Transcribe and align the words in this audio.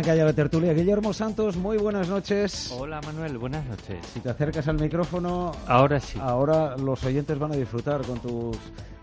Arranca 0.00 0.16
ya 0.16 0.24
la 0.24 0.32
tertulia. 0.32 0.72
Guillermo 0.72 1.12
Santos, 1.12 1.58
muy 1.58 1.76
buenas 1.76 2.08
noches. 2.08 2.74
Hola 2.74 3.02
Manuel, 3.02 3.36
buenas 3.36 3.66
noches. 3.66 3.98
Si 4.14 4.20
te 4.20 4.30
acercas 4.30 4.66
al 4.66 4.80
micrófono, 4.80 5.52
ahora 5.66 6.00
sí. 6.00 6.18
Ahora 6.18 6.74
los 6.78 7.04
oyentes 7.04 7.38
van 7.38 7.52
a 7.52 7.56
disfrutar 7.56 8.00
con 8.00 8.18
tus 8.18 8.56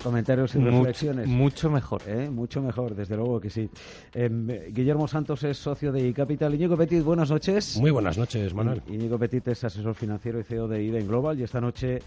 comentarios 0.04 0.56
y 0.56 0.58
reflexiones. 0.58 1.28
Mucho 1.28 1.70
mejor. 1.70 2.02
¿Eh? 2.08 2.32
Mucho 2.32 2.64
mejor, 2.64 2.96
desde 2.96 3.16
luego 3.16 3.40
que 3.40 3.52
sí. 3.52 3.70
Em, 4.12 4.48
Guillermo 4.74 5.08
Santos 5.08 5.44
es 5.44 5.60
socio 5.60 5.92
de 5.92 6.02
iCapital. 6.08 6.56
Iñigo 6.56 6.76
Petit, 6.76 7.04
buenas 7.04 7.30
noches. 7.30 7.78
Muy 7.78 7.92
buenas 7.92 8.18
noches, 8.18 8.52
Manuel. 8.56 8.82
Íñigo 8.88 9.20
Petit 9.20 9.48
es 9.50 9.64
asesor 9.66 9.94
financiero 9.94 10.40
y 10.40 10.46
CEO 10.46 10.68
de 10.68 10.82
Iden 10.82 11.08
Global 11.08 11.40
y 11.40 11.44
esta 11.44 11.62
noche 11.62 12.00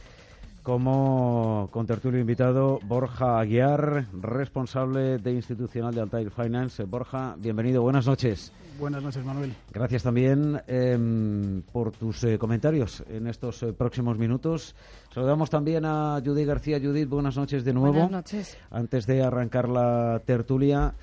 como 0.64 1.68
contertulio 1.70 2.18
invitado 2.18 2.80
Borja 2.82 3.38
Aguiar, 3.38 4.06
responsable 4.20 5.18
de 5.18 5.32
institucional 5.32 5.94
de 5.94 6.00
Altair 6.00 6.32
Finance. 6.32 6.82
Borja, 6.84 7.36
bienvenido, 7.38 7.82
buenas 7.82 8.06
noches. 8.06 8.52
Buenas 8.78 9.02
noches, 9.02 9.24
Manuel. 9.24 9.54
Gracias 9.72 10.02
también 10.02 10.60
em, 10.66 11.62
por 11.72 11.92
tus 11.92 12.24
eh, 12.24 12.38
comentarios 12.38 13.02
en 13.08 13.26
estos 13.26 13.62
eh, 13.62 13.72
próximos 13.72 14.18
minutos. 14.18 14.74
Saludamos 15.12 15.50
también 15.50 15.84
a 15.84 16.20
Judith 16.24 16.46
García. 16.46 16.78
Judith, 16.80 17.08
buenas 17.08 17.36
noches 17.36 17.64
de 17.64 17.72
nuevo. 17.72 17.92
Buenas 17.92 18.10
noches. 18.10 18.58
Antes 18.70 19.06
de 19.06 19.22
arrancar 19.22 19.68
la 19.68 20.22
tertulia, 20.24 20.94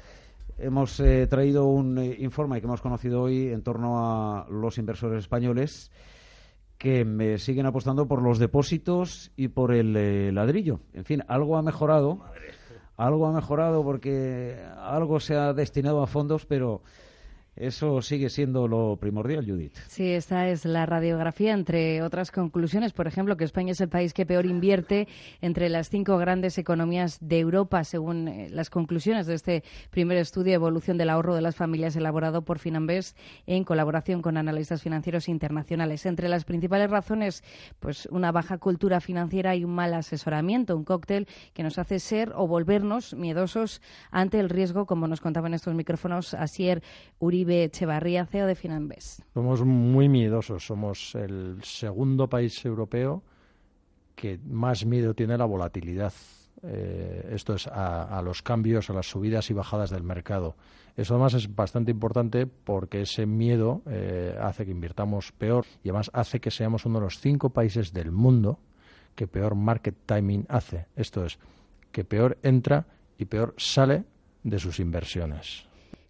hemos 0.58 1.00
eh, 1.00 1.28
traído 1.28 1.66
un 1.66 1.98
informe 2.20 2.60
que 2.60 2.68
hemos 2.68 2.82
conocido 2.82 3.22
hoy 3.22 3.50
en 3.50 3.62
torno 3.62 4.00
a 4.00 4.48
los 4.50 4.78
inversores 4.78 5.20
españoles 5.20 5.92
que 6.78 7.06
me 7.06 7.38
siguen 7.40 7.66
apostando 7.66 8.08
por 8.08 8.22
los 8.22 8.40
depósitos 8.40 9.32
y 9.36 9.48
por 9.48 9.74
el 9.74 9.96
eh, 9.96 10.32
ladrillo. 10.32 10.80
En 10.94 11.06
fin, 11.06 11.24
algo 11.28 11.58
ha 11.58 11.62
mejorado. 11.62 12.20
Algo 12.96 13.28
ha 13.28 13.32
mejorado 13.32 13.84
porque 13.84 14.58
algo 14.80 15.20
se 15.20 15.36
ha 15.36 15.54
destinado 15.54 16.02
a 16.02 16.08
fondos, 16.08 16.46
pero 16.46 16.82
eso 17.58 18.02
sigue 18.02 18.30
siendo 18.30 18.68
lo 18.68 18.98
primordial, 18.98 19.46
Judith. 19.46 19.76
Sí, 19.88 20.12
esta 20.12 20.48
es 20.48 20.64
la 20.66 20.86
radiografía, 20.86 21.54
entre 21.54 22.04
otras 22.04 22.32
conclusiones. 22.32 22.94
Por 22.94 23.08
ejemplo, 23.08 23.36
que 23.36 23.44
España 23.44 23.72
es 23.72 23.82
el 23.82 23.90
país 23.90 24.14
que 24.14 24.26
peor 24.26 24.46
invierte 24.46 25.08
entre 25.42 25.70
las 25.70 25.90
cinco 25.90 26.18
grandes 26.18 26.58
economías 26.58 27.18
de 27.20 27.40
Europa, 27.40 27.84
según 27.84 28.28
eh, 28.28 28.48
las 28.52 28.70
conclusiones 28.70 29.26
de 29.26 29.34
este 29.34 29.64
primer 29.90 30.18
estudio 30.18 30.54
evolución 30.54 30.98
del 30.98 31.10
ahorro 31.10 31.34
de 31.34 31.42
las 31.42 31.56
familias 31.56 31.96
elaborado 31.96 32.44
por 32.44 32.60
Finambest 32.60 33.18
en 33.48 33.64
colaboración 33.64 34.22
con 34.22 34.38
analistas 34.38 34.84
financieros 34.84 35.28
internacionales. 35.28 36.06
Entre 36.06 36.30
las 36.30 36.46
principales 36.46 36.92
razones, 36.92 37.44
pues 37.80 38.08
una 38.12 38.32
baja 38.32 38.60
cultura 38.60 39.02
financiera 39.02 39.56
y 39.56 39.64
un 39.64 39.74
mal 39.74 39.94
asesoramiento, 39.94 40.78
un 40.78 40.84
cóctel 40.84 41.28
que 41.54 41.64
nos 41.64 41.80
hace 41.80 42.00
ser 42.00 42.34
o 42.36 42.48
volvernos 42.48 43.16
miedosos 43.16 43.82
ante 44.12 44.40
el 44.40 44.50
riesgo, 44.50 44.86
como 44.86 45.08
nos 45.08 45.22
contaba 45.22 45.48
en 45.48 45.56
estos 45.56 45.74
micrófonos 45.74 46.34
Asier 46.36 46.84
Uribe 47.20 47.47
Echevarría, 47.50 48.26
CEO 48.26 48.48
de 48.48 48.56
Finambes. 48.56 49.22
Somos 49.34 49.64
muy 49.64 50.10
miedosos. 50.10 50.66
Somos 50.66 51.16
el 51.16 51.60
segundo 51.64 52.28
país 52.30 52.64
europeo 52.66 53.24
que 54.16 54.40
más 54.46 54.86
miedo 54.86 55.14
tiene 55.14 55.38
la 55.38 55.46
volatilidad. 55.46 56.14
Eh, 56.64 57.30
esto 57.34 57.54
es 57.54 57.68
a, 57.68 58.20
los 58.24 58.42
cambios, 58.42 58.90
a 58.90 58.94
las 58.94 59.10
subidas 59.10 59.50
y 59.52 59.54
bajadas 59.54 59.92
del 59.92 60.04
mercado. 60.04 60.56
Eso 60.96 61.14
además 61.14 61.36
es 61.36 61.54
bastante 61.54 61.92
importante 61.92 62.48
porque 62.48 63.02
ese 63.02 63.28
miedo 63.28 63.84
eh, 63.86 64.36
hace 64.42 64.66
que 64.66 64.72
invirtamos 64.72 65.32
peor 65.32 65.66
y 65.84 65.90
además 65.90 66.10
hace 66.14 66.40
que 66.40 66.50
seamos 66.50 66.86
uno 66.86 67.00
de 67.00 67.06
los 67.06 67.20
cinco 67.20 67.52
países 67.52 67.94
del 67.94 68.12
mundo 68.12 68.60
que 69.14 69.28
peor 69.28 69.54
market 69.54 69.96
timing 70.08 70.46
hace. 70.50 70.88
Esto 70.96 71.24
es, 71.24 71.38
que 71.92 72.04
peor 72.04 72.40
entra 72.42 72.88
y 73.20 73.26
peor 73.26 73.54
sale 73.58 74.04
de 74.44 74.60
sus 74.60 74.80
inversiones. 74.80 75.67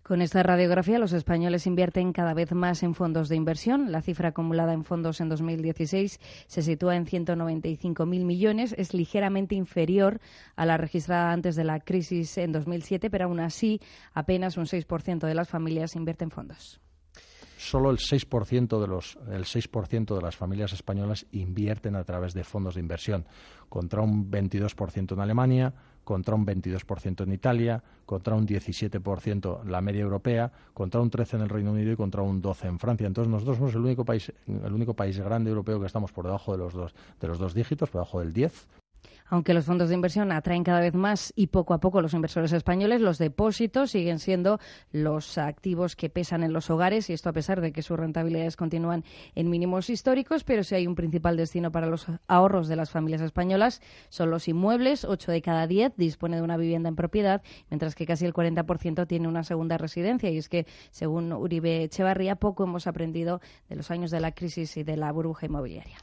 Con 0.08 0.22
esta 0.22 0.42
radiografía, 0.42 1.00
los 1.00 1.12
españoles 1.12 1.68
invierten 1.68 2.14
cada 2.14 2.34
vez 2.34 2.54
más 2.54 2.82
en 2.82 2.96
fondos 2.96 3.28
de 3.28 3.36
inversión. 3.36 3.92
La 3.92 4.02
cifra 4.02 4.30
acumulada 4.30 4.72
en 4.72 4.86
fondos 4.86 5.20
en 5.20 5.28
2016 5.28 6.22
se 6.48 6.62
sitúa 6.62 6.96
en 6.96 7.06
195.000 7.06 8.06
millones. 8.24 8.74
Es 8.78 8.94
ligeramente 8.94 9.56
inferior 9.56 10.22
a 10.56 10.66
la 10.66 10.78
registrada 10.78 11.34
antes 11.34 11.58
de 11.58 11.66
la 11.66 11.82
crisis 11.82 12.38
en 12.38 12.54
2007, 12.54 13.10
pero 13.10 13.26
aún 13.26 13.42
así 13.42 13.82
apenas 14.14 14.56
un 14.56 14.64
6% 14.64 15.28
de 15.28 15.36
las 15.36 15.50
familias 15.50 15.98
invierten 15.98 16.28
en 16.28 16.32
fondos 16.32 16.80
solo 17.58 17.90
el 17.90 17.98
6% 17.98 18.80
de 18.80 18.88
los 18.88 19.18
el 19.32 19.46
6% 19.46 20.16
de 20.16 20.22
las 20.22 20.36
familias 20.36 20.74
españolas 20.74 21.26
invierten 21.32 21.96
a 21.96 22.04
través 22.04 22.36
de 22.36 22.44
fondos 22.44 22.76
de 22.76 22.82
inversión, 22.82 23.26
contra 23.68 24.02
un 24.02 24.30
22% 24.30 25.14
en 25.14 25.20
Alemania, 25.20 25.74
contra 26.08 26.36
un 26.36 26.46
22% 26.46 27.24
en 27.24 27.34
Italia, 27.34 27.84
contra 28.06 28.34
un 28.34 28.48
17% 28.48 29.66
la 29.66 29.82
media 29.82 30.04
europea, 30.04 30.50
contra 30.74 31.02
un 31.02 31.10
13 31.10 31.36
en 31.36 31.42
el 31.42 31.50
Reino 31.50 31.74
Unido 31.74 31.92
y 31.92 31.98
contra 31.98 32.22
un 32.22 32.42
12 32.42 32.66
en 32.66 32.80
Francia. 32.80 33.06
Entonces 33.06 33.30
nosotros 33.30 33.58
somos 33.58 33.76
el 33.76 33.82
único 33.82 34.06
país 34.06 34.32
el 34.48 34.72
único 34.72 34.94
país 34.94 35.20
grande 35.20 35.50
europeo 35.50 35.82
que 35.82 35.86
estamos 35.86 36.14
por 36.14 36.24
debajo 36.24 36.54
de 36.54 36.60
los 36.60 36.74
dos 36.74 36.96
de 37.20 37.28
los 37.28 37.40
dos 37.40 37.54
dígitos, 37.54 37.90
por 37.90 38.00
debajo 38.00 38.22
del 38.22 38.32
10 38.32 38.68
aunque 39.30 39.54
los 39.54 39.66
fondos 39.66 39.90
de 39.90 39.96
inversión 39.96 40.32
atraen 40.32 40.64
cada 40.64 40.80
vez 40.80 40.94
más 40.94 41.34
y 41.36 41.48
poco 41.48 41.74
a 41.74 41.80
poco 41.80 42.02
los 42.02 42.14
inversores 42.14 42.54
españoles, 42.54 43.02
los 43.02 43.18
depósitos 43.18 43.92
siguen 43.92 44.20
siendo 44.20 44.60
los 44.92 45.38
activos 45.38 45.96
que 45.96 46.10
pesan 46.10 46.44
en 46.44 46.54
los 46.54 46.70
hogares 46.70 47.10
y 47.10 47.14
esto 47.14 47.30
a 47.30 47.34
pesar 47.34 47.62
de 47.62 47.72
que 47.72 47.82
sus 47.82 47.98
rentabilidades 47.98 48.56
continúan 48.56 49.04
en 49.36 49.50
mínimos 49.50 49.90
históricos, 49.90 50.44
pero 50.44 50.64
si 50.64 50.76
hay 50.76 50.88
un 50.88 50.96
principal 50.96 51.38
destino 51.38 51.72
para 51.72 51.88
los 51.88 52.08
ahorros 52.28 52.68
de 52.68 52.76
las 52.76 52.90
familias 52.90 53.22
españolas 53.22 53.82
son 54.10 54.30
los 54.32 54.48
inmuebles, 54.48 55.06
8 55.06 55.32
de 55.32 55.42
cada 55.42 55.68
10 55.68 55.94
dispone 55.98 56.38
de 56.38 56.42
una 56.42 56.58
vivienda 56.58 56.90
en 56.90 56.96
propiedad, 56.96 57.42
mientras 57.70 57.96
que 57.96 58.06
casi 58.06 58.26
el 58.26 58.34
40% 58.34 59.08
tiene 59.08 59.28
una 59.28 59.44
segunda 59.44 59.78
residencia 59.78 60.30
y 60.30 60.38
es 60.38 60.50
que 60.50 60.66
según 60.92 61.32
Uribe 61.34 61.84
Echevarría 61.84 62.36
poco 62.36 62.64
hemos 62.64 62.88
aprendido 62.88 63.42
de 63.70 63.76
los 63.76 63.92
años 63.92 64.12
de 64.12 64.20
la 64.20 64.32
crisis 64.32 64.78
y 64.78 64.84
de 64.84 64.98
la 64.98 65.12
burbuja 65.12 65.46
inmobiliaria. 65.46 65.98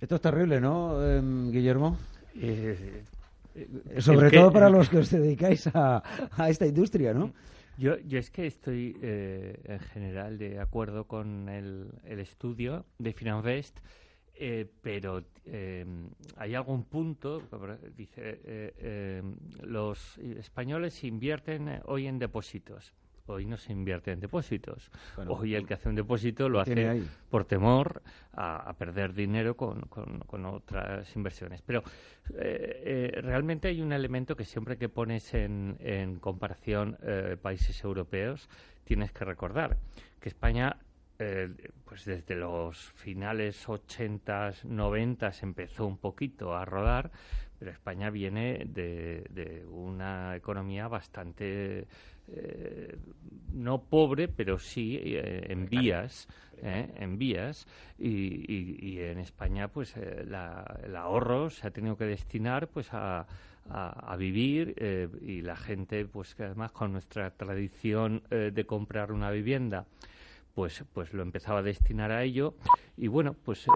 Esto 0.00 0.14
es 0.14 0.20
terrible, 0.20 0.60
¿no, 0.60 1.04
em, 1.04 1.50
Guillermo? 1.50 1.96
Eh, 2.34 3.04
eh, 3.54 4.00
sobre 4.00 4.30
todo 4.30 4.52
para 4.52 4.70
los 4.70 4.88
que 4.88 4.98
os 4.98 5.10
dedicáis 5.10 5.66
a, 5.74 6.02
esta 6.48 6.66
industria, 6.66 7.12
¿no? 7.12 7.32
Yo, 7.78 7.98
yo 7.98 8.18
es 8.18 8.30
que 8.30 8.46
estoy 8.46 8.96
eh, 9.00 9.58
en 9.64 9.80
general 9.80 10.38
de 10.38 10.60
acuerdo 10.60 11.06
con 11.06 11.48
el, 11.48 11.90
estudio 12.04 12.84
de 12.98 13.12
Finanvest, 13.12 13.78
pero 14.82 15.22
hay 16.36 16.54
algún 16.54 16.84
punto, 16.84 17.42
dice, 17.94 18.72
los 19.62 20.16
españoles 20.18 21.04
invierten 21.04 21.80
hoy 21.84 22.06
en 22.06 22.18
depósitos 22.18 22.94
hoy 23.30 23.46
no 23.46 23.56
se 23.56 23.72
invierte 23.72 24.12
en 24.12 24.20
depósitos. 24.20 24.90
hoy 25.26 25.54
el 25.54 25.66
que 25.66 25.74
hace 25.74 25.88
un 25.88 25.94
depósito 25.94 26.48
lo 26.48 26.60
hace 26.60 27.02
por 27.28 27.44
temor 27.44 28.02
a, 28.32 28.72
perder 28.78 29.12
dinero 29.12 29.56
con, 29.56 29.80
con, 29.82 30.44
otras 30.46 31.14
inversiones. 31.16 31.62
Pero 31.62 31.82
eh, 32.34 33.12
eh, 33.14 33.20
realmente 33.20 33.68
hay 33.68 33.80
un 33.82 33.92
elemento 33.92 34.36
que 34.36 34.44
siempre 34.44 34.78
que 34.78 34.88
pones 34.88 35.34
en, 35.34 35.76
en 35.80 36.18
comparación 36.18 36.96
eh, 37.02 37.36
países 37.40 37.82
europeos 37.84 38.48
tienes 38.84 39.12
que 39.12 39.24
recordar, 39.24 39.76
que 40.20 40.28
España 40.28 40.76
pues 41.84 42.06
desde 42.06 42.34
los 42.34 42.78
finales 42.78 43.68
80, 43.68 44.54
90 44.64 45.32
empezó 45.42 45.86
un 45.86 45.98
poquito 45.98 46.56
a 46.56 46.64
rodar, 46.64 47.10
pero 47.58 47.70
España 47.72 48.08
viene 48.08 48.64
de, 48.66 49.26
de 49.28 49.66
una 49.66 50.34
economía 50.34 50.88
bastante 50.88 51.86
eh, 52.32 52.96
no 53.52 53.82
pobre, 53.82 54.28
pero 54.28 54.58
sí 54.58 54.98
eh, 55.02 55.46
en 55.48 55.68
vías, 55.68 56.28
eh, 56.62 56.88
en 56.96 57.18
vías, 57.18 57.66
y, 57.98 58.98
en 59.00 59.18
España, 59.18 59.68
pues 59.68 59.96
el 59.96 60.34
ahorro 60.34 61.50
se 61.50 61.66
ha 61.66 61.70
tenido 61.70 61.96
que 61.96 62.04
destinar, 62.04 62.68
pues 62.68 62.88
a, 62.92 63.26
vivir 64.18 64.74
y 65.22 65.42
la 65.42 65.54
gente, 65.54 66.04
pues 66.04 66.34
que 66.34 66.44
además 66.44 66.72
con 66.72 66.92
nuestra 66.92 67.30
tradición 67.30 68.22
de 68.30 68.66
comprar 68.66 69.12
una 69.12 69.30
vivienda, 69.30 69.86
pues, 70.54 70.84
pues 70.92 71.12
lo 71.12 71.22
empezaba 71.22 71.60
a 71.60 71.62
destinar 71.62 72.10
a 72.10 72.24
ello. 72.24 72.54
Y 72.96 73.06
bueno, 73.06 73.34
pues 73.44 73.66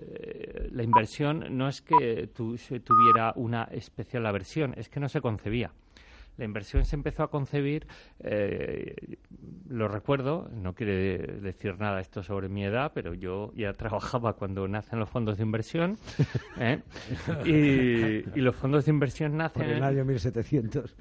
la 0.70 0.82
inversión 0.82 1.56
no 1.56 1.68
es 1.68 1.80
que 1.80 2.28
tu, 2.28 2.56
tuviera 2.56 3.32
una 3.36 3.64
especial 3.64 4.26
aversión, 4.26 4.74
es 4.76 4.88
que 4.88 5.00
no 5.00 5.08
se 5.08 5.20
concebía 5.20 5.70
La 6.36 6.44
inversión 6.44 6.84
se 6.84 6.96
empezó 6.96 7.22
a 7.22 7.30
concebir, 7.30 7.86
eh, 8.20 9.18
lo 9.68 9.86
recuerdo, 9.88 10.50
no 10.52 10.74
quiere 10.74 11.18
decir 11.18 11.78
nada 11.78 12.00
esto 12.00 12.22
sobre 12.22 12.48
mi 12.48 12.64
edad, 12.64 12.92
pero 12.94 13.14
yo 13.14 13.52
ya 13.54 13.72
trabajaba 13.74 14.34
cuando 14.34 14.66
nacen 14.66 14.98
los 14.98 15.08
fondos 15.08 15.36
de 15.36 15.44
inversión. 15.44 15.96
¿eh? 16.58 16.80
Y, 17.44 18.40
los 18.40 18.56
fondos 18.56 18.84
de 18.84 18.90
inversión 18.90 19.36
nacen... 19.36 19.62
en 19.62 19.70
el 19.70 19.84
año 19.84 20.04
1700. 20.04 20.96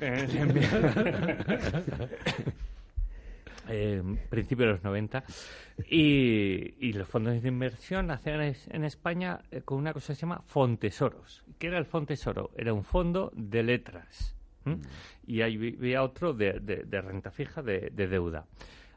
eh, 3.69 4.03
principio 4.29 4.65
de 4.67 4.71
los 4.73 4.83
90. 4.83 5.23
Y, 5.89 6.93
los 6.93 7.07
fondos 7.07 7.41
de 7.41 7.47
inversión 7.47 8.07
nacen 8.07 8.55
en 8.69 8.83
España 8.83 9.39
eh, 9.51 9.61
con 9.61 9.77
una 9.77 9.93
cosa 9.93 10.13
que 10.13 10.15
se 10.15 10.21
llama 10.21 10.41
Fontesoros. 10.45 11.43
¿Qué 11.57 11.67
era 11.67 11.77
el 11.77 11.85
Fontesoro? 11.85 12.51
Era 12.55 12.73
un 12.73 12.83
fondo 12.83 13.31
de 13.35 13.63
letras. 13.63 14.35
Mm. 14.65 14.73
Y 15.27 15.41
ahí 15.41 15.75
había 15.77 16.03
otro 16.03 16.33
de, 16.33 16.53
renta 16.91 17.31
fija, 17.31 17.61
de, 17.61 17.89
deuda. 17.89 18.45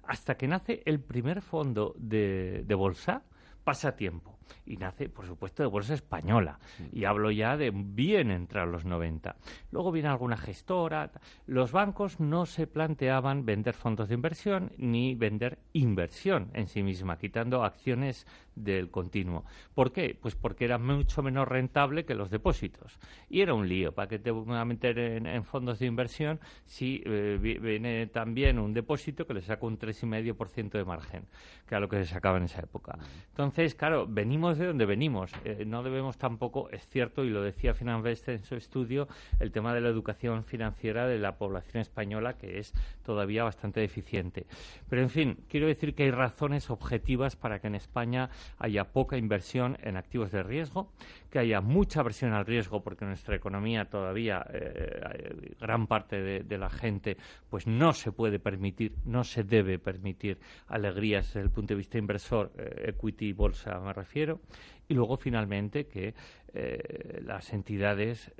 Hasta 0.04 0.36
que 0.36 0.46
nace 0.46 0.82
el 0.84 1.00
primer 1.00 1.42
fondo 1.42 1.94
de, 1.98 2.62
de 2.64 2.74
bolsa, 2.74 3.22
pasa 3.64 3.96
tiempo 3.96 4.35
y 4.64 4.76
nace, 4.76 5.08
por 5.08 5.26
supuesto, 5.26 5.62
de 5.62 5.68
bolsa 5.68 5.94
española. 5.94 6.58
Y 6.92 7.04
hablo 7.04 7.30
ya 7.30 7.56
de 7.56 7.70
bien 7.74 8.30
entrar 8.30 8.68
los 8.68 8.84
90. 8.84 9.36
Luego 9.70 9.92
viene 9.92 10.08
alguna 10.08 10.36
gestora. 10.36 11.10
Los 11.46 11.72
bancos 11.72 12.20
no 12.20 12.46
se 12.46 12.66
planteaban 12.66 13.44
vender 13.44 13.74
fondos 13.74 14.08
de 14.08 14.14
inversión 14.14 14.72
ni 14.76 15.14
vender 15.14 15.58
inversión 15.72 16.50
en 16.54 16.66
sí 16.66 16.82
misma, 16.82 17.18
quitando 17.18 17.64
acciones 17.64 18.26
del 18.56 18.90
continuo. 18.90 19.44
¿Por 19.74 19.92
qué? 19.92 20.18
Pues 20.20 20.34
porque 20.34 20.64
era 20.64 20.78
mucho 20.78 21.22
menos 21.22 21.46
rentable 21.46 22.04
que 22.04 22.14
los 22.14 22.30
depósitos. 22.30 22.98
Y 23.28 23.42
era 23.42 23.54
un 23.54 23.68
lío. 23.68 23.92
¿Para 23.92 24.08
qué 24.08 24.18
te 24.18 24.30
voy 24.30 24.56
a 24.56 24.64
meter 24.64 24.98
en, 24.98 25.44
fondos 25.44 25.78
de 25.78 25.86
inversión 25.86 26.40
si 26.64 27.02
eh, 27.04 27.38
viene 27.40 28.06
también 28.06 28.58
un 28.58 28.72
depósito 28.72 29.26
que 29.26 29.34
le 29.34 29.42
saca 29.42 29.66
un 29.66 29.78
3,5% 29.78 30.70
de 30.70 30.84
margen, 30.84 31.26
que 31.66 31.74
era 31.74 31.80
lo 31.80 31.88
que 31.88 31.98
se 31.98 32.06
sacaba 32.06 32.38
en 32.38 32.44
esa 32.44 32.60
época? 32.60 32.98
Entonces, 33.28 33.74
claro, 33.74 34.06
de 34.36 34.66
donde 34.66 34.84
venimos. 34.84 35.32
Eh, 35.44 35.64
no 35.66 35.82
debemos 35.82 36.18
tampoco, 36.18 36.68
es 36.70 36.86
cierto, 36.88 37.24
y 37.24 37.30
lo 37.30 37.42
decía 37.42 37.72
Finanvest 37.72 38.28
en 38.28 38.44
su 38.44 38.54
estudio, 38.54 39.08
el 39.40 39.50
tema 39.50 39.72
de 39.74 39.80
la 39.80 39.88
educación 39.88 40.44
financiera 40.44 41.06
de 41.06 41.18
la 41.18 41.38
población 41.38 41.80
española, 41.80 42.36
que 42.36 42.58
es 42.58 42.74
todavía 43.04 43.44
bastante 43.44 43.80
deficiente. 43.80 44.46
Pero, 44.90 45.00
en 45.00 45.08
fin, 45.08 45.38
quiero 45.48 45.66
decir 45.66 45.94
que 45.94 46.02
hay 46.02 46.10
razones 46.10 46.68
objetivas 46.68 47.34
para 47.34 47.60
que 47.60 47.68
en 47.68 47.76
España 47.76 48.28
haya 48.58 48.84
poca 48.92 49.16
inversión 49.16 49.78
en 49.82 49.96
activos 49.96 50.30
de 50.32 50.42
riesgo, 50.42 50.90
que 51.36 51.40
haya 51.40 51.60
mucha 51.60 52.00
aversión 52.00 52.32
al 52.32 52.46
riesgo, 52.46 52.82
porque 52.82 53.04
nuestra 53.04 53.36
economía 53.36 53.84
todavía, 53.84 54.42
eh, 54.54 55.54
gran 55.60 55.86
parte 55.86 56.42
de, 56.42 56.56
la 56.58 56.70
gente, 56.70 57.18
pues 57.50 57.66
no 57.66 57.92
se 57.92 58.10
puede 58.10 58.38
permitir, 58.38 58.94
no 59.04 59.22
se 59.22 59.44
debe 59.44 59.78
permitir 59.78 60.38
alegrías 60.66 61.26
desde 61.26 61.42
el 61.42 61.50
punto 61.50 61.74
de 61.74 61.78
vista 61.78 61.98
inversor, 61.98 62.52
eh, 62.56 62.86
equity, 62.88 63.34
bolsa 63.34 63.78
me 63.80 63.92
refiero, 63.92 64.40
y 64.88 64.94
luego 64.94 65.18
finalmente 65.18 65.88
que 65.88 66.14
eh, 66.54 67.20
las 67.22 67.52
entidades 67.52 68.32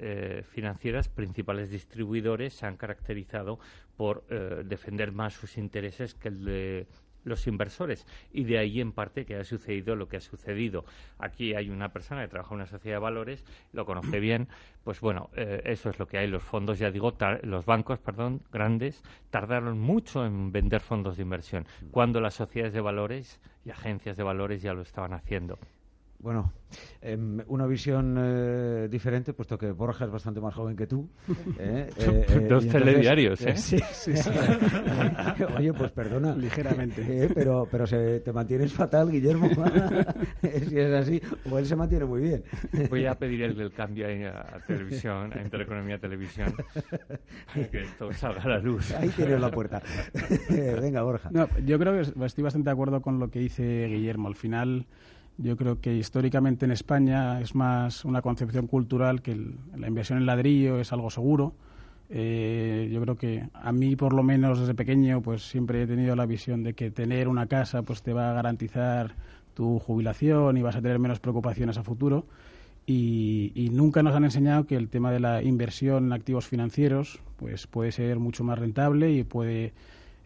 financieras, 0.48 1.10
principales 1.10 1.68
distribuidores, 1.68 2.54
se 2.54 2.64
han 2.64 2.78
caracterizado 2.78 3.58
por 3.94 4.26
defender 4.64 5.12
más 5.12 5.34
sus 5.34 5.58
intereses 5.58 6.14
que 6.14 6.28
el 6.28 6.44
de 6.46 6.86
los 7.26 7.46
inversores 7.46 8.06
y 8.32 8.44
de 8.44 8.58
ahí 8.58 8.80
en 8.80 8.92
parte 8.92 9.26
que 9.26 9.36
ha 9.36 9.44
sucedido 9.44 9.96
lo 9.96 10.08
que 10.08 10.16
ha 10.16 10.20
sucedido. 10.20 10.84
Aquí 11.18 11.54
hay 11.54 11.68
una 11.68 11.92
persona 11.92 12.22
que 12.22 12.28
trabaja 12.28 12.54
en 12.54 12.60
una 12.60 12.66
sociedad 12.66 12.96
de 12.96 13.00
valores, 13.00 13.44
lo 13.72 13.84
conoce 13.84 14.20
bien, 14.20 14.48
pues 14.84 15.00
bueno, 15.00 15.28
eh, 15.34 15.62
eso 15.64 15.90
es 15.90 15.98
lo 15.98 16.06
que 16.06 16.18
hay. 16.18 16.28
Los 16.28 16.42
fondos, 16.42 16.78
ya 16.78 16.90
digo, 16.90 17.14
los 17.42 17.66
bancos, 17.66 17.98
perdón, 17.98 18.40
grandes, 18.52 19.02
tardaron 19.30 19.78
mucho 19.78 20.24
en 20.24 20.52
vender 20.52 20.80
fondos 20.80 21.16
de 21.16 21.24
inversión, 21.24 21.66
cuando 21.90 22.20
las 22.20 22.34
sociedades 22.34 22.72
de 22.72 22.80
valores 22.80 23.40
y 23.64 23.70
agencias 23.70 24.16
de 24.16 24.22
valores 24.22 24.62
ya 24.62 24.72
lo 24.72 24.82
estaban 24.82 25.12
haciendo. 25.12 25.58
Bueno, 26.18 26.52
em, 27.02 27.40
una 27.48 27.66
visión 27.66 28.16
eh, 28.18 28.88
diferente, 28.90 29.32
puesto 29.34 29.58
que 29.58 29.70
Borja 29.70 30.06
es 30.06 30.10
bastante 30.10 30.40
más 30.40 30.54
joven 30.54 30.74
que 30.74 30.86
tú. 30.86 31.08
¿eh? 31.58 31.90
eh 31.98 32.46
Dos 32.48 32.66
telediarios, 32.66 33.40
¿eh? 33.42 33.56
Sí, 33.56 33.78
sí, 33.92 34.16
sí. 34.16 34.30
Oye, 35.58 35.72
pues 35.72 35.92
perdona. 35.92 36.34
Ligeramente. 36.34 37.28
pero 37.34 37.68
pero 37.70 37.86
se, 37.86 38.20
te 38.20 38.32
mantienes 38.32 38.72
fatal, 38.72 39.10
Guillermo. 39.10 39.48
si 40.40 40.78
es 40.78 40.92
así, 40.92 41.20
o 41.50 41.58
él 41.58 41.66
se 41.66 41.76
mantiene 41.76 42.06
muy 42.06 42.22
bien. 42.22 42.44
Voy 42.88 43.06
a 43.06 43.14
pedir 43.14 43.42
el, 43.42 43.72
cambio 43.72 44.06
a, 44.06 44.58
televisión, 44.66 45.32
a 45.34 45.42
Intereconomía 45.42 45.98
Televisión, 45.98 46.54
que 47.70 47.82
esto 47.82 48.12
salga 48.12 48.42
a 48.42 48.48
la 48.48 48.58
luz. 48.58 48.92
Ahí 48.92 49.10
tienes 49.10 49.40
la 49.40 49.50
puerta. 49.50 49.82
Venga, 50.48 51.02
Borja. 51.02 51.30
No, 51.30 51.48
yo 51.64 51.78
creo 51.78 51.92
que 51.92 52.24
estoy 52.24 52.42
bastante 52.42 52.70
de 52.70 52.72
acuerdo 52.72 53.02
con 53.02 53.18
lo 53.18 53.30
que 53.30 53.40
dice 53.40 53.86
Guillermo. 53.86 54.28
Al 54.28 54.34
final 54.34 54.86
yo 55.38 55.56
creo 55.56 55.80
que 55.80 55.94
históricamente 55.94 56.64
en 56.64 56.72
España 56.72 57.40
es 57.40 57.54
más 57.54 58.04
una 58.04 58.22
concepción 58.22 58.66
cultural 58.66 59.22
que 59.22 59.36
la 59.76 59.88
inversión 59.88 60.18
en 60.18 60.26
ladrillo 60.26 60.80
es 60.80 60.92
algo 60.92 61.10
seguro. 61.10 61.54
Eh, 62.08 62.88
yo 62.92 63.00
creo 63.02 63.16
que 63.16 63.48
a 63.52 63.72
mí, 63.72 63.96
por 63.96 64.12
lo 64.12 64.22
menos 64.22 64.60
desde 64.60 64.74
pequeño, 64.74 65.20
pues 65.22 65.42
siempre 65.48 65.82
he 65.82 65.86
tenido 65.86 66.16
la 66.16 66.26
visión 66.26 66.62
de 66.62 66.74
que 66.74 66.90
tener 66.90 67.28
una 67.28 67.46
casa 67.46 67.82
pues 67.82 68.02
te 68.02 68.12
va 68.12 68.30
a 68.30 68.34
garantizar 68.34 69.14
tu 69.54 69.78
jubilación 69.78 70.56
y 70.56 70.62
vas 70.62 70.76
a 70.76 70.82
tener 70.82 70.98
menos 70.98 71.20
preocupaciones 71.20 71.78
a 71.78 71.82
futuro. 71.82 72.26
Y, 72.86 73.68
nunca 73.72 74.02
nos 74.04 74.14
han 74.14 74.24
enseñado 74.24 74.66
que 74.66 74.76
el 74.76 74.88
tema 74.88 75.10
de 75.10 75.18
la 75.18 75.42
inversión 75.42 76.06
en 76.06 76.12
activos 76.12 76.46
financieros 76.46 77.18
pues 77.36 77.66
puede 77.66 77.90
ser 77.90 78.20
mucho 78.20 78.44
más 78.44 78.58
rentable 78.58 79.10
y 79.10 79.24
puede 79.24 79.72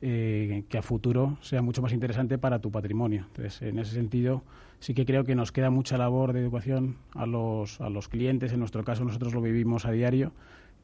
eh, 0.02 0.64
que 0.68 0.78
a 0.78 0.82
futuro 0.82 1.36
sea 1.42 1.60
mucho 1.60 1.82
más 1.82 1.92
interesante 1.92 2.38
para 2.38 2.58
tu 2.58 2.70
patrimonio. 2.70 3.24
Entonces, 3.28 3.60
en 3.62 3.78
ese 3.78 3.92
sentido, 3.92 4.42
sí 4.78 4.94
que 4.94 5.04
creo 5.04 5.24
que 5.24 5.34
nos 5.34 5.52
queda 5.52 5.68
mucha 5.70 5.98
labor 5.98 6.32
de 6.32 6.40
educación 6.40 6.96
a 7.14 7.26
los, 7.26 7.80
a 7.80 7.90
los 7.90 8.08
clientes. 8.08 8.52
En 8.52 8.60
nuestro 8.60 8.82
caso, 8.82 9.04
nosotros 9.04 9.34
lo 9.34 9.42
vivimos 9.42 9.84
a 9.84 9.92
diario. 9.92 10.32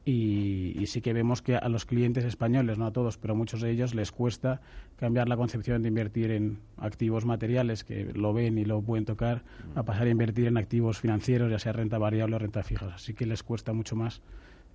Y, 0.05 0.85
sí 0.85 1.01
que 1.01 1.11
vemos 1.11 1.41
que 1.41 1.57
a 1.57 1.67
los 1.67 1.83
clientes 1.83 2.23
españoles, 2.23 2.77
no 2.77 2.85
a 2.85 2.93
todos, 2.93 3.17
pero 3.17 3.33
a 3.33 3.35
muchos 3.35 3.59
de 3.59 3.71
ellos 3.71 3.93
les 3.93 4.13
cuesta 4.13 4.61
cambiar 4.95 5.27
la 5.27 5.35
concepción 5.35 5.81
de 5.81 5.89
invertir 5.89 6.31
en 6.31 6.59
activos 6.77 7.25
materiales 7.25 7.83
que 7.83 8.13
lo 8.13 8.31
ven 8.31 8.57
y 8.57 8.63
lo 8.63 8.81
pueden 8.81 9.03
tocar, 9.03 9.43
a 9.75 9.83
pasar 9.83 10.07
a 10.07 10.09
invertir 10.09 10.47
en 10.47 10.55
activos 10.55 10.99
financieros, 10.99 11.51
ya 11.51 11.59
sea 11.59 11.73
renta 11.73 11.97
variable 11.97 12.37
o 12.37 12.39
renta 12.39 12.63
fija. 12.63 12.93
Así 12.95 13.13
que 13.13 13.25
les 13.25 13.43
cuesta 13.43 13.73
mucho 13.73 13.97
más 13.97 14.21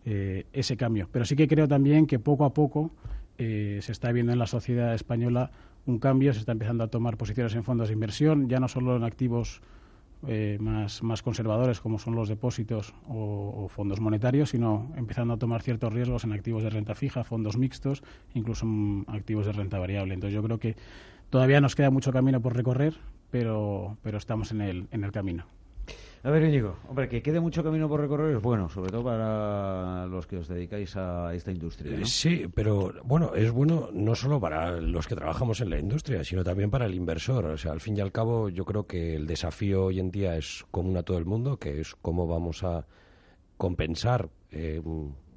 eh, 0.05 0.45
ese 0.53 0.77
cambio. 0.77 1.09
Pero 1.11 1.25
sí 1.25 1.35
que 1.35 1.49
creo 1.49 1.67
también 1.67 2.07
que 2.07 2.19
poco 2.19 2.45
a 2.45 2.53
poco 2.53 2.91
eh, 3.45 3.83
se 3.83 3.91
está 3.91 4.13
viendo 4.13 4.33
en 4.33 4.39
la 4.39 4.47
sociedad 4.47 4.95
española 4.95 5.51
un 5.85 5.99
cambio, 5.99 6.33
se 6.33 6.39
está 6.39 6.53
empezando 6.53 6.85
a 6.85 6.89
tomar 6.89 7.17
posiciones 7.17 7.55
en 7.57 7.65
fondos 7.65 7.89
de 7.89 7.95
inversión, 7.95 8.49
ya 8.49 8.61
no 8.61 8.69
solo 8.69 8.95
en 8.95 9.03
activos 9.03 9.61
eh, 10.29 10.59
más, 10.61 11.03
más 11.03 11.23
conservadores 11.23 11.81
como 11.81 11.99
son 11.99 12.15
los 12.15 12.29
depósitos 12.29 12.95
o, 13.09 13.67
fondos 13.69 14.01
monetarios, 14.01 14.51
sino 14.51 14.93
empezando 14.97 15.35
a 15.35 15.39
tomar 15.39 15.61
ciertos 15.61 15.93
riesgos 15.93 16.23
en 16.23 16.33
activos 16.33 16.63
de 16.63 16.71
renta 16.71 16.95
fija, 16.95 17.25
fondos 17.25 17.57
mixtos, 17.57 18.05
incluso 18.33 18.65
en 18.65 19.05
activos 19.09 19.47
de 19.47 19.53
renta 19.53 19.81
variable. 19.81 20.15
Entonces 20.15 20.35
yo 20.35 20.43
creo 20.45 20.59
que 20.59 20.77
todavía 21.29 21.61
nos 21.61 21.75
queda 21.75 21.91
mucho 21.91 22.13
camino 22.13 22.41
por 22.41 22.55
recorrer, 22.55 22.95
pero, 23.33 23.97
pero 24.03 24.19
estamos 24.19 24.53
en 24.53 24.61
el, 24.61 24.87
en 24.93 25.03
el 25.03 25.11
camino. 25.11 25.47
A 26.25 26.31
ver, 26.31 26.45
Íñigo, 26.45 26.77
hombre, 26.89 27.09
que 27.09 27.21
quede 27.21 27.41
mucho 27.41 27.65
camino 27.65 27.89
por 27.89 28.01
recorrer 28.01 28.37
es 28.37 28.41
bueno, 28.41 28.69
sobre 28.69 28.93
todo 28.93 29.03
para 29.03 30.07
los 30.07 30.25
que 30.29 30.37
os 30.37 30.47
dedicáis 30.47 30.97
a 30.97 31.35
esta 31.35 31.51
industria. 31.51 31.99
¿no? 31.99 32.07
Sí, 32.07 32.47
pero 32.55 32.95
bueno, 33.03 33.35
es 33.35 33.51
bueno 33.51 33.89
no 33.93 34.15
solo 34.15 34.39
para 34.39 34.81
los 34.81 35.09
que 35.09 35.17
trabajamos 35.17 35.61
en 35.63 35.71
la 35.71 35.81
industria, 35.81 36.23
sino 36.23 36.45
también 36.45 36.71
para 36.71 36.87
el 36.87 36.95
inversor. 36.95 37.47
O 37.47 37.59
sea, 37.59 37.73
al 37.73 37.81
fin 37.81 37.97
y 37.97 38.01
al 38.01 38.13
cabo, 38.13 38.49
yo 38.49 38.65
creo 38.65 38.87
que 38.87 39.17
el 39.17 39.27
desafío 39.27 39.87
hoy 39.87 39.99
en 39.99 40.13
día 40.13 40.37
es 40.37 40.65
común 40.71 40.97
a 40.97 41.03
todo 41.03 41.19
el 41.19 41.25
mundo, 41.25 41.59
que 41.59 41.81
es 41.81 41.97
cómo 41.97 42.29
vamos 42.29 42.63
a 42.63 42.87
compensar 43.57 44.31
eh, 44.53 44.81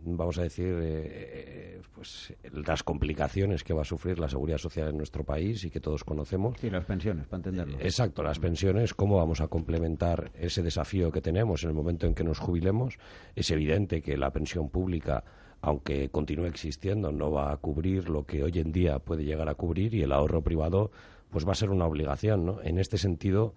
vamos 0.06 0.38
a 0.38 0.44
decir, 0.44 0.68
eh, 0.68 1.04
eh, 1.06 1.82
pues 1.94 2.34
las 2.52 2.84
complicaciones 2.84 3.64
que 3.64 3.74
va 3.74 3.82
a 3.82 3.86
sufrir 3.86 4.20
la 4.20 4.30
seguridad 4.30 4.58
social 4.58 4.90
en 4.90 4.98
nuestro 4.98 5.24
país 5.24 5.64
y 5.64 5.70
que 5.70 5.80
todos 5.80 6.04
conocemos. 6.04 6.56
Sí, 6.60 6.70
las 6.70 6.86
pensiones, 6.86 7.26
para 7.28 7.38
entenderlo. 7.38 7.78
exacto, 7.80 8.24
las 8.24 8.40
pensiones, 8.40 8.94
cómo 8.94 9.18
vamos 9.18 9.42
a 9.42 9.48
complementar 9.48 10.32
ese 10.36 10.62
desafío 10.62 11.12
que 11.12 11.22
tenemos 11.22 11.64
en 11.64 11.70
el 11.70 11.76
momento 11.76 12.08
en 12.08 12.14
que 12.14 12.24
nos 12.24 12.40
jubilemos. 12.40 12.98
Es 13.36 13.52
evidente 13.52 14.02
que 14.02 14.18
la 14.18 14.32
pensión 14.32 14.70
pública 14.70 15.24
aunque 15.62 16.10
continúe 16.10 16.46
existiendo, 16.46 17.12
no 17.12 17.32
va 17.32 17.52
a 17.52 17.58
cubrir 17.58 18.08
lo 18.08 18.24
que 18.24 18.44
hoy 18.44 18.60
en 18.60 18.72
día 18.72 19.00
puede 19.00 19.24
llegar 19.24 19.50
a 19.50 19.56
cubrir 19.56 19.96
y 19.96 20.04
el 20.04 20.12
ahorro 20.12 20.44
privado 20.44 20.92
pues 21.32 21.48
va 21.48 21.54
a 21.54 21.56
ser 21.56 21.72
una 21.72 21.86
obligación, 21.86 22.46
¿no? 22.46 22.62
En 22.62 22.78
este 22.78 23.00
sentido, 23.00 23.56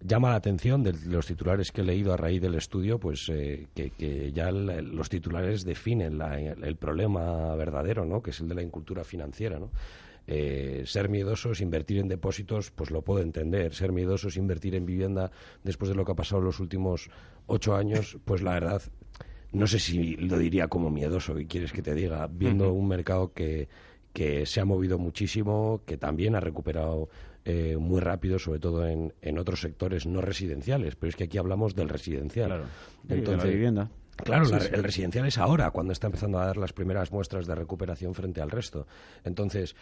llama 0.00 0.30
la 0.30 0.36
atención 0.36 0.82
de 0.82 0.92
los 1.06 1.26
titulares 1.26 1.72
que 1.72 1.80
he 1.80 1.84
leído 1.84 2.12
a 2.12 2.16
raíz 2.16 2.40
del 2.40 2.54
estudio, 2.54 2.98
pues 2.98 3.28
eh, 3.28 3.66
que, 3.74 4.32
ya 4.32 4.50
los 4.50 5.08
titulares 5.08 5.64
definen 5.64 6.20
el 6.20 6.76
problema 6.76 7.54
verdadero, 7.54 8.04
¿no? 8.04 8.22
Que 8.22 8.30
es 8.30 8.40
el 8.40 8.48
de 8.48 8.54
la 8.54 8.62
incultura 8.62 9.04
financiera, 9.04 9.58
¿no? 9.58 9.70
Eh, 10.28 10.82
ser 10.86 11.08
miedosos, 11.08 11.60
invertir 11.60 11.98
en 11.98 12.08
depósitos, 12.08 12.72
pues 12.72 12.90
lo 12.90 13.02
puedo 13.02 13.22
entender. 13.22 13.74
Ser 13.74 13.92
miedosos, 13.92 14.36
invertir 14.36 14.74
en 14.74 14.84
vivienda 14.84 15.30
después 15.62 15.88
de 15.88 15.94
lo 15.94 16.04
que 16.04 16.12
ha 16.12 16.16
pasado 16.16 16.40
en 16.40 16.46
los 16.46 16.58
últimos 16.58 17.10
ocho 17.46 17.76
años, 17.76 18.18
pues 18.24 18.42
la 18.42 18.54
verdad 18.54 18.82
no 19.52 19.66
sé 19.66 19.78
si 19.78 20.16
lo 20.16 20.38
diría 20.38 20.68
como 20.68 20.90
miedoso, 20.90 21.34
¿qué 21.34 21.46
quieres 21.46 21.72
que 21.72 21.80
te 21.80 21.94
diga? 21.94 22.28
Viendo 22.30 22.72
un 22.72 22.88
mercado 22.88 23.32
que, 23.32 23.68
que 24.12 24.46
se 24.46 24.60
ha 24.60 24.64
movido 24.64 24.98
muchísimo, 24.98 25.82
que 25.86 25.96
también 25.96 26.34
ha 26.34 26.40
recuperado 26.40 27.08
eh, 27.48 27.76
muy 27.78 28.00
rápido, 28.00 28.40
sobre 28.40 28.58
todo 28.58 28.88
en, 28.88 29.14
en, 29.22 29.38
otros 29.38 29.60
sectores 29.60 30.04
no 30.04 30.20
residenciales, 30.20 30.96
pero 30.96 31.10
es 31.10 31.14
que 31.14 31.24
aquí 31.24 31.38
hablamos 31.38 31.76
del 31.76 31.88
residencial. 31.88 32.48
Claro. 32.48 32.64
Entonces, 33.08 33.44
la 33.44 33.50
vivienda. 33.50 33.90
Claro, 34.16 34.46
el 34.48 34.82
residencial 34.82 35.26
es 35.26 35.38
ahora, 35.38 35.70
cuando 35.70 35.92
está 35.92 36.08
empezando 36.08 36.40
a 36.40 36.46
dar 36.46 36.56
las 36.56 36.72
primeras 36.72 37.12
muestras 37.12 37.46
de 37.46 37.54
recuperación 37.54 38.14
frente 38.14 38.40
al 38.40 38.50
resto. 38.50 38.88
Entonces, 39.22 39.76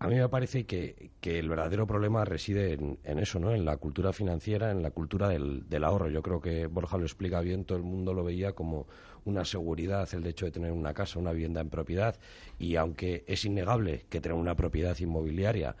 a 0.00 0.06
mí 0.06 0.16
me 0.16 0.28
parece 0.28 0.66
que, 0.66 1.12
que 1.20 1.38
el 1.38 1.48
verdadero 1.48 1.86
problema 1.86 2.26
reside 2.26 2.74
en, 2.74 2.98
en, 3.04 3.18
eso, 3.18 3.38
¿no? 3.38 3.54
En 3.54 3.64
la 3.64 3.78
cultura 3.78 4.12
financiera, 4.12 4.70
en 4.70 4.82
la 4.82 4.90
cultura 4.90 5.28
del, 5.28 5.66
del, 5.66 5.84
ahorro. 5.84 6.10
Yo 6.10 6.22
creo 6.22 6.42
que 6.42 6.66
Borja 6.66 6.98
lo 6.98 7.04
explica 7.04 7.40
bien, 7.40 7.64
todo 7.64 7.78
el 7.78 7.84
mundo 7.84 8.12
lo 8.12 8.22
veía 8.22 8.52
como 8.52 8.86
una 9.24 9.46
seguridad 9.46 10.06
el 10.12 10.26
hecho 10.26 10.44
de 10.44 10.52
tener 10.52 10.72
una 10.72 10.92
casa, 10.92 11.18
una 11.18 11.32
vivienda 11.32 11.62
en 11.62 11.70
propiedad, 11.70 12.18
y 12.58 12.76
aunque 12.76 13.24
es 13.26 13.46
innegable 13.46 14.04
que 14.10 14.20
tener 14.20 14.36
una 14.36 14.56
propiedad 14.56 14.98
inmobiliaria 14.98 15.74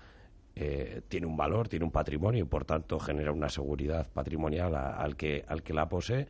eh, 0.60 1.02
tiene 1.08 1.26
un 1.26 1.36
valor, 1.36 1.68
tiene 1.68 1.84
un 1.84 1.92
patrimonio 1.92 2.42
y 2.44 2.46
por 2.46 2.64
tanto 2.64 2.98
genera 2.98 3.30
una 3.30 3.48
seguridad 3.48 4.08
patrimonial 4.12 4.74
al, 4.74 5.16
que, 5.16 5.44
al 5.46 5.62
que 5.62 5.72
la 5.72 5.88
posee, 5.88 6.26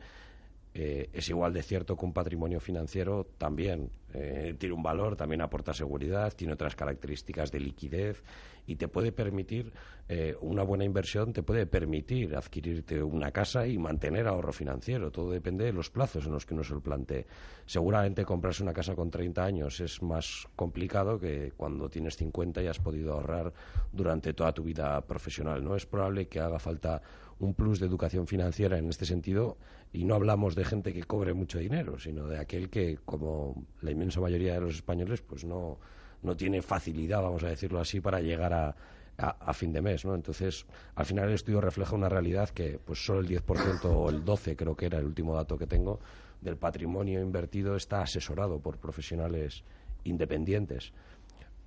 eh, 0.81 1.09
es 1.11 1.27
igual 1.27 1.51
de 1.51 1.61
cierto 1.61 1.97
que 1.97 2.05
un 2.05 2.13
patrimonio 2.13 2.61
financiero 2.61 3.25
también 3.37 3.91
eh, 4.13 4.55
tiene 4.57 4.73
un 4.73 4.81
valor, 4.81 5.17
también 5.17 5.41
aporta 5.41 5.73
seguridad, 5.73 6.31
tiene 6.33 6.53
otras 6.53 6.73
características 6.73 7.51
de 7.51 7.59
liquidez 7.59 8.23
y 8.65 8.77
te 8.77 8.87
puede 8.87 9.11
permitir 9.11 9.73
eh, 10.07 10.37
una 10.39 10.63
buena 10.63 10.85
inversión, 10.85 11.33
te 11.33 11.43
puede 11.43 11.65
permitir 11.65 12.33
adquirirte 12.33 13.03
una 13.03 13.31
casa 13.31 13.67
y 13.67 13.77
mantener 13.77 14.25
ahorro 14.25 14.53
financiero. 14.53 15.11
Todo 15.11 15.31
depende 15.31 15.65
de 15.65 15.73
los 15.73 15.89
plazos 15.89 16.25
en 16.25 16.31
los 16.31 16.45
que 16.45 16.53
uno 16.53 16.63
se 16.63 16.75
lo 16.75 16.79
plantee. 16.79 17.25
Seguramente 17.65 18.23
comprarse 18.23 18.63
una 18.63 18.71
casa 18.71 18.95
con 18.95 19.11
30 19.11 19.43
años 19.43 19.81
es 19.81 20.01
más 20.01 20.47
complicado 20.55 21.19
que 21.19 21.51
cuando 21.57 21.89
tienes 21.89 22.15
50 22.15 22.63
y 22.63 22.67
has 22.67 22.79
podido 22.79 23.15
ahorrar 23.15 23.51
durante 23.91 24.33
toda 24.33 24.53
tu 24.53 24.63
vida 24.63 25.01
profesional. 25.01 25.61
No 25.61 25.75
es 25.75 25.85
probable 25.85 26.29
que 26.29 26.39
haga 26.39 26.57
falta 26.57 27.01
un 27.39 27.53
plus 27.53 27.79
de 27.79 27.87
educación 27.87 28.27
financiera 28.27 28.77
en 28.77 28.89
este 28.89 29.05
sentido 29.05 29.57
y 29.93 30.03
no 30.03 30.15
hablamos 30.15 30.55
de 30.55 30.65
gente 30.65 30.93
que 30.93 31.03
cobre 31.03 31.33
mucho 31.33 31.59
dinero, 31.59 31.97
sino 31.99 32.27
de 32.27 32.37
aquel 32.37 32.69
que, 32.69 32.97
como 33.05 33.65
la 33.81 33.91
inmensa 33.91 34.19
mayoría 34.19 34.53
de 34.53 34.61
los 34.61 34.75
españoles, 34.75 35.21
pues 35.21 35.45
no, 35.45 35.79
no 36.21 36.35
tiene 36.35 36.61
facilidad, 36.61 37.21
vamos 37.21 37.43
a 37.43 37.47
decirlo 37.47 37.79
así, 37.79 38.01
para 38.01 38.19
llegar 38.19 38.53
a, 38.53 38.75
a, 39.17 39.53
fin 39.53 39.73
de 39.73 39.81
mes, 39.81 40.05
¿no? 40.05 40.15
Entonces, 40.15 40.65
al 40.95 41.05
final 41.05 41.29
el 41.29 41.35
estudio 41.35 41.61
refleja 41.61 41.95
una 41.95 42.09
realidad 42.09 42.49
que, 42.49 42.79
pues 42.83 43.05
solo 43.05 43.19
el 43.19 43.27
10% 43.27 43.85
o 43.85 44.09
el 44.09 44.23
12% 44.23 44.55
creo 44.55 44.75
que 44.75 44.85
era 44.85 44.99
el 44.99 45.05
último 45.05 45.35
dato 45.35 45.57
que 45.57 45.67
tengo 45.67 45.99
del 46.41 46.57
patrimonio 46.57 47.21
invertido 47.21 47.75
está 47.75 48.01
asesorado 48.01 48.59
por 48.59 48.77
profesionales 48.77 49.63
independientes. 50.03 50.93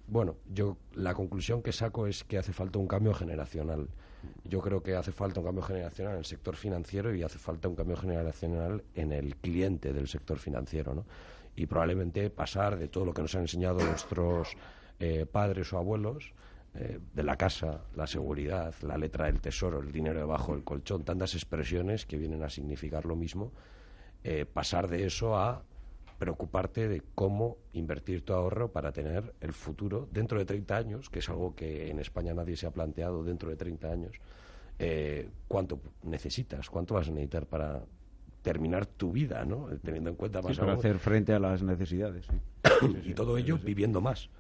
Bueno, 0.06 0.36
yo 0.52 0.78
la 0.94 1.14
conclusión 1.14 1.62
que 1.62 1.72
saco 1.72 2.06
es 2.06 2.24
que 2.24 2.38
hace 2.38 2.52
falta 2.52 2.78
un 2.78 2.88
cambio 2.88 3.14
generacional. 3.14 3.88
Yo 4.44 4.60
creo 4.60 4.82
que 4.82 4.94
hace 4.94 5.12
falta 5.12 5.40
un 5.40 5.46
cambio 5.46 5.62
generacional 5.62 6.14
en 6.14 6.18
el 6.18 6.24
sector 6.24 6.56
financiero 6.56 7.14
y 7.14 7.22
hace 7.22 7.38
falta 7.38 7.68
un 7.68 7.74
cambio 7.74 7.96
generacional 7.96 8.82
en 8.94 9.12
el 9.12 9.36
cliente 9.36 9.92
del 9.92 10.08
sector 10.08 10.38
financiero, 10.38 10.94
¿no? 10.94 11.04
Y 11.54 11.66
probablemente 11.66 12.30
pasar 12.30 12.78
de 12.78 12.88
todo 12.88 13.04
lo 13.04 13.14
que 13.14 13.22
nos 13.22 13.34
han 13.34 13.42
enseñado 13.42 13.84
nuestros 13.84 14.56
eh, 14.98 15.26
padres 15.26 15.72
o 15.72 15.78
abuelos, 15.78 16.32
eh, 16.74 17.00
de 17.12 17.22
la 17.22 17.36
casa, 17.36 17.82
la 17.94 18.06
seguridad, 18.06 18.74
la 18.80 18.96
letra 18.96 19.26
del 19.26 19.42
tesoro, 19.42 19.80
el 19.80 19.92
dinero 19.92 20.18
debajo 20.18 20.54
del 20.54 20.64
colchón, 20.64 21.04
tantas 21.04 21.34
expresiones 21.34 22.06
que 22.06 22.16
vienen 22.16 22.42
a 22.42 22.48
significar 22.48 23.04
lo 23.04 23.14
mismo, 23.14 23.52
eh, 24.24 24.46
pasar 24.46 24.88
de 24.88 25.04
eso 25.04 25.36
a 25.36 25.64
preocuparte 26.22 26.86
de 26.86 27.02
cómo 27.16 27.56
invertir 27.72 28.24
tu 28.24 28.32
ahorro 28.32 28.70
para 28.70 28.92
tener 28.92 29.34
el 29.40 29.52
futuro 29.52 30.08
dentro 30.12 30.38
de 30.38 30.44
30 30.44 30.76
años, 30.76 31.10
que 31.10 31.18
es 31.18 31.28
algo 31.28 31.56
que 31.56 31.90
en 31.90 31.98
España 31.98 32.32
nadie 32.32 32.56
se 32.56 32.64
ha 32.64 32.70
planteado 32.70 33.24
dentro 33.24 33.50
de 33.50 33.56
30 33.56 33.90
años. 33.90 34.12
Eh, 34.78 35.28
¿Cuánto 35.48 35.80
necesitas? 36.04 36.70
¿Cuánto 36.70 36.94
vas 36.94 37.08
a 37.08 37.10
necesitar 37.10 37.46
para 37.46 37.82
terminar 38.40 38.86
tu 38.86 39.10
vida, 39.10 39.44
¿no? 39.44 39.66
Teniendo 39.82 40.10
en 40.10 40.16
cuenta 40.16 40.40
más 40.40 40.54
sí, 40.54 40.60
para 40.60 40.74
hacer 40.74 41.00
frente 41.00 41.32
a 41.32 41.40
las 41.40 41.60
necesidades. 41.64 42.28
y 43.04 43.14
todo 43.14 43.36
ello 43.36 43.58
viviendo 43.58 44.00
más. 44.00 44.30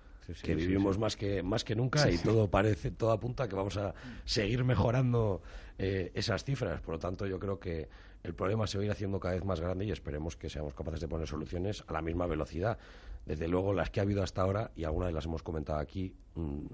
que 0.40 0.54
vivimos 0.54 0.98
más 0.98 1.16
que 1.16 1.42
más 1.42 1.64
que 1.64 1.74
nunca 1.74 2.08
y 2.08 2.16
todo 2.16 2.48
parece 2.48 2.92
todo 2.92 3.10
apunta 3.10 3.42
a 3.42 3.48
que 3.48 3.56
vamos 3.56 3.76
a 3.76 3.92
seguir 4.24 4.62
mejorando 4.62 5.42
eh, 5.78 6.12
esas 6.14 6.44
cifras 6.44 6.80
por 6.80 6.94
lo 6.94 6.98
tanto 7.00 7.26
yo 7.26 7.40
creo 7.40 7.58
que 7.58 7.88
el 8.22 8.34
problema 8.34 8.66
se 8.66 8.78
va 8.78 8.82
a 8.82 8.84
ir 8.86 8.92
haciendo 8.92 9.18
cada 9.18 9.34
vez 9.34 9.44
más 9.44 9.60
grande 9.60 9.84
y 9.84 9.90
esperemos 9.90 10.36
que 10.36 10.48
seamos 10.48 10.74
capaces 10.74 11.00
de 11.00 11.08
poner 11.08 11.26
soluciones 11.26 11.84
a 11.86 11.92
la 11.92 12.02
misma 12.02 12.26
velocidad. 12.26 12.78
Desde 13.26 13.48
luego, 13.48 13.72
las 13.72 13.90
que 13.90 14.00
ha 14.00 14.04
habido 14.04 14.22
hasta 14.22 14.42
ahora, 14.42 14.70
y 14.76 14.84
algunas 14.84 15.08
de 15.08 15.14
las 15.14 15.26
hemos 15.26 15.42
comentado 15.42 15.78
aquí, 15.78 16.14
mm, 16.34 16.66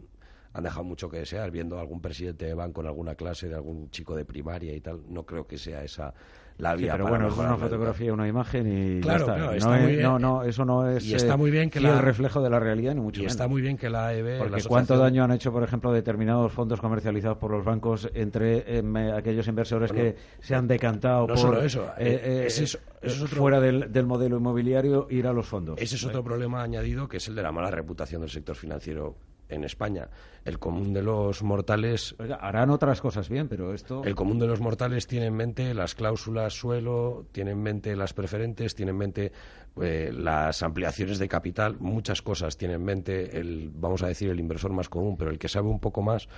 han 0.53 0.65
dejado 0.65 0.85
mucho 0.85 1.09
que 1.09 1.19
desear. 1.19 1.51
Viendo 1.51 1.79
algún 1.79 2.01
presidente 2.01 2.47
de 2.47 2.55
banco 2.55 2.81
en 2.81 2.89
alguna 2.89 3.15
clase 3.15 3.49
de 3.49 3.55
algún 3.55 3.91
chico 3.91 4.15
de 4.15 4.25
primaria 4.25 4.75
y 4.75 4.81
tal, 4.81 5.03
no 5.09 5.25
creo 5.25 5.47
que 5.47 5.59
sea 5.59 5.83
esa 5.85 6.15
la 6.59 6.75
vía. 6.75 6.93
pero 6.93 7.09
bueno, 7.09 7.29
es 7.29 7.37
una 7.37 7.57
fotografía, 7.57 8.13
una 8.13 8.29
imagen 8.29 8.67
y 8.67 9.01
claro, 9.01 9.27
ya 9.27 9.57
está. 9.57 9.71
no, 9.71 9.81
muy 9.81 9.93
bien. 9.93 10.03
no, 10.21 10.43
eso 10.43 10.65
no 10.65 10.89
es 10.89 11.05
y 11.05 11.15
está 11.15 11.37
muy 11.37 11.51
bien 11.51 11.71
que 11.71 11.79
el 11.79 11.99
reflejo 12.01 12.43
de 12.43 12.51
la 12.51 12.61
realidad 12.61 12.95
ni 12.95 13.01
mucho 13.01 13.23
y 13.23 13.27
está 13.27 13.47
muy 13.49 13.63
bien 13.63 13.77
que 13.77 13.89
la 13.89 14.09
AEB 14.09 14.39
porque 14.39 14.63
cuánto 14.65 14.97
daño 14.99 15.25
han 15.25 15.33
hecho 15.33 15.53
por 15.53 15.63
ejemplo 15.63 15.93
determinados 15.93 16.53
fondos 16.53 16.81
comercializados 16.81 17.39
por 17.39 17.51
los 17.51 17.65
bancos 17.65 18.11
entre 18.15 18.79
em, 18.79 18.97
aquellos 18.97 19.47
inversores 19.49 19.93
que 19.93 20.17
se 20.41 20.55
han 20.55 20.67
decantado 20.67 21.27
por 21.27 21.39
solo 21.39 21.63
eso, 21.63 21.87
eh, 21.99 22.49
eh, 22.49 23.09
fuera 23.29 23.61
del, 23.61 23.93
del, 23.93 24.07
modelo 24.07 24.39
inmobiliario 24.39 25.07
ir 25.11 25.27
a 25.27 25.33
los 25.33 25.47
fondos 25.47 25.81
ese 25.81 25.97
es 25.97 26.05
otro 26.05 26.25
problema 26.25 26.63
añadido 26.63 27.09
que 27.09 27.19
es 27.19 27.29
el 27.29 27.35
de 27.35 27.43
la 27.43 27.53
mala 27.53 27.71
reputación 27.71 28.21
del 28.21 28.31
sector 28.31 28.57
financiero 28.57 29.17
en 29.49 29.65
España. 29.65 30.09
El 30.45 30.59
común 30.59 30.93
de 30.93 31.03
los 31.03 31.43
mortales. 31.43 32.15
harán 32.41 32.71
otras 32.71 33.01
cosas 33.01 33.29
bien, 33.29 33.49
pero 33.49 33.75
esto. 33.75 34.03
El 34.05 34.15
común 34.15 34.39
de 34.39 34.47
los 34.47 34.61
mortales 34.61 35.07
tiene 35.07 35.27
en 35.27 35.35
mente 35.35 35.75
las 35.75 35.95
cláusulas 35.95 36.55
suelo, 36.55 37.27
tiene 37.33 37.53
en 37.53 37.63
mente 37.63 37.95
las 37.97 38.15
preferentes, 38.15 38.75
tiene 38.75 38.91
en 38.91 38.99
mente 38.99 39.33
eh, 39.81 40.11
las 40.13 40.63
ampliaciones 40.63 41.19
de 41.19 41.29
capital, 41.29 41.77
muchas 41.81 42.23
cosas 42.23 42.57
tiene 42.57 42.75
en 42.75 42.85
mente 42.85 43.39
el, 43.39 43.71
vamos 43.75 44.03
a 44.03 44.09
decir, 44.09 44.31
el 44.31 44.41
inversor 44.41 44.73
más 44.73 44.89
común, 44.89 45.17
pero 45.17 45.31
el 45.31 45.39
que 45.39 45.49
sabe 45.49 45.69
un 45.69 45.81
poco 45.81 46.03
más. 46.03 46.29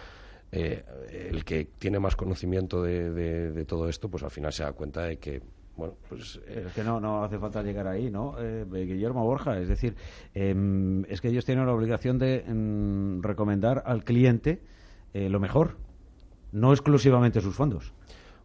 Eh, 0.53 0.85
el 1.31 1.45
que 1.45 1.65
tiene 1.79 2.01
más 2.01 2.17
conocimiento 2.17 2.83
de, 2.83 3.11
de 3.13 3.65
todo 3.65 3.89
esto, 3.89 4.11
pues 4.11 4.25
al 4.25 4.33
final 4.33 4.53
se 4.53 4.65
da 4.65 4.73
cuenta 4.73 5.05
de 5.05 5.19
que 5.19 5.41
bueno, 5.77 5.95
pues 6.09 6.41
eh, 6.47 6.65
es 6.67 6.73
que 6.75 6.85
no, 6.85 7.01
no 7.01 7.25
hace 7.25 7.39
falta 7.39 7.63
llegar 7.63 7.87
ahí, 7.87 8.11
¿no? 8.11 8.37
Eh, 8.39 8.67
Guillermo 8.71 9.25
Borja, 9.25 9.59
es 9.59 9.69
decir, 9.69 9.95
em, 10.35 11.05
es 11.07 11.21
que 11.21 11.29
ellos 11.29 11.45
tienen 11.45 11.67
la 11.67 11.73
obligación 11.73 12.19
de 12.19 12.45
em, 12.47 13.23
recomendar 13.23 13.83
al 13.87 14.05
cliente 14.05 14.63
eh, 15.15 15.29
lo 15.29 15.41
mejor, 15.41 15.77
no 16.53 16.73
exclusivamente 16.73 17.41
sus 17.41 17.55
fondos. 17.55 17.93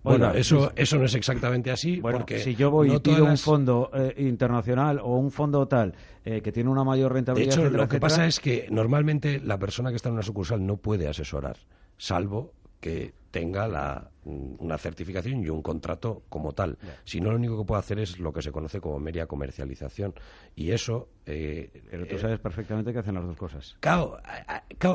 Bueno, 0.01 0.31
eso, 0.33 0.71
eso 0.75 0.99
no 0.99 1.05
es 1.05 1.15
exactamente 1.15 1.71
así. 1.71 1.99
Bueno, 1.99 2.19
porque 2.19 2.37
si 2.37 2.53
yo 2.53 2.69
voy 2.69 2.93
y 2.93 2.99
pido 2.99 3.25
un 3.25 3.39
fondo 3.39 3.89
internacional 4.17 4.99
o 4.99 5.17
un 5.17 5.31
fondo 5.31 5.67
tal 5.67 5.95
que 6.23 6.51
tiene 6.51 6.69
una 6.69 6.83
mayor 6.83 7.11
rentabilidad. 7.11 7.55
De 7.55 7.61
hecho, 7.63 7.75
lo 7.75 7.87
que 7.87 7.99
pasa 7.99 8.27
es 8.27 8.39
que 8.39 8.67
normalmente 8.69 9.39
la 9.39 9.57
persona 9.57 9.89
que 9.89 9.95
está 9.95 10.09
en 10.09 10.13
una 10.13 10.21
sucursal 10.21 10.63
no 10.63 10.77
puede 10.77 11.07
asesorar, 11.07 11.57
salvo 11.97 12.53
que 12.85 13.13
tenga 13.31 13.67
la, 13.67 14.11
mm, 14.25 14.57
una 14.59 14.77
certificación 14.77 15.43
y 15.43 15.49
un 15.49 15.63
contrato 15.63 16.21
como 16.29 16.53
tal. 16.53 16.77
Si 17.03 17.19
no, 17.19 17.31
lo 17.31 17.37
único 17.37 17.57
que 17.57 17.65
puede 17.65 17.79
hacer 17.79 17.97
es 17.97 18.19
lo 18.19 18.31
que 18.31 18.43
se 18.43 18.51
conoce 18.51 18.79
como 18.79 18.99
media 18.99 19.25
comercialización. 19.25 20.13
Y 20.55 20.69
eso... 20.69 21.09
Eh, 21.25 21.81
Pero 21.89 22.05
tú 22.05 22.19
sabes 22.19 22.37
perfectamente 22.37 22.93
que 22.93 22.99
hacen 22.99 23.15
las 23.15 23.25
dos 23.25 23.37
cosas. 23.37 23.75
Claro, 23.79 24.19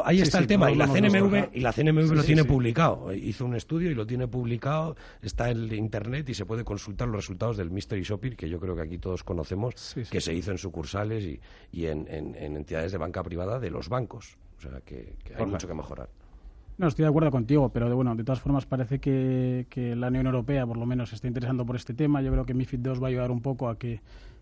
ahí 0.04 0.20
está 0.20 0.38
el 0.38 0.46
tema. 0.46 0.70
Y 0.70 0.76
la 0.76 0.86
CNMV, 0.86 1.48
y 1.52 1.60
la 1.60 1.72
CNMV 1.72 2.12
lo 2.12 2.22
tiene 2.22 2.44
publicado. 2.44 3.12
Hizo 3.12 3.44
un 3.44 3.56
estudio 3.56 3.90
y 3.90 3.94
lo 3.94 4.06
tiene 4.06 4.28
publicado. 4.28 4.94
Está 5.20 5.50
en 5.50 5.74
Internet 5.74 6.28
y 6.28 6.34
se 6.34 6.46
puede 6.46 6.62
consultar 6.62 7.08
los 7.08 7.16
resultados 7.16 7.56
del 7.56 7.72
Mystery 7.72 8.04
Shopping, 8.04 8.36
que 8.36 8.48
yo 8.48 8.60
creo 8.60 8.76
que 8.76 8.82
aquí 8.82 8.98
todos 8.98 9.24
conocemos, 9.24 9.96
que 10.08 10.20
se 10.20 10.32
hizo 10.32 10.52
en 10.52 10.58
sucursales 10.58 11.24
y, 11.24 11.40
y 11.72 11.86
en, 11.86 12.06
entidades 12.08 12.92
de 12.92 12.98
banca 12.98 13.24
privada 13.24 13.58
de 13.58 13.70
los 13.70 13.88
bancos. 13.88 14.38
O 14.58 14.60
sea, 14.60 14.80
que, 14.82 15.16
hay 15.34 15.46
mucho 15.46 15.66
que 15.66 15.74
mejorar. 15.74 16.08
No, 16.80 16.88
estoy 16.88 17.02
de 17.02 17.10
acuerdo 17.10 17.30
contigo, 17.30 17.68
pero 17.68 17.90
de, 17.90 17.94
bueno, 17.94 18.16
de 18.16 18.24
todas 18.24 18.40
formas 18.40 18.64
parece 18.64 19.00
que, 19.00 19.66
la 19.98 20.08
Unión 20.08 20.24
Europea 20.24 20.66
por 20.66 20.78
lo 20.78 20.86
menos 20.86 21.10
se 21.10 21.14
está 21.14 21.28
interesando 21.28 21.66
por 21.66 21.76
este 21.76 21.92
tema. 21.92 22.22
Yo 22.22 22.32
creo 22.32 22.46
que 22.46 22.54
MIFID 22.54 22.86
II 22.86 23.00
va 23.00 23.08
a 23.08 23.10
ayudar 23.10 23.30
un 23.30 23.42
poco 23.42 23.68
a 23.68 23.78
que 23.78 24.00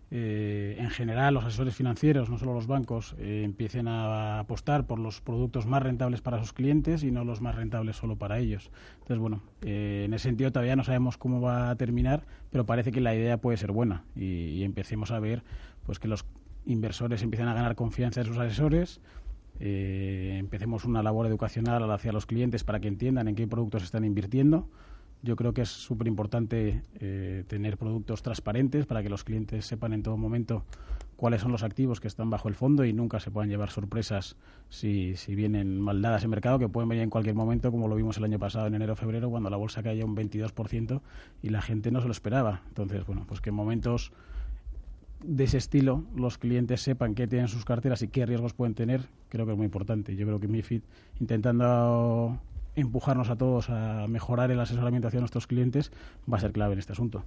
eh, 0.09 0.77
en 0.79 0.89
general 0.89 1.33
los 1.33 1.43
asesores 1.43 1.75
financieros, 1.75 2.29
no 2.29 2.37
solo 2.37 2.53
los 2.53 2.65
bancos, 2.65 3.13
eh, 3.19 3.41
empiecen 3.43 3.89
a 3.89 4.39
apostar 4.39 4.87
por 4.87 4.99
los 4.99 5.19
productos 5.19 5.65
más 5.65 5.83
rentables 5.83 6.21
para 6.21 6.39
sus 6.39 6.53
clientes 6.53 7.03
y 7.03 7.11
no 7.11 7.25
los 7.25 7.41
más 7.41 7.55
rentables 7.55 7.97
solo 7.97 8.15
para 8.15 8.39
ellos. 8.39 8.71
Entonces, 8.99 9.17
bueno, 9.17 9.41
eh, 9.63 10.03
en 10.05 10.13
ese 10.13 10.29
sentido 10.29 10.49
todavía 10.53 10.77
no 10.77 10.85
sabemos 10.85 11.17
cómo 11.17 11.41
va 11.41 11.69
a 11.69 11.75
terminar, 11.75 12.23
pero 12.51 12.65
parece 12.65 12.93
que 12.93 13.01
la 13.01 13.13
idea 13.13 13.35
puede 13.35 13.57
ser 13.57 13.73
buena 13.73 14.05
y, 14.15 14.23
y 14.23 14.63
empecemos 14.63 15.11
a 15.11 15.19
ver 15.19 15.43
pues 15.85 15.99
que 15.99 16.07
los 16.07 16.25
inversores 16.65 17.21
empiezan 17.21 17.49
a 17.49 17.53
ganar 17.53 17.75
confianza 17.75 18.21
en 18.21 18.27
sus 18.27 18.37
asesores, 18.37 19.01
eh, 19.59 20.37
empecemos 20.39 20.85
una 20.85 21.03
labor 21.03 21.27
educacional 21.27 21.89
hacia 21.91 22.11
los 22.11 22.25
clientes 22.25 22.63
para 22.63 22.79
que 22.79 22.87
entiendan 22.87 23.27
en 23.27 23.35
qué 23.35 23.47
productos 23.47 23.83
están 23.83 24.05
invirtiendo 24.05 24.69
Yo 25.21 25.35
creo 25.35 25.53
que 25.53 25.61
es 25.61 25.69
súper 25.69 26.07
importante 26.07 26.81
eh, 26.99 27.43
tener 27.47 27.77
productos 27.77 28.21
transparentes 28.23 28.85
para 28.85 29.03
que 29.03 29.09
los 29.09 29.23
clientes 29.23 29.65
sepan 29.65 29.93
en 29.93 30.03
todo 30.03 30.15
momento 30.15 30.63
cuáles 31.17 31.41
son 31.41 31.51
los 31.51 31.63
activos 31.63 31.99
que 31.99 32.07
están 32.07 32.29
bajo 32.29 32.47
el 32.47 32.55
fondo 32.55 32.85
y 32.85 32.93
nunca 32.93 33.19
se 33.19 33.29
puedan 33.29 33.49
llevar 33.49 33.69
sorpresas 33.69 34.37
si, 34.69 35.17
si 35.17 35.35
vienen 35.35 35.81
mal 35.81 36.01
dadas 36.01 36.23
en 36.23 36.29
mercado, 36.29 36.59
que 36.59 36.69
pueden 36.69 36.87
venir 36.87 37.03
en 37.03 37.09
cualquier 37.09 37.35
momento, 37.35 37.71
como 37.71 37.89
lo 37.89 37.95
vimos 37.95 38.17
el 38.17 38.23
año 38.23 38.39
pasado 38.39 38.67
en 38.67 38.75
enero-febrero, 38.75 39.29
cuando 39.29 39.49
la 39.49 39.57
bolsa 39.57 39.83
caía 39.83 40.05
un 40.05 40.15
22% 40.15 41.01
y 41.41 41.49
la 41.49 41.61
gente 41.61 41.91
no 41.91 41.99
se 41.99 42.05
lo 42.07 42.13
esperaba. 42.13 42.61
Entonces, 42.69 43.05
bueno, 43.05 43.25
pues 43.27 43.41
que 43.41 43.49
en 43.49 43.55
momentos 43.55 44.13
de 45.23 45.43
ese 45.43 45.57
estilo 45.57 46.03
los 46.15 46.37
clientes 46.37 46.81
sepan 46.81 47.15
qué 47.15 47.27
tienen 47.27 47.47
sus 47.47 47.65
carteras 47.65 48.01
y 48.01 48.07
qué 48.07 48.25
riesgos 48.25 48.53
pueden 48.53 48.75
tener, 48.75 49.07
creo 49.29 49.45
que 49.45 49.51
es 49.51 49.57
muy 49.57 49.65
importante. 49.65 50.15
Yo 50.15 50.25
creo 50.25 50.39
que 50.39 50.47
MIFID, 50.47 50.81
intentando 51.19 52.39
empujarnos 52.75 53.29
a 53.29 53.35
todos 53.35 53.69
a 53.69 54.07
mejorar 54.07 54.51
el 54.51 54.59
asesoramiento 54.59 55.07
hacia 55.07 55.19
nuestros 55.19 55.47
clientes, 55.47 55.91
va 56.31 56.37
a 56.37 56.41
ser 56.41 56.51
clave 56.51 56.73
en 56.73 56.79
este 56.79 56.93
asunto. 56.93 57.23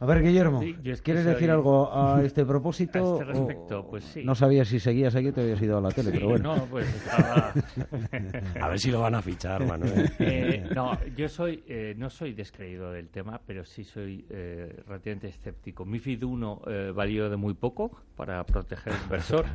A 0.00 0.06
ver, 0.06 0.22
Guillermo, 0.22 0.60
¿quieres 1.02 1.24
decir 1.24 1.50
algo 1.50 1.92
a 1.92 2.22
este 2.22 2.44
propósito? 2.44 2.98
A 3.18 3.20
este 3.20 3.24
respecto, 3.24 3.86
pues 3.90 4.04
sí. 4.04 4.22
No 4.24 4.34
sabía 4.36 4.64
si 4.64 4.78
seguías 4.78 5.16
aquí 5.16 5.28
o 5.28 5.32
te 5.32 5.40
habías 5.40 5.60
ido 5.60 5.76
a 5.76 5.80
la 5.80 5.90
tele, 5.90 6.12
pero 6.12 6.28
bueno. 6.28 6.54
No, 6.54 6.66
pues 6.66 6.86
estaba... 6.94 7.52
a 8.60 8.68
ver 8.68 8.78
si 8.78 8.92
lo 8.92 9.00
van 9.00 9.16
a 9.16 9.22
fichar, 9.22 9.66
Manuel. 9.66 10.08
Eh, 10.20 10.68
no, 10.74 10.92
yo 11.16 11.28
soy, 11.28 11.64
eh, 11.66 11.94
no 11.96 12.10
soy 12.10 12.32
descreído 12.32 12.92
del 12.92 13.08
tema, 13.08 13.40
pero 13.44 13.64
sí 13.64 13.82
soy 13.82 14.24
eh, 14.30 14.82
relativamente 14.86 15.28
escéptico. 15.28 15.84
MIFID 15.84 16.22
1 16.22 16.62
eh, 16.66 16.92
valió 16.94 17.28
de 17.30 17.36
muy 17.36 17.54
poco 17.54 17.90
para 18.14 18.44
proteger 18.44 18.92
al 18.92 19.02
inversor. 19.02 19.46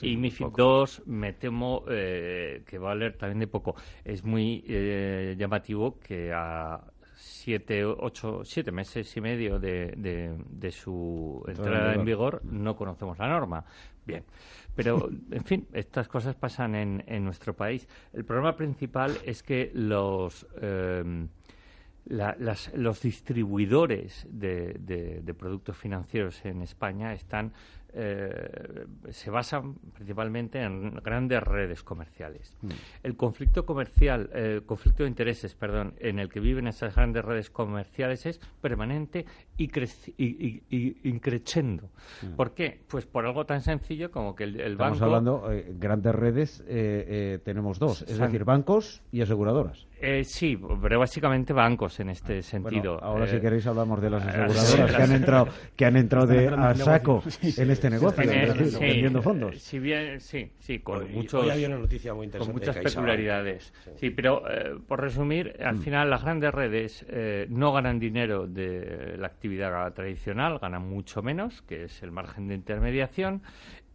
y 0.00 0.16
MIFID 0.16 0.46
2 0.56 1.02
me 1.06 1.32
temo 1.34 1.84
eh, 1.88 2.62
que 2.66 2.78
va 2.78 2.90
a 2.90 2.94
valer 2.94 3.16
también 3.16 3.40
de 3.40 3.46
poco. 3.46 3.74
Es 4.04 4.24
muy 4.24 4.64
eh, 4.66 5.36
llamativo 5.38 5.98
que 6.00 6.32
a 6.32 6.80
siete, 7.24 7.84
ocho, 7.84 8.44
siete 8.44 8.70
meses 8.70 9.16
y 9.16 9.20
medio 9.20 9.58
de, 9.58 9.94
de, 9.96 10.36
de 10.50 10.70
su 10.70 11.42
entrada 11.48 11.94
en 11.94 12.04
vigor 12.04 12.44
no 12.44 12.76
conocemos 12.76 13.18
la 13.18 13.28
norma. 13.28 13.64
Bien, 14.04 14.24
pero 14.74 15.08
en 15.30 15.44
fin, 15.44 15.66
estas 15.72 16.08
cosas 16.08 16.34
pasan 16.34 16.74
en, 16.74 17.02
en 17.06 17.24
nuestro 17.24 17.54
país. 17.54 17.88
El 18.12 18.24
problema 18.24 18.54
principal 18.56 19.16
es 19.24 19.42
que 19.42 19.70
los 19.74 20.46
eh, 20.60 21.26
la, 22.06 22.36
las, 22.38 22.72
los 22.74 23.00
distribuidores 23.00 24.26
de, 24.30 24.76
de, 24.78 25.20
de, 25.22 25.34
productos 25.34 25.76
financieros 25.76 26.44
en 26.44 26.60
España 26.60 27.14
están 27.14 27.52
eh, 27.94 28.86
se 29.10 29.30
basan 29.30 29.74
principalmente 29.94 30.60
en 30.60 30.94
grandes 30.96 31.42
redes 31.42 31.82
comerciales. 31.82 32.56
Mm. 32.62 32.68
El 33.02 33.16
conflicto 33.16 33.64
comercial, 33.64 34.30
eh, 34.34 34.60
conflicto 34.66 35.04
de 35.04 35.08
intereses, 35.08 35.54
perdón, 35.54 35.94
en 35.98 36.18
el 36.18 36.28
que 36.28 36.40
viven 36.40 36.66
esas 36.66 36.94
grandes 36.94 37.24
redes 37.24 37.50
comerciales 37.50 38.26
es 38.26 38.40
permanente 38.60 39.24
y, 39.56 39.70
y, 40.16 40.62
y, 40.70 40.98
y. 41.08 41.12
Mm. 41.14 42.36
¿Por 42.36 42.52
qué? 42.52 42.80
Pues 42.88 43.06
por 43.06 43.24
algo 43.26 43.46
tan 43.46 43.60
sencillo 43.60 44.10
como 44.10 44.34
que 44.34 44.44
el, 44.44 44.60
el 44.60 44.72
Estamos 44.72 45.00
banco... 45.00 45.04
hablando, 45.04 45.52
eh, 45.52 45.74
grandes 45.78 46.14
redes, 46.14 46.60
eh, 46.60 46.64
eh, 47.06 47.38
tenemos 47.44 47.78
dos, 47.78 48.02
es 48.02 48.18
decir, 48.18 48.44
bancos 48.44 49.02
y 49.12 49.22
aseguradoras. 49.22 49.86
Eh, 50.00 50.24
sí, 50.24 50.58
pero 50.82 50.98
básicamente 50.98 51.52
bancos 51.52 52.00
en 52.00 52.10
este 52.10 52.42
sentido. 52.42 52.94
Bueno, 52.94 53.06
ahora, 53.06 53.26
si 53.26 53.40
queréis, 53.40 53.66
hablamos 53.66 54.02
de 54.02 54.10
las 54.10 54.26
aseguradoras 54.26 54.96
que 54.96 55.02
han 55.02 55.12
entrado, 55.12 55.48
que 55.76 55.84
han 55.84 55.96
entrado 55.96 56.26
de, 56.26 56.48
a 56.56 56.74
saco 56.74 57.22
en 57.42 57.70
este 57.70 57.90
negocio, 57.90 58.22
sí, 58.24 58.78
vendiendo 58.78 59.22
fondos. 59.22 59.58
Si 59.58 59.78
bien, 59.78 60.20
sí, 60.20 60.50
sí, 60.58 60.80
con 60.80 61.02
hoy, 61.02 61.08
muchos, 61.10 61.42
hoy 61.42 61.50
había 61.50 61.68
una 61.68 61.78
noticia 61.78 62.12
muy 62.12 62.28
con 62.28 62.52
muchas 62.52 62.76
peculiaridades. 62.76 63.72
Sí. 63.96 64.10
pero 64.10 64.42
eh, 64.50 64.76
por 64.86 65.00
resumir, 65.00 65.56
al 65.64 65.76
mm. 65.76 65.82
final 65.82 66.10
las 66.10 66.22
grandes 66.22 66.52
redes 66.52 67.06
eh, 67.08 67.46
no 67.48 67.72
ganan 67.72 67.98
dinero 67.98 68.46
de 68.46 69.16
la 69.16 69.26
actividad 69.26 69.92
tradicional, 69.94 70.58
ganan 70.58 70.88
mucho 70.88 71.22
menos, 71.22 71.62
que 71.62 71.84
es 71.84 72.02
el 72.02 72.10
margen 72.10 72.48
de 72.48 72.54
intermediación, 72.54 73.42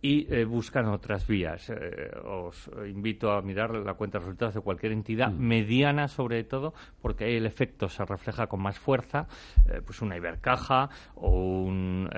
y 0.01 0.33
eh, 0.33 0.45
buscan 0.45 0.85
otras 0.87 1.27
vías. 1.27 1.69
Eh, 1.69 2.11
os 2.23 2.69
invito 2.87 3.31
a 3.31 3.41
mirar 3.41 3.75
la 3.75 3.93
cuenta 3.95 4.17
de 4.17 4.25
resultados 4.25 4.55
de 4.55 4.61
cualquier 4.61 4.93
entidad, 4.93 5.31
mm. 5.31 5.39
mediana 5.39 6.07
sobre 6.07 6.43
todo, 6.43 6.73
porque 7.01 7.25
ahí 7.25 7.35
el 7.35 7.45
efecto 7.45 7.89
se 7.89 8.05
refleja 8.05 8.47
con 8.47 8.61
más 8.61 8.79
fuerza, 8.79 9.27
eh, 9.67 9.81
pues 9.85 10.01
una 10.01 10.15
Ibercaja 10.15 10.89
o 11.15 11.63
un 11.63 12.09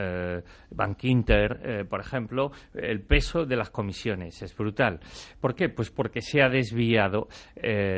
Bank 0.72 1.04
Inter, 1.04 1.86
por 1.90 2.00
ejemplo, 2.00 2.52
el 2.74 3.02
peso 3.02 3.46
de 3.46 3.56
las 3.56 3.70
comisiones 3.70 4.42
es 4.42 4.55
brutal. 4.55 5.00
¿Por 5.40 5.55
qué? 5.55 5.70
Pues 5.70 5.90
porque 5.90 6.22
se 6.22 6.42
ha 6.42 6.50
desviado 6.50 7.27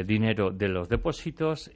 dinero 0.06 0.52
de 0.52 0.70
los 0.70 0.90
depósitos 0.90 1.72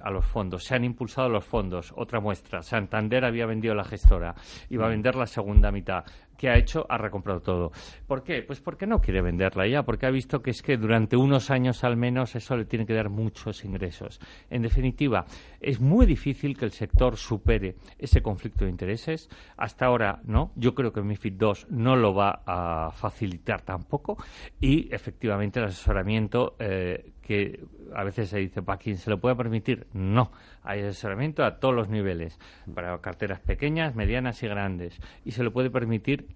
a 0.00 0.10
los 0.10 0.24
fondos, 0.26 0.64
se 0.64 0.74
han 0.74 0.84
impulsado 0.84 1.28
los 1.28 1.44
fondos. 1.44 1.92
Otra 1.96 2.20
muestra, 2.20 2.62
Santander 2.62 3.24
había 3.24 3.46
vendido 3.46 3.74
la 3.74 3.84
gestora, 3.84 4.34
iba 4.68 4.86
a 4.86 4.88
Mm. 4.88 4.92
vender 4.92 5.14
la 5.16 5.26
segunda 5.26 5.70
mitad. 5.70 6.04
¿Qué 6.40 6.48
ha 6.48 6.56
hecho? 6.56 6.86
Ha 6.88 6.96
recomprado 6.96 7.40
todo. 7.40 7.70
¿Por 8.06 8.22
qué? 8.22 8.42
Pues 8.42 8.62
porque 8.62 8.86
no 8.86 9.02
quiere 9.02 9.20
venderla 9.20 9.66
ya, 9.66 9.82
porque 9.82 10.06
ha 10.06 10.10
visto 10.10 10.40
que 10.40 10.52
es 10.52 10.62
que 10.62 10.78
durante 10.78 11.14
unos 11.14 11.50
años 11.50 11.84
al 11.84 11.98
menos 11.98 12.34
eso 12.34 12.56
le 12.56 12.64
tiene 12.64 12.86
que 12.86 12.94
dar 12.94 13.10
muchos 13.10 13.62
ingresos. 13.62 14.18
En 14.48 14.62
definitiva, 14.62 15.26
es 15.60 15.80
muy 15.82 16.06
difícil 16.06 16.56
que 16.56 16.64
el 16.64 16.70
sector 16.70 17.18
supere 17.18 17.76
ese 17.98 18.22
conflicto 18.22 18.64
de 18.64 18.70
intereses. 18.70 19.28
Hasta 19.58 19.84
ahora 19.84 20.22
no. 20.24 20.52
Yo 20.56 20.74
creo 20.74 20.94
que 20.94 21.02
MIFID 21.02 21.42
II 21.42 21.52
no 21.68 21.94
lo 21.94 22.14
va 22.14 22.40
a 22.46 22.90
facilitar 22.92 23.60
tampoco. 23.60 24.16
Y 24.58 24.88
efectivamente 24.94 25.60
el 25.60 25.66
asesoramiento 25.66 26.56
eh, 26.58 27.12
que 27.22 27.64
a 27.94 28.04
veces 28.04 28.28
se 28.28 28.38
dice, 28.38 28.62
¿para 28.62 28.78
quién 28.78 28.96
se 28.96 29.10
lo 29.10 29.20
puede 29.20 29.36
permitir? 29.36 29.86
No, 29.92 30.30
hay 30.62 30.80
asesoramiento 30.80 31.44
a 31.44 31.58
todos 31.58 31.74
los 31.74 31.88
niveles, 31.88 32.38
para 32.74 32.98
carteras 32.98 33.40
pequeñas, 33.40 33.94
medianas 33.94 34.42
y 34.42 34.48
grandes, 34.48 35.00
y 35.24 35.32
se 35.32 35.42
lo 35.42 35.52
puede 35.52 35.70
permitir 35.70 36.28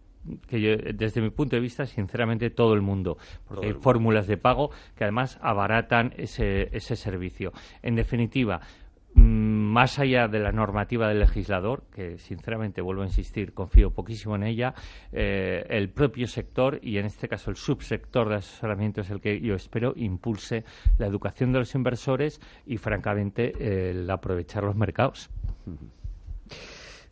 que 0.49 0.61
yo, 0.61 0.77
desde 0.77 1.21
mi 1.21 1.31
punto 1.31 1.57
de 1.57 1.61
vista, 1.61 1.87
sinceramente, 1.87 2.51
todo 2.51 2.75
el 2.75 2.81
mundo, 2.81 3.19
porque 3.47 3.67
hay 3.67 3.73
fórmulas 3.75 4.27
de 4.27 4.37
pago 4.37 4.71
que 4.97 5.05
además 5.05 5.39
abaratan 5.43 6.15
ese, 6.17 6.75
ese 6.77 6.97
servicio. 6.97 7.53
En 7.83 7.95
definitiva, 7.95 8.61
más 9.75 9.99
allá 9.99 10.29
de 10.29 10.39
la 10.39 10.53
normativa 10.53 11.09
del 11.09 11.19
legislador, 11.19 11.83
que 11.93 12.17
sinceramente 12.19 12.81
vuelvo 12.81 13.03
a 13.03 13.07
insistir, 13.07 13.53
confío 13.55 13.91
poquísimo 13.91 14.37
en 14.37 14.45
ella, 14.45 14.73
eh, 15.11 15.67
el 15.69 15.89
propio 15.89 16.29
sector 16.29 16.79
y 16.81 16.99
en 16.99 17.07
este 17.07 17.27
caso 17.27 17.51
el 17.51 17.57
subsector 17.57 18.29
de 18.29 18.37
asesoramiento 18.37 19.01
es 19.01 19.11
el 19.11 19.21
que 19.21 19.41
yo 19.41 19.57
espero 19.57 19.93
impulse 19.97 20.63
la 20.99 21.09
educación 21.09 21.53
de 21.53 21.59
los 21.59 21.75
inversores 21.75 22.41
y 22.67 22.77
francamente 22.77 23.91
el 23.91 24.09
aprovechar 24.09 24.63
los 24.63 24.77
mercados. 24.77 25.29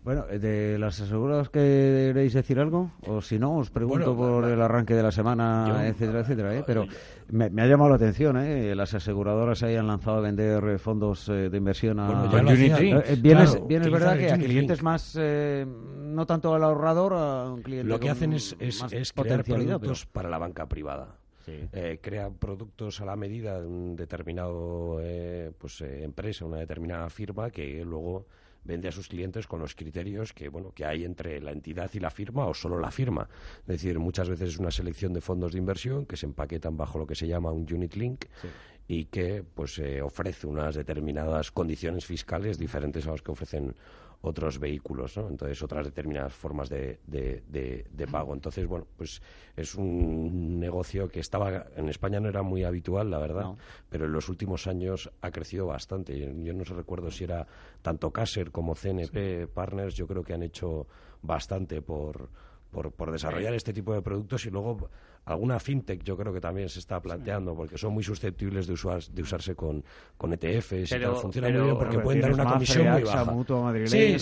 Bueno, 0.05 0.25
¿de 0.27 0.79
las 0.81 1.01
aseguradoras 1.01 1.49
queréis 1.49 2.33
decir 2.33 2.59
algo? 2.59 2.91
O 3.07 3.23
si 3.23 3.39
no, 3.39 3.59
os 3.59 3.71
pregunto 3.71 4.15
bueno, 4.17 4.41
por 4.41 4.51
el 4.51 4.61
arranque 4.61 4.95
de 4.95 5.03
la 5.03 5.13
semana, 5.13 5.67
yo, 5.69 5.81
etcétera, 5.81 6.21
etcétera. 6.21 6.57
¿eh? 6.57 6.65
Pero 6.67 6.87
me, 7.29 7.51
me, 7.51 7.63
ha 7.63 7.67
llamado 7.67 7.91
la 7.91 7.97
atención, 7.97 8.37
¿eh? 8.37 8.75
Las 8.75 8.95
aseguradoras 8.95 9.63
hayan 9.63 9.87
lanzado 9.87 10.17
a 10.17 10.21
vender 10.21 10.81
fondos 10.81 11.29
eh, 11.29 11.51
de 11.51 11.57
inversión 11.57 12.01
a... 12.01 12.25
Bueno, 12.25 12.51
Unity. 12.51 12.91
Eh, 12.91 13.17
bien, 13.17 13.37
claro, 13.37 13.51
es, 13.51 13.67
bien 13.69 13.83
es 13.83 13.91
verdad 13.93 14.19
que 14.19 14.33
a 14.33 14.39
clientes 14.39 14.83
más, 14.83 15.17
eh, 15.21 15.65
no 15.67 16.27
tanto 16.27 16.53
al 16.53 16.65
ahorrador, 16.65 17.13
a 17.15 17.53
un 17.53 17.63
cliente 17.63 17.89
Lo 17.89 18.01
que 18.01 18.11
hacen 18.11 18.33
es, 18.33 18.57
es, 18.59 18.85
es 18.91 19.13
crear 19.13 19.45
productos 19.45 20.07
pero... 20.07 20.13
para 20.13 20.29
la 20.29 20.39
banca 20.39 20.67
privada. 20.67 21.15
Sí. 21.45 21.69
Eh, 21.73 21.99
crean 22.01 22.35
productos 22.35 23.01
a 23.01 23.05
la 23.05 23.17
medida 23.17 23.61
de 23.61 23.67
un 23.67 23.97
determinado 23.97 24.99
eh, 25.01 25.53
pues, 25.57 25.81
eh, 25.81 26.05
empresa, 26.05 26.45
una 26.45 26.59
determinada 26.59 27.09
firma 27.11 27.51
que 27.51 27.85
luego 27.85 28.27
vende 28.65 28.89
a 28.89 28.93
sus 28.93 29.09
clientes 29.09 29.47
con 29.47 29.61
los 29.61 29.75
criterios 29.75 30.33
que 30.33 30.49
bueno 30.49 30.73
que 30.73 30.85
hay 30.85 31.05
entre 31.05 31.41
la 31.41 31.53
entidad 31.53 31.91
y 31.95 32.01
la 32.01 32.11
firma 32.11 32.47
o 32.47 32.55
solo 32.55 32.79
la 32.79 32.91
firma. 32.91 33.29
Es 33.61 33.67
decir, 33.67 33.99
muchas 33.99 34.29
veces 34.29 34.51
es 34.51 34.59
una 34.59 34.71
selección 34.71 35.13
de 35.13 35.21
fondos 35.21 35.53
de 35.53 35.59
inversión 35.59 36.07
que 36.07 36.17
se 36.17 36.27
empaquetan 36.27 36.77
bajo 36.77 36.99
lo 36.99 37.07
que 37.07 37.15
se 37.15 37.27
llama 37.27 37.51
un 37.53 37.67
unit 37.73 37.95
link 37.95 38.25
sí. 38.41 38.49
y 38.89 39.05
que 39.07 39.43
pues 39.43 39.79
eh, 39.79 40.03
ofrece 40.03 40.47
unas 40.47 40.75
determinadas 40.75 41.51
condiciones 41.51 42.05
fiscales 42.05 42.59
diferentes 42.59 43.07
a 43.07 43.11
las 43.13 43.23
que 43.23 43.33
ofrecen 43.33 43.75
otros 44.23 44.59
vehículos, 44.59 45.17
¿no? 45.17 45.29
Entonces, 45.29 45.61
otras 45.63 45.85
determinadas 45.85 46.33
formas 46.33 46.69
de, 46.69 47.01
de, 47.07 47.43
de, 47.49 47.87
de, 47.91 48.07
pago. 48.07 48.33
Entonces, 48.33 48.67
bueno, 48.67 48.87
pues 48.97 49.21
es 49.57 49.75
un 49.75 50.61
negocio 50.61 51.09
que 51.09 51.21
estaba 51.21 51.67
en 51.77 51.89
España 51.89 52.21
no 52.21 52.29
era 52.29 52.43
muy 52.43 52.63
habitual, 52.63 53.11
la 53.11 53.19
verdad, 53.19 53.43
no. 53.43 53.59
pero 53.91 54.07
en 54.07 54.13
los 54.13 54.29
últimos 54.29 54.67
años 54.69 55.11
ha 55.21 55.31
crecido 55.33 55.67
bastante. 55.67 56.19
Yo 56.19 56.55
no 56.55 56.63
recuerdo 56.65 57.11
si 57.11 57.25
era 57.25 57.47
tanto 57.83 58.13
Caser 58.13 58.53
como 58.53 58.75
CNP 58.75 59.41
sí. 59.41 59.47
Partners, 59.53 59.95
yo 59.97 60.07
creo 60.07 60.23
que 60.23 60.35
han 60.35 60.43
hecho 60.43 60.87
bastante 61.21 61.83
por 61.83 62.31
por, 62.73 62.91
por 62.91 63.13
desarrollar 63.13 63.55
este 63.55 63.73
tipo 63.73 63.95
de 63.95 64.03
productos 64.03 64.47
y 64.47 64.51
luego 64.51 64.89
alguna 65.25 65.61
fintech 65.61 66.03
yo 66.03 66.17
creo 66.17 66.33
que 66.33 66.41
también 66.41 66.69
se 66.69 66.81
está 66.81 67.01
planteando 67.01 67.55
porque 67.55 67.79
son 67.79 67.93
muy 67.93 68.03
susceptibles 68.03 68.67
de, 68.67 68.73
usar, 68.73 69.03
de 69.03 69.23
usarse 69.23 69.55
con, 69.55 69.85
con 70.17 70.33
ETFs 70.33 70.93
y 70.93 71.01
tal. 71.01 71.17
Funciona 71.17 71.49
muy 71.49 71.61
bien 71.61 71.79
porque 71.79 71.99
pueden 71.99 72.21
dar 72.21 72.33
una 72.33 72.45
comisión 72.45 72.91
muy 72.91 73.03
baja. 73.03 73.87
sí, 73.87 74.17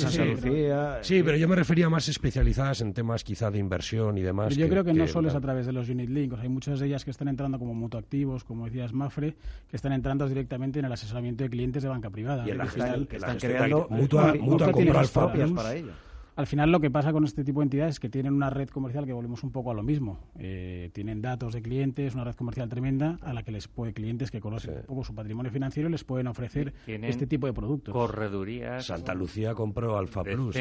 sí, 1.03 1.23
pero 1.23 1.37
yo 1.37 1.49
me 1.49 1.57
refería 1.57 1.89
más 1.89 2.09
especializadas 2.09 2.81
en 2.83 2.93
temas 2.93 3.25
quizá 3.25 3.51
de 3.51 3.59
inversión 3.59 4.19
y 4.19 4.23
demás. 4.23 4.55
yo 4.57 4.69
creo 4.69 4.85
que, 4.85 4.93
no 4.93 5.07
solo 5.07 5.29
es 5.29 5.35
a 5.35 5.41
través 5.41 5.67
de 5.67 5.73
los 5.73 5.89
unit 5.89 6.11
links, 6.11 6.39
hay 6.39 6.49
muchas 6.49 6.81
de 6.81 6.87
ellas 6.87 7.05
que 7.05 7.11
están 7.11 7.29
entrando 7.29 7.59
como 7.59 7.75
mutuactivos, 7.75 8.45
como 8.45 8.67
decías 8.67 8.93
Mafre, 8.93 9.37
que 9.69 9.77
están 9.77 9.93
entrando 9.93 10.29
directamente 10.29 10.79
en 10.79 10.85
el 10.85 10.93
asesoramiento 10.93 11.45
de 11.45 11.51
clientes 11.51 11.83
de 11.83 11.89
banca 11.89 12.11
privada. 12.11 12.47
Y 12.47 12.51
en 12.51 12.59
la 12.59 12.67
final, 12.67 13.07
que 13.09 13.17
están 13.17 13.39
creando 13.39 13.87
mutua, 13.91 14.35
mutua, 14.35 14.69
mutua 14.69 15.03
propias 15.13 15.51
para 15.53 15.75
ello. 15.75 15.93
Al 16.41 16.47
final 16.47 16.73
lo 16.73 16.81
que 16.81 16.91
pasa 16.91 17.13
con 17.13 17.25
este 17.25 17.45
tipo 17.45 17.61
de 17.61 17.65
entidades 17.65 17.97
es 17.97 18.01
que 18.01 18.09
tienen 18.09 18.33
una 18.33 18.49
red 18.49 18.71
comercial 18.71 19.05
que 19.05 19.13
volvemos 19.13 19.45
un 19.45 19.53
poco 19.53 19.73
a 19.73 19.75
lo 19.75 19.83
mismo. 19.83 20.21
Eh, 20.39 20.89
tienen 20.95 21.21
datos 21.21 21.53
de 21.53 21.61
clientes, 21.61 22.15
una 22.15 22.25
red 22.25 22.35
comercial 22.35 22.67
tremenda 22.71 23.19
a 23.21 23.35
la 23.35 23.43
que 23.43 23.53
les 23.53 23.69
puede 23.69 23.93
clientes 23.93 24.31
que 24.31 24.41
conocen 24.41 24.75
un 24.75 24.83
poco 24.85 25.05
su 25.05 25.15
patrimonio 25.15 25.53
financiero 25.53 25.91
les 25.91 26.03
pueden 26.03 26.29
ofrecer 26.29 26.73
este 26.87 27.27
tipo 27.27 27.47
de 27.47 27.53
productos. 27.53 27.93
Corredurías. 27.93 28.87
Santa 28.87 29.13
Lucía 29.13 29.53
compró 29.53 29.99
Alfa 29.99 30.25
Plus. 30.25 30.57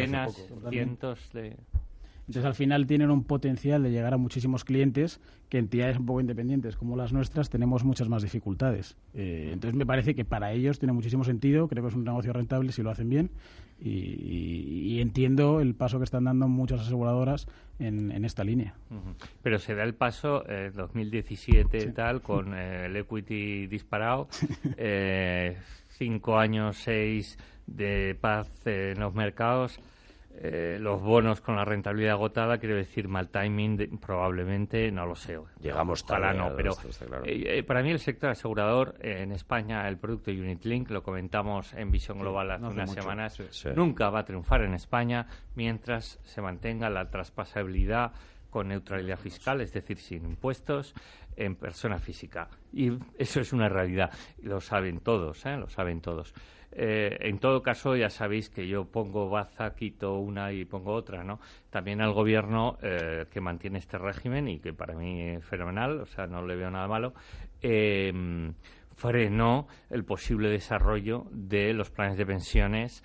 cientos 0.69 1.31
de 1.31 1.55
entonces, 2.27 2.45
al 2.45 2.53
final 2.53 2.85
tienen 2.85 3.09
un 3.09 3.23
potencial 3.23 3.81
de 3.81 3.89
llegar 3.89 4.13
a 4.13 4.17
muchísimos 4.17 4.63
clientes 4.63 5.19
que 5.49 5.57
entidades 5.57 5.97
un 5.97 6.05
poco 6.05 6.21
independientes 6.21 6.75
como 6.75 6.95
las 6.95 7.11
nuestras 7.11 7.49
tenemos 7.49 7.83
muchas 7.83 8.07
más 8.07 8.21
dificultades. 8.21 8.97
Eh, 9.15 9.49
entonces, 9.51 9.75
me 9.75 9.83
parece 9.83 10.13
que 10.13 10.25
para 10.25 10.51
ellos 10.51 10.77
tiene 10.77 10.93
muchísimo 10.93 11.23
sentido, 11.23 11.67
creo 11.67 11.81
que 11.81 11.89
es 11.89 11.95
un 11.95 12.03
negocio 12.03 12.31
rentable 12.31 12.71
si 12.71 12.83
lo 12.83 12.91
hacen 12.91 13.09
bien 13.09 13.31
y, 13.81 14.99
entiendo 15.01 15.61
el 15.61 15.75
paso 15.75 15.97
que 15.97 16.03
están 16.03 16.25
dando 16.25 16.47
muchas 16.47 16.81
aseguradoras 16.81 17.47
en, 17.79 18.25
esta 18.25 18.43
línea. 18.43 18.73
Pero 19.41 19.59
se 19.59 19.75
da 19.75 19.83
el 19.83 19.93
paso 19.93 20.47
en 20.49 20.65
eh, 20.67 20.71
2017 20.71 21.77
y 21.77 21.91
tal, 21.93 22.21
con 22.21 22.53
eh, 22.57 22.87
el 22.87 22.95
equity 22.97 23.67
disparado, 23.67 24.27
cinco 25.89 26.37
años, 26.37 26.77
seis 26.77 27.37
de 27.65 28.17
paz 28.19 28.49
en 28.65 28.99
los 28.99 29.13
mercados 29.13 29.79
eh, 30.41 30.77
los 30.79 31.01
bonos 31.01 31.41
con 31.41 31.57
la 31.57 31.65
rentabilidad 31.65 32.13
agotada, 32.13 32.59
quiero 32.59 32.75
decir 32.75 33.09
mal 33.09 33.27
timing, 33.27 33.99
probablemente, 33.99 34.89
no 34.89 35.05
lo 35.05 35.13
sé. 35.13 35.37
Llegamos 35.59 36.05
tarde. 36.05 36.33
no, 36.37 36.55
pero 36.55 36.77
eh, 37.25 37.57
eh, 37.57 37.63
para 37.63 37.83
mí 37.83 37.91
el 37.91 37.99
sector 37.99 38.29
asegurador 38.29 38.95
en 39.01 39.33
España, 39.33 39.85
el 39.89 39.97
producto 39.97 40.31
Unit 40.31 40.63
Link, 40.63 40.91
lo 40.91 41.03
comentamos 41.03 41.73
en 41.73 41.91
Visión 41.91 42.19
Global 42.19 42.51
hace 42.51 42.65
unas 42.65 42.91
semanas, 42.91 43.37
nunca 43.75 44.09
va 44.09 44.19
a 44.19 44.25
triunfar 44.25 44.61
en 44.61 44.75
España 44.75 45.27
mientras 45.55 46.19
se 46.23 46.41
mantenga 46.41 46.89
la 46.89 47.09
traspasabilidad 47.09 48.13
con 48.49 48.69
neutralidad 48.69 49.19
fiscal, 49.19 49.59
es 49.59 49.73
decir, 49.73 49.97
sin 49.97 50.25
impuestos, 50.25 50.95
en 51.39 51.55
persona 51.55 51.97
física. 51.97 52.49
Y 52.73 52.91
eso 53.17 53.39
es 53.39 53.53
una 53.53 53.69
realidad. 53.69 54.11
Lo 54.43 54.59
saben 54.61 54.99
todos, 54.99 55.45
¿eh? 55.45 55.57
lo 55.57 55.69
saben 55.69 56.01
todos. 56.01 56.33
Eh, 56.71 57.17
en 57.21 57.39
todo 57.39 57.63
caso, 57.63 57.95
ya 57.95 58.09
sabéis 58.09 58.49
que 58.49 58.67
yo 58.67 58.85
pongo 58.85 59.29
baza, 59.29 59.73
quito 59.73 60.19
una 60.19 60.51
y 60.51 60.65
pongo 60.65 60.93
otra, 60.93 61.23
¿no? 61.23 61.39
También 61.71 62.01
al 62.01 62.13
gobierno 62.13 62.77
eh, 62.83 63.25
que 63.31 63.41
mantiene 63.41 63.79
este 63.79 63.97
régimen 63.97 64.47
y 64.47 64.59
que 64.59 64.73
para 64.73 64.93
mí 64.93 65.21
es 65.21 65.45
fenomenal, 65.45 66.01
o 66.01 66.05
sea, 66.05 66.27
no 66.27 66.45
le 66.45 66.55
veo 66.55 66.69
nada 66.69 66.87
malo, 66.87 67.13
frenó 68.95 69.67
el 69.89 70.03
posible 70.03 70.49
desarrollo 70.49 71.25
de 71.31 71.73
los 71.73 71.89
planes 71.89 72.17
de 72.17 72.25
pensiones 72.25 73.03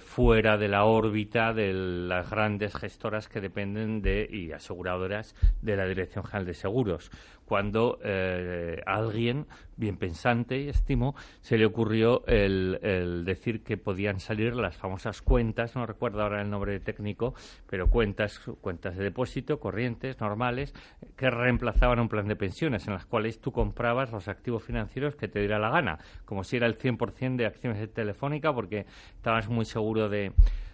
fuera 0.00 0.56
de 0.56 0.68
la 0.68 0.84
órbita 0.84 1.52
de 1.52 1.74
las 1.74 2.30
grandes 2.30 2.74
gestoras 2.74 3.28
que 3.28 3.42
dependen 3.42 4.00
de 4.00 4.26
y 4.30 4.50
aseguradoras 4.50 5.34
de 5.60 5.76
la 5.76 5.84
Dirección 5.84 6.24
General 6.24 6.46
de 6.46 6.54
Seguros. 6.54 7.10
Cuando 7.44 7.98
eh, 8.02 8.82
alguien, 8.86 9.46
bien 9.76 9.96
pensante 9.96 10.60
y 10.60 10.68
estimo, 10.68 11.14
se 11.40 11.58
le 11.58 11.66
ocurrió 11.66 12.24
el, 12.26 13.22
decir 13.24 13.62
que 13.62 13.76
podían 13.76 14.20
salir 14.20 14.54
las 14.54 14.76
famosas 14.76 15.20
cuentas, 15.22 15.74
no 15.74 15.86
recuerdo 15.86 16.22
ahora 16.22 16.40
el 16.40 16.50
nombre 16.50 16.78
técnico, 16.80 17.34
pero 17.68 17.90
cuentas, 17.90 18.38
cuentas 18.60 18.96
de 18.96 19.04
depósito 19.04 19.60
corrientes, 19.60 20.20
normales, 20.20 20.74
que 21.16 21.30
reemplazaban 21.30 22.00
un 22.00 22.08
plan 22.08 22.28
de 22.28 22.36
pensiones, 22.36 22.86
en 22.86 22.94
las 22.94 23.06
cuales 23.06 23.40
tú 23.40 23.52
comprabas 23.52 24.10
los 24.10 24.28
activos 24.28 24.62
financieros 24.64 25.16
que 25.16 25.28
te 25.28 25.40
diera 25.40 25.58
la 25.58 25.70
gana, 25.70 25.98
como 26.24 26.44
si 26.44 26.56
era 26.56 26.66
el 26.66 26.78
100% 26.78 27.36
de 27.36 27.46
acciones 27.46 27.78
de 27.78 27.88
Telefónica, 27.88 28.54
porque 28.54 28.86
estabas 29.16 29.48
muy 29.48 29.64
seguro 29.64 30.08
de 30.08 30.32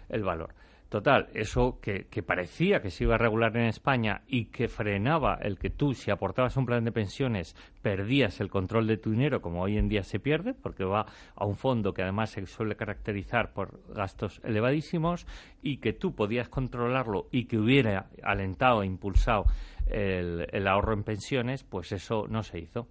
el 0.09 0.23
valor. 0.23 0.53
Total, 0.91 1.29
eso 1.33 1.79
que, 1.79 2.03
parecía 2.21 2.81
que 2.81 2.89
se 2.89 3.05
iba 3.05 3.15
a 3.15 3.17
regular 3.17 3.55
en 3.55 3.63
España 3.63 4.23
y 4.27 4.47
que 4.47 4.67
frenaba 4.67 5.35
el 5.35 5.57
que 5.57 5.69
tú, 5.69 5.93
si 5.93 6.11
aportabas 6.11 6.57
un 6.57 6.65
plan 6.65 6.83
de 6.83 6.91
pensiones, 6.91 7.55
perdías 7.81 8.41
el 8.41 8.49
control 8.49 8.87
de 8.87 8.97
tu 8.97 9.11
dinero, 9.11 9.41
como 9.41 9.61
hoy 9.61 9.77
en 9.77 9.87
día 9.87 10.03
se 10.03 10.19
pierde, 10.19 10.53
porque 10.53 10.83
va 10.83 11.05
a 11.33 11.45
un 11.45 11.55
fondo 11.55 11.93
que 11.93 12.01
además 12.01 12.31
se 12.31 12.45
suele 12.45 12.75
caracterizar 12.75 13.53
por 13.53 13.79
gastos 13.93 14.41
elevadísimos, 14.43 15.25
y 15.61 15.77
que 15.77 15.93
tú 15.93 16.13
podías 16.13 16.49
controlarlo 16.49 17.29
y 17.31 17.45
que 17.45 17.57
hubiera 17.57 18.09
alentado 18.21 18.83
e 18.83 18.85
impulsado 18.85 19.45
el, 19.87 20.45
el 20.51 20.67
ahorro 20.67 20.91
en 20.91 21.05
pensiones, 21.05 21.63
pues 21.63 21.93
eso 21.93 22.27
no 22.27 22.43
se 22.43 22.59
hizo. 22.59 22.89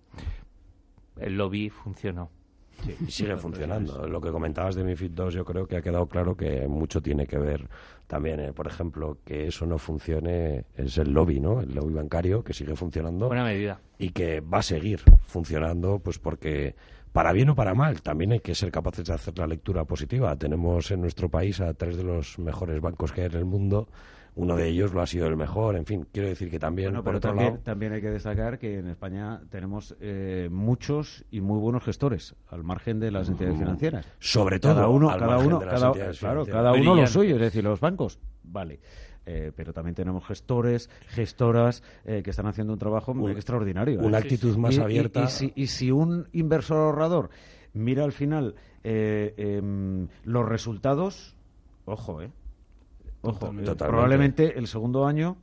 El 1.18 1.36
lobby 1.36 1.68
funcionó 1.68 2.30
y 3.06 3.10
sigue 3.10 3.36
funcionando. 3.36 4.06
Lo 4.06 4.20
que 4.20 4.30
comentabas 4.30 4.74
de 4.74 4.84
MIFID 4.84 5.10
2, 5.12 5.34
yo 5.34 5.44
creo 5.44 5.66
que 5.66 5.76
ha 5.76 5.82
quedado 5.82 6.06
claro 6.06 6.36
que 6.36 6.66
mucho 6.68 7.00
tiene 7.00 7.26
que 7.26 7.38
ver 7.38 7.68
también, 8.06 8.40
eh, 8.40 8.52
por 8.52 8.66
ejemplo, 8.66 9.18
que 9.24 9.46
eso 9.46 9.66
no 9.66 9.78
funcione 9.78 10.64
es 10.76 10.98
el 10.98 11.12
lobby, 11.12 11.38
¿no? 11.38 11.60
El 11.60 11.74
lobby 11.74 11.94
bancario 11.94 12.42
que 12.42 12.52
sigue 12.52 12.74
funcionando. 12.74 13.28
Buena 13.28 13.44
medida. 13.44 13.80
Y 13.98 14.10
que 14.10 14.40
va 14.40 14.58
a 14.58 14.62
seguir 14.62 15.00
funcionando, 15.26 16.00
pues 16.00 16.18
porque 16.18 16.74
para 17.12 17.32
bien 17.32 17.50
o 17.50 17.54
para 17.54 17.74
mal, 17.74 18.02
también 18.02 18.32
hay 18.32 18.40
que 18.40 18.54
ser 18.54 18.70
capaces 18.70 19.04
de 19.06 19.14
hacer 19.14 19.38
la 19.38 19.46
lectura 19.46 19.84
positiva. 19.84 20.34
Tenemos 20.36 20.90
en 20.90 21.00
nuestro 21.00 21.28
país 21.28 21.60
a 21.60 21.74
tres 21.74 21.96
de 21.96 22.04
los 22.04 22.38
mejores 22.38 22.80
bancos 22.80 23.12
que 23.12 23.22
hay 23.22 23.26
en 23.28 23.36
el 23.36 23.44
mundo 23.44 23.88
uno 24.34 24.56
de 24.56 24.68
ellos 24.68 24.92
lo 24.92 25.02
ha 25.02 25.06
sido 25.06 25.26
el 25.26 25.36
mejor. 25.36 25.76
En 25.76 25.84
fin, 25.84 26.06
quiero 26.12 26.28
decir 26.28 26.50
que 26.50 26.58
también, 26.58 26.94
por 27.02 27.16
otro 27.16 27.30
también, 27.30 27.52
lado... 27.52 27.62
también 27.62 27.92
hay 27.92 28.00
que 28.00 28.10
destacar 28.10 28.58
que 28.58 28.78
en 28.78 28.88
España 28.88 29.40
tenemos 29.50 29.96
eh, 30.00 30.48
muchos 30.50 31.24
y 31.30 31.40
muy 31.40 31.58
buenos 31.58 31.84
gestores, 31.84 32.34
al 32.48 32.62
margen 32.62 33.00
de 33.00 33.10
las 33.10 33.28
entidades 33.28 33.56
mm, 33.56 33.60
financieras. 33.60 34.06
Sobre 34.18 34.60
todo, 34.60 34.74
cada 34.74 34.88
uno, 34.88 35.08
cada 35.08 35.38
uno, 35.38 35.58
claro, 35.58 36.46
cada 36.46 36.72
uno 36.72 36.94
lo 36.94 37.06
suyo, 37.06 37.34
es 37.36 37.40
decir, 37.40 37.64
los 37.64 37.80
bancos, 37.80 38.18
vale. 38.42 38.80
Eh, 39.26 39.52
pero 39.54 39.72
también 39.72 39.94
tenemos 39.94 40.24
gestores, 40.24 40.88
gestoras 41.08 41.82
eh, 42.04 42.22
que 42.24 42.30
están 42.30 42.46
haciendo 42.46 42.72
un 42.72 42.78
trabajo 42.78 43.14
muy 43.14 43.32
extraordinario. 43.32 44.00
Una 44.00 44.18
actitud 44.18 44.56
más 44.56 44.78
abierta. 44.78 45.28
Y, 45.54 45.66
si, 45.66 45.90
un 45.90 46.28
inversor 46.32 46.78
ahorrador 46.78 47.30
mira 47.74 48.04
al 48.04 48.12
final 48.12 48.54
em, 48.82 50.08
los 50.24 50.48
resultados, 50.48 51.36
ojo, 51.84 52.22
¿eh? 52.22 52.30
Ojo, 53.22 53.52
probablemente 53.76 54.58
el 54.58 54.66
segundo 54.66 55.06
año 55.06 55.36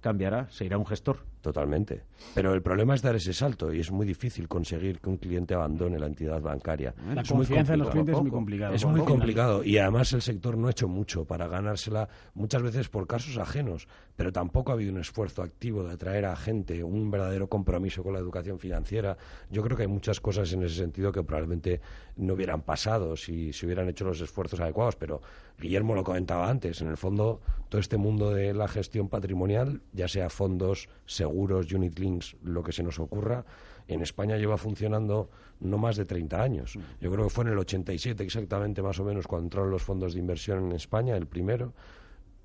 cambiará, 0.00 0.48
se 0.50 0.64
irá 0.64 0.78
un 0.78 0.86
gestor. 0.86 1.18
Totalmente. 1.44 2.04
Pero 2.32 2.54
el 2.54 2.62
problema 2.62 2.94
es 2.94 3.02
dar 3.02 3.16
ese 3.16 3.34
salto 3.34 3.70
y 3.70 3.78
es 3.78 3.90
muy 3.90 4.06
difícil 4.06 4.48
conseguir 4.48 4.98
que 4.98 5.10
un 5.10 5.18
cliente 5.18 5.52
abandone 5.52 5.98
la 5.98 6.06
entidad 6.06 6.40
bancaria. 6.40 6.94
La 7.14 7.22
confianza 7.22 7.74
en 7.74 7.80
los 7.80 7.90
clientes 7.90 8.14
es 8.14 8.22
muy 8.22 8.30
complicado. 8.30 8.74
Es 8.74 8.86
muy 8.86 9.02
complicado 9.02 9.62
y 9.62 9.76
además 9.76 10.10
el 10.14 10.22
sector 10.22 10.56
no 10.56 10.68
ha 10.68 10.70
hecho 10.70 10.88
mucho 10.88 11.26
para 11.26 11.46
ganársela 11.46 12.08
muchas 12.32 12.62
veces 12.62 12.88
por 12.88 13.06
casos 13.06 13.36
ajenos, 13.36 13.88
pero 14.16 14.32
tampoco 14.32 14.72
ha 14.72 14.74
habido 14.74 14.90
un 14.90 15.00
esfuerzo 15.00 15.42
activo 15.42 15.84
de 15.84 15.92
atraer 15.92 16.24
a 16.24 16.34
gente, 16.34 16.82
un 16.82 17.10
verdadero 17.10 17.46
compromiso 17.46 18.02
con 18.02 18.14
la 18.14 18.20
educación 18.20 18.58
financiera. 18.58 19.18
Yo 19.50 19.62
creo 19.62 19.76
que 19.76 19.82
hay 19.82 19.88
muchas 19.88 20.22
cosas 20.22 20.50
en 20.54 20.62
ese 20.62 20.76
sentido 20.76 21.12
que 21.12 21.22
probablemente 21.24 21.82
no 22.16 22.32
hubieran 22.32 22.62
pasado 22.62 23.18
si 23.18 23.52
se 23.52 23.66
hubieran 23.66 23.86
hecho 23.90 24.06
los 24.06 24.18
esfuerzos 24.22 24.60
adecuados, 24.60 24.96
pero 24.96 25.20
Guillermo 25.58 25.94
lo 25.94 26.04
comentaba 26.04 26.48
antes, 26.48 26.80
en 26.80 26.88
el 26.88 26.96
fondo 26.96 27.40
todo 27.68 27.80
este 27.80 27.96
mundo 27.96 28.30
de 28.30 28.54
la 28.54 28.66
gestión 28.68 29.08
patrimonial, 29.08 29.82
ya 29.92 30.08
sea 30.08 30.30
fondos, 30.30 30.88
seguros, 31.06 31.33
seguros, 31.34 31.72
unit 31.72 31.98
links, 31.98 32.36
lo 32.44 32.62
que 32.62 32.72
se 32.72 32.84
nos 32.84 33.00
ocurra, 33.00 33.44
en 33.88 34.02
España 34.02 34.36
lleva 34.36 34.56
funcionando 34.56 35.30
no 35.60 35.78
más 35.78 35.96
de 35.96 36.04
30 36.04 36.40
años. 36.40 36.78
Yo 37.00 37.10
creo 37.10 37.24
que 37.24 37.30
fue 37.30 37.44
en 37.44 37.50
el 37.50 37.58
87 37.58 38.22
exactamente 38.22 38.82
más 38.82 39.00
o 39.00 39.04
menos 39.04 39.26
cuando 39.26 39.46
entraron 39.46 39.70
los 39.70 39.82
fondos 39.82 40.14
de 40.14 40.20
inversión 40.20 40.66
en 40.66 40.72
España, 40.72 41.16
el 41.16 41.26
primero. 41.26 41.72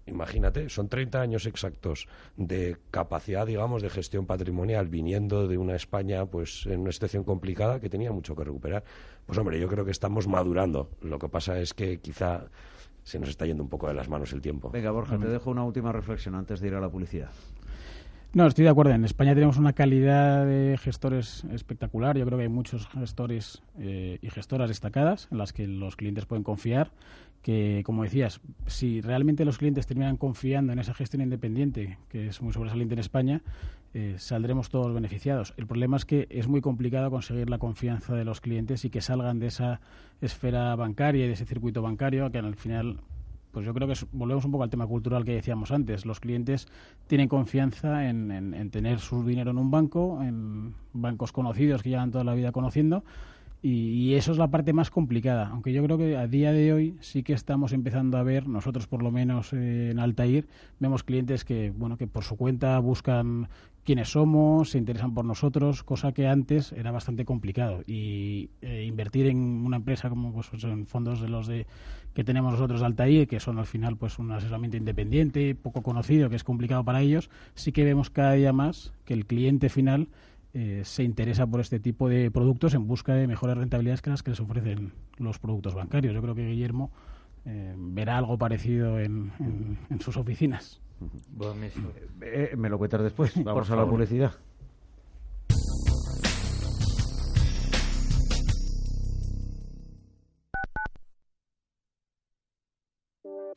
Imagínate, 0.07 0.69
son 0.69 0.89
30 0.89 1.21
años 1.21 1.45
exactos 1.45 2.07
de 2.35 2.77
capacidad, 2.89 3.45
digamos, 3.45 3.83
de 3.83 3.91
gestión 3.91 4.25
patrimonial 4.25 4.87
viniendo 4.87 5.47
de 5.47 5.59
una 5.59 5.75
España 5.75 6.25
pues 6.25 6.65
en 6.65 6.79
una 6.79 6.91
situación 6.91 7.23
complicada 7.23 7.79
que 7.79 7.89
tenía 7.89 8.11
mucho 8.11 8.35
que 8.35 8.43
recuperar. 8.43 8.83
Pues 9.27 9.37
hombre, 9.37 9.59
yo 9.59 9.67
creo 9.67 9.85
que 9.85 9.91
estamos 9.91 10.27
madurando. 10.27 10.89
Lo 11.01 11.19
que 11.19 11.29
pasa 11.29 11.59
es 11.59 11.75
que 11.75 11.99
quizá 11.99 12.47
se 13.03 13.19
nos 13.19 13.29
está 13.29 13.45
yendo 13.45 13.61
un 13.61 13.69
poco 13.69 13.87
de 13.87 13.93
las 13.93 14.09
manos 14.09 14.33
el 14.33 14.41
tiempo. 14.41 14.71
Venga, 14.71 14.89
Borja, 14.89 15.19
te 15.19 15.27
dejo 15.27 15.51
una 15.51 15.63
última 15.63 15.91
reflexión 15.91 16.33
antes 16.33 16.59
de 16.59 16.67
ir 16.67 16.73
a 16.73 16.81
la 16.81 16.89
publicidad. 16.89 17.29
No, 18.31 18.45
estoy 18.45 18.65
de 18.65 18.69
acuerdo. 18.69 18.93
En 18.93 19.05
España 19.05 19.33
tenemos 19.33 19.57
una 19.57 19.73
calidad 19.73 20.45
de 20.45 20.77
gestores 20.77 21.45
espectacular. 21.51 22.15
Yo 22.15 22.27
creo 22.27 22.37
que 22.37 22.43
hay 22.43 22.49
muchos 22.49 22.87
gestores 22.89 23.63
eh, 23.79 24.19
y 24.21 24.29
gestoras 24.29 24.69
destacadas 24.69 25.27
en 25.31 25.39
las 25.39 25.51
que 25.51 25.65
los 25.65 25.95
clientes 25.95 26.27
pueden 26.27 26.43
confiar. 26.43 26.91
Que, 27.41 27.81
como 27.83 28.03
decías, 28.03 28.39
si 28.67 29.01
realmente 29.01 29.45
los 29.45 29.57
clientes 29.57 29.87
terminan 29.87 30.15
confiando 30.15 30.73
en 30.73 30.77
esa 30.77 30.93
gestión 30.93 31.23
independiente, 31.23 31.97
que 32.09 32.27
es 32.27 32.39
muy 32.43 32.53
sobresaliente 32.53 32.93
en 32.93 32.99
España, 32.99 33.41
eh, 33.95 34.13
saldremos 34.19 34.69
todos 34.69 34.93
beneficiados. 34.93 35.55
El 35.57 35.65
problema 35.65 35.97
es 35.97 36.05
que 36.05 36.27
es 36.29 36.47
muy 36.47 36.61
complicado 36.61 37.09
conseguir 37.09 37.49
la 37.49 37.57
confianza 37.57 38.13
de 38.13 38.25
los 38.25 38.41
clientes 38.41 38.85
y 38.85 38.91
que 38.91 39.01
salgan 39.01 39.39
de 39.39 39.47
esa 39.47 39.81
esfera 40.21 40.75
bancaria 40.75 41.25
y 41.25 41.27
de 41.27 41.33
ese 41.33 41.45
circuito 41.45 41.81
bancario, 41.81 42.29
que 42.29 42.37
al 42.37 42.55
final 42.55 42.99
pues 43.51 43.65
yo 43.65 43.73
creo 43.73 43.87
que 43.87 43.95
volvemos 44.11 44.45
un 44.45 44.51
poco 44.51 44.63
al 44.63 44.69
tema 44.69 44.85
cultural 44.85 45.25
que 45.25 45.33
decíamos 45.33 45.71
antes. 45.71 46.05
Los 46.05 46.19
clientes 46.19 46.67
tienen 47.07 47.27
confianza 47.27 48.07
en, 48.07 48.69
tener 48.71 48.99
su 48.99 49.25
dinero 49.25 49.51
en 49.51 49.57
un 49.57 49.71
banco, 49.71 50.21
en 50.21 50.75
bancos 50.93 51.31
conocidos 51.31 51.81
que 51.81 51.89
llevan 51.89 52.11
toda 52.11 52.23
la 52.23 52.35
vida 52.35 52.51
conociendo. 52.51 53.03
Y, 53.61 54.13
eso 54.13 54.31
es 54.31 54.37
la 54.37 54.47
parte 54.47 54.71
más 54.71 54.89
complicada, 54.89 55.49
aunque 55.49 55.73
yo 55.73 55.83
creo 55.83 55.97
que 55.97 56.15
a 56.15 56.27
día 56.27 56.53
de 56.53 56.71
hoy 56.71 56.97
sí 57.01 57.23
que 57.23 57.33
estamos 57.33 57.73
empezando 57.73 58.17
a 58.17 58.23
ver, 58.23 58.47
nosotros 58.47 58.87
por 58.87 59.03
lo 59.03 59.11
menos 59.11 59.51
eh, 59.51 59.91
en 59.91 59.99
Altair, 59.99 60.47
vemos 60.79 61.03
clientes 61.03 61.43
que, 61.43 61.71
bueno, 61.71 61.97
que 61.97 62.07
por 62.07 62.23
su 62.23 62.37
cuenta 62.37 62.79
buscan 62.79 63.49
quiénes 63.83 64.11
somos, 64.11 64.69
se 64.71 64.77
interesan 64.77 65.13
por 65.13 65.25
nosotros, 65.25 65.83
cosa 65.83 66.13
que 66.13 66.27
antes 66.27 66.71
era 66.71 66.91
bastante 66.91 67.25
complicado. 67.25 67.83
Y 67.85 68.49
eh, 68.61 68.85
invertir 68.85 69.27
en 69.27 69.37
una 69.37 69.77
empresa 69.77 70.09
como 70.09 70.31
pues, 70.31 70.63
en 70.63 70.85
fondos 70.85 71.21
de 71.21 71.27
los 71.27 71.47
de 71.47 71.65
que 72.13 72.23
tenemos 72.23 72.53
nosotros 72.53 72.79
de 72.79 72.85
Altair, 72.85 73.27
que 73.27 73.39
son 73.39 73.59
al 73.59 73.65
final 73.65 73.97
pues 73.97 74.19
un 74.19 74.31
asesoramiento 74.31 74.77
independiente, 74.77 75.55
poco 75.55 75.81
conocido, 75.81 76.29
que 76.29 76.35
es 76.35 76.43
complicado 76.43 76.83
para 76.83 77.01
ellos, 77.01 77.29
sí 77.55 77.71
que 77.71 77.83
vemos 77.83 78.09
cada 78.09 78.33
día 78.33 78.53
más 78.53 78.93
que 79.05 79.13
el 79.13 79.25
cliente 79.25 79.69
final 79.69 80.07
eh, 80.53 80.81
se 80.83 81.03
interesa 81.03 81.45
por 81.45 81.59
este 81.59 81.79
tipo 81.79 82.09
de 82.09 82.31
productos 82.31 82.73
en 82.73 82.87
busca 82.87 83.13
de 83.13 83.27
mejores 83.27 83.57
rentabilidades 83.57 84.01
que 84.01 84.09
las 84.09 84.23
que 84.23 84.31
les 84.31 84.39
ofrecen 84.39 84.93
los 85.17 85.37
productos 85.37 85.75
bancarios. 85.75 86.13
Yo 86.13 86.21
creo 86.21 86.33
que 86.33 86.47
Guillermo 86.47 86.91
eh, 87.45 87.75
verá 87.77 88.17
algo 88.17 88.37
parecido 88.37 88.99
en, 88.99 89.31
sus 89.99 90.17
oficinas. 90.17 90.81
Eh, 92.21 92.55
me 92.57 92.69
lo 92.69 92.77
cuentas 92.77 93.03
después. 93.03 93.31
Vamos 93.43 93.69
a 93.69 93.75
la 93.75 93.85
publicidad. 93.85 94.33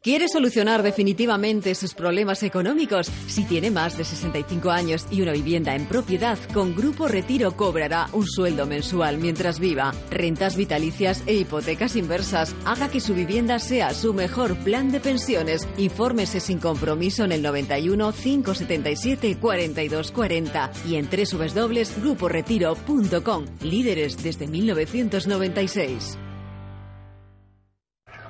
¿Quiere 0.03 0.27
solucionar 0.27 0.83
definitivamente 0.83 1.77
sus 1.77 1.95
problemas 1.95 2.43
económicos? 2.43 3.07
Si 3.29 3.45
tiene 3.45 3.71
más 3.71 3.97
de 3.97 4.03
65 4.03 4.73
años 4.73 5.07
y 5.13 5.23
una 5.23 5.31
vivienda 5.31 5.77
en 5.77 5.87
propiedad, 5.87 6.37
con 6.53 6.75
Grupo 6.75 7.07
Retiro 7.07 7.57
cobrará 7.57 8.09
un 8.13 8.27
sueldo 8.27 8.67
mensual 8.67 9.19
mientras 9.19 9.61
viva. 9.61 9.95
Rentas 10.11 10.57
vitalicias 10.57 11.23
e 11.27 11.35
hipotecas 11.35 11.95
inversas. 11.95 12.53
Haga 12.65 12.89
que 12.89 12.99
su 12.99 13.15
vivienda 13.15 13.61
sea 13.61 13.95
su 13.95 14.13
mejor 14.13 14.57
plan 14.65 14.91
de 14.91 14.99
pensiones. 14.99 15.69
Infórmese 15.77 16.41
sin 16.41 16.59
compromiso 16.59 17.23
en 17.23 17.31
el 17.31 17.41
91 17.41 18.13
577 18.13 19.39
4240 19.39 20.73
y 20.89 20.97
en 20.97 21.09
www.gruporetiro.com. 21.09 23.45
Líderes 23.61 24.21
desde 24.21 24.49
1996. 24.49 26.19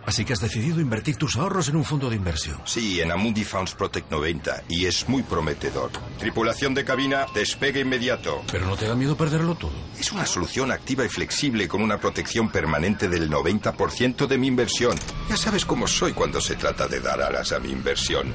Así 0.05 0.25
que 0.25 0.33
has 0.33 0.41
decidido 0.41 0.81
invertir 0.81 1.17
tus 1.17 1.37
ahorros 1.37 1.69
en 1.69 1.77
un 1.77 1.85
fondo 1.85 2.11
de 2.11 2.17
inversión. 2.17 2.61
Sí, 2.65 3.01
en 3.01 3.13
Amundi 3.13 3.45
Funds 3.45 3.75
Protect 3.75 4.11
90 4.11 4.65
y 4.69 4.87
es 4.87 5.09
muy 5.09 5.23
prometedor. 5.23 5.91
Tripulación 6.19 6.75
de 6.75 6.85
cabina, 6.85 7.27
despegue 7.35 7.81
inmediato. 7.81 8.43
Pero 8.51 8.67
no 8.67 8.77
te 8.77 8.87
da 8.87 8.95
miedo 8.95 9.17
perderlo 9.17 9.55
todo. 9.55 9.73
Es 9.99 10.13
una 10.13 10.27
solución 10.27 10.73
activa 10.73 11.05
y 11.05 11.09
flexible 11.09 11.69
con 11.69 11.83
una 11.83 11.99
protección 11.99 12.51
permanente 12.51 13.09
del 13.09 13.31
90% 13.31 14.27
de 14.27 14.39
mi 14.39 14.49
inversión. 14.49 14.97
Ya 15.29 15.37
sabes 15.37 15.65
cómo 15.65 15.87
soy 15.87 16.13
cuando 16.13 16.41
se 16.41 16.57
trata 16.57 16.89
de 16.89 17.01
dar 17.01 17.21
alas 17.23 17.53
a 17.53 17.61
mi 17.61 17.71
inversión. 17.71 18.33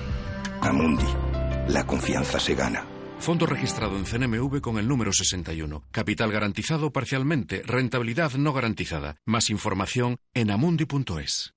Amundi, 0.62 1.08
la 1.68 1.86
confianza 1.86 2.40
se 2.40 2.56
gana. 2.56 2.86
Fondo 3.20 3.46
registrado 3.46 3.98
en 3.98 4.06
CNMV 4.06 4.62
con 4.62 4.78
el 4.78 4.88
número 4.88 5.12
61. 5.12 5.84
Capital 5.92 6.32
garantizado 6.32 6.92
parcialmente. 6.92 7.64
Rentabilidad 7.66 8.34
no 8.34 8.54
garantizada. 8.54 9.18
Más 9.26 9.50
información 9.50 10.18
en 10.34 10.52
amundi.es. 10.52 11.57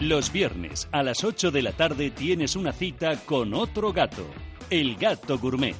Los 0.00 0.30
viernes 0.30 0.90
a 0.92 1.02
las 1.02 1.24
8 1.24 1.50
de 1.50 1.62
la 1.62 1.72
tarde 1.72 2.10
tienes 2.10 2.54
una 2.54 2.72
cita 2.72 3.16
con 3.24 3.54
otro 3.54 3.94
gato, 3.94 4.26
el 4.68 4.94
gato 4.96 5.38
gourmet. 5.38 5.74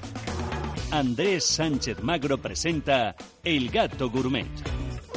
Andrés 0.91 1.45
Sánchez 1.45 2.03
Magro 2.03 2.39
presenta 2.39 3.15
El 3.45 3.69
gato 3.69 4.09
gourmet, 4.09 4.47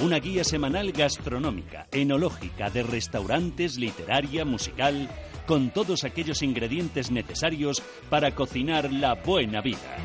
una 0.02 0.20
guía 0.20 0.44
semanal 0.44 0.92
gastronómica, 0.92 1.88
enológica, 1.94 2.70
de 2.70 2.84
restaurantes, 2.84 3.78
literaria, 3.78 4.44
musical, 4.44 5.10
con 5.48 5.70
todos 5.70 6.04
aquellos 6.04 6.42
ingredientes 6.42 7.10
necesarios 7.10 7.82
para 8.10 8.36
cocinar 8.36 8.92
la 8.92 9.14
buena 9.14 9.62
vida. 9.62 9.96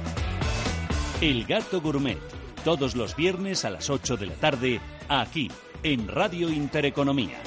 El 1.21 1.47
gato 1.47 1.81
gourmet, 1.81 2.21
todos 2.65 2.95
los 2.95 3.17
viernes 3.17 3.65
a 3.65 3.71
las 3.71 3.91
8 3.91 4.17
de 4.17 4.27
la 4.27 4.35
tarde, 4.35 4.81
aquí, 5.09 5.51
en 5.83 6.07
Radio 6.07 6.49
Intereconomía. 6.49 7.43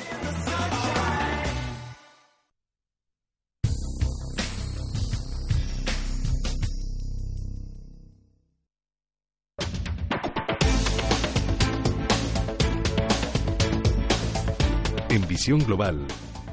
Global, 15.56 16.06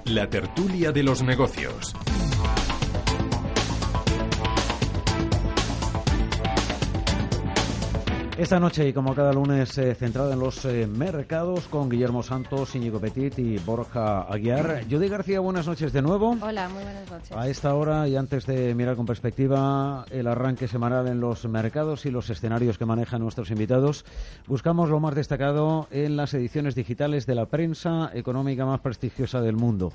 la 0.04 0.30
tertulia 0.30 0.92
de 0.92 1.02
los 1.02 1.24
negocios. 1.24 1.96
Esta 8.36 8.58
noche, 8.58 8.88
y 8.88 8.92
como 8.92 9.14
cada 9.14 9.32
lunes, 9.32 9.78
eh, 9.78 9.94
centrada 9.94 10.32
en 10.32 10.40
los 10.40 10.64
eh, 10.64 10.88
mercados 10.88 11.68
con 11.68 11.88
Guillermo 11.88 12.20
Santos, 12.20 12.74
Íñigo 12.74 12.98
Petit 12.98 13.38
y 13.38 13.58
Borja 13.58 14.22
Aguiar. 14.22 14.82
Judy 14.90 15.08
García, 15.08 15.38
buenas 15.38 15.68
noches 15.68 15.92
de 15.92 16.02
nuevo. 16.02 16.36
Hola, 16.42 16.68
muy 16.68 16.82
buenas 16.82 17.08
noches. 17.08 17.30
A 17.30 17.48
esta 17.48 17.72
hora, 17.76 18.08
y 18.08 18.16
antes 18.16 18.44
de 18.44 18.74
mirar 18.74 18.96
con 18.96 19.06
perspectiva 19.06 20.04
el 20.10 20.26
arranque 20.26 20.66
semanal 20.66 21.06
en 21.06 21.20
los 21.20 21.46
mercados 21.46 22.06
y 22.06 22.10
los 22.10 22.28
escenarios 22.28 22.76
que 22.76 22.84
manejan 22.84 23.22
nuestros 23.22 23.52
invitados, 23.52 24.04
buscamos 24.48 24.90
lo 24.90 24.98
más 24.98 25.14
destacado 25.14 25.86
en 25.92 26.16
las 26.16 26.34
ediciones 26.34 26.74
digitales 26.74 27.26
de 27.26 27.36
la 27.36 27.46
prensa 27.46 28.10
económica 28.14 28.66
más 28.66 28.80
prestigiosa 28.80 29.42
del 29.42 29.54
mundo. 29.54 29.92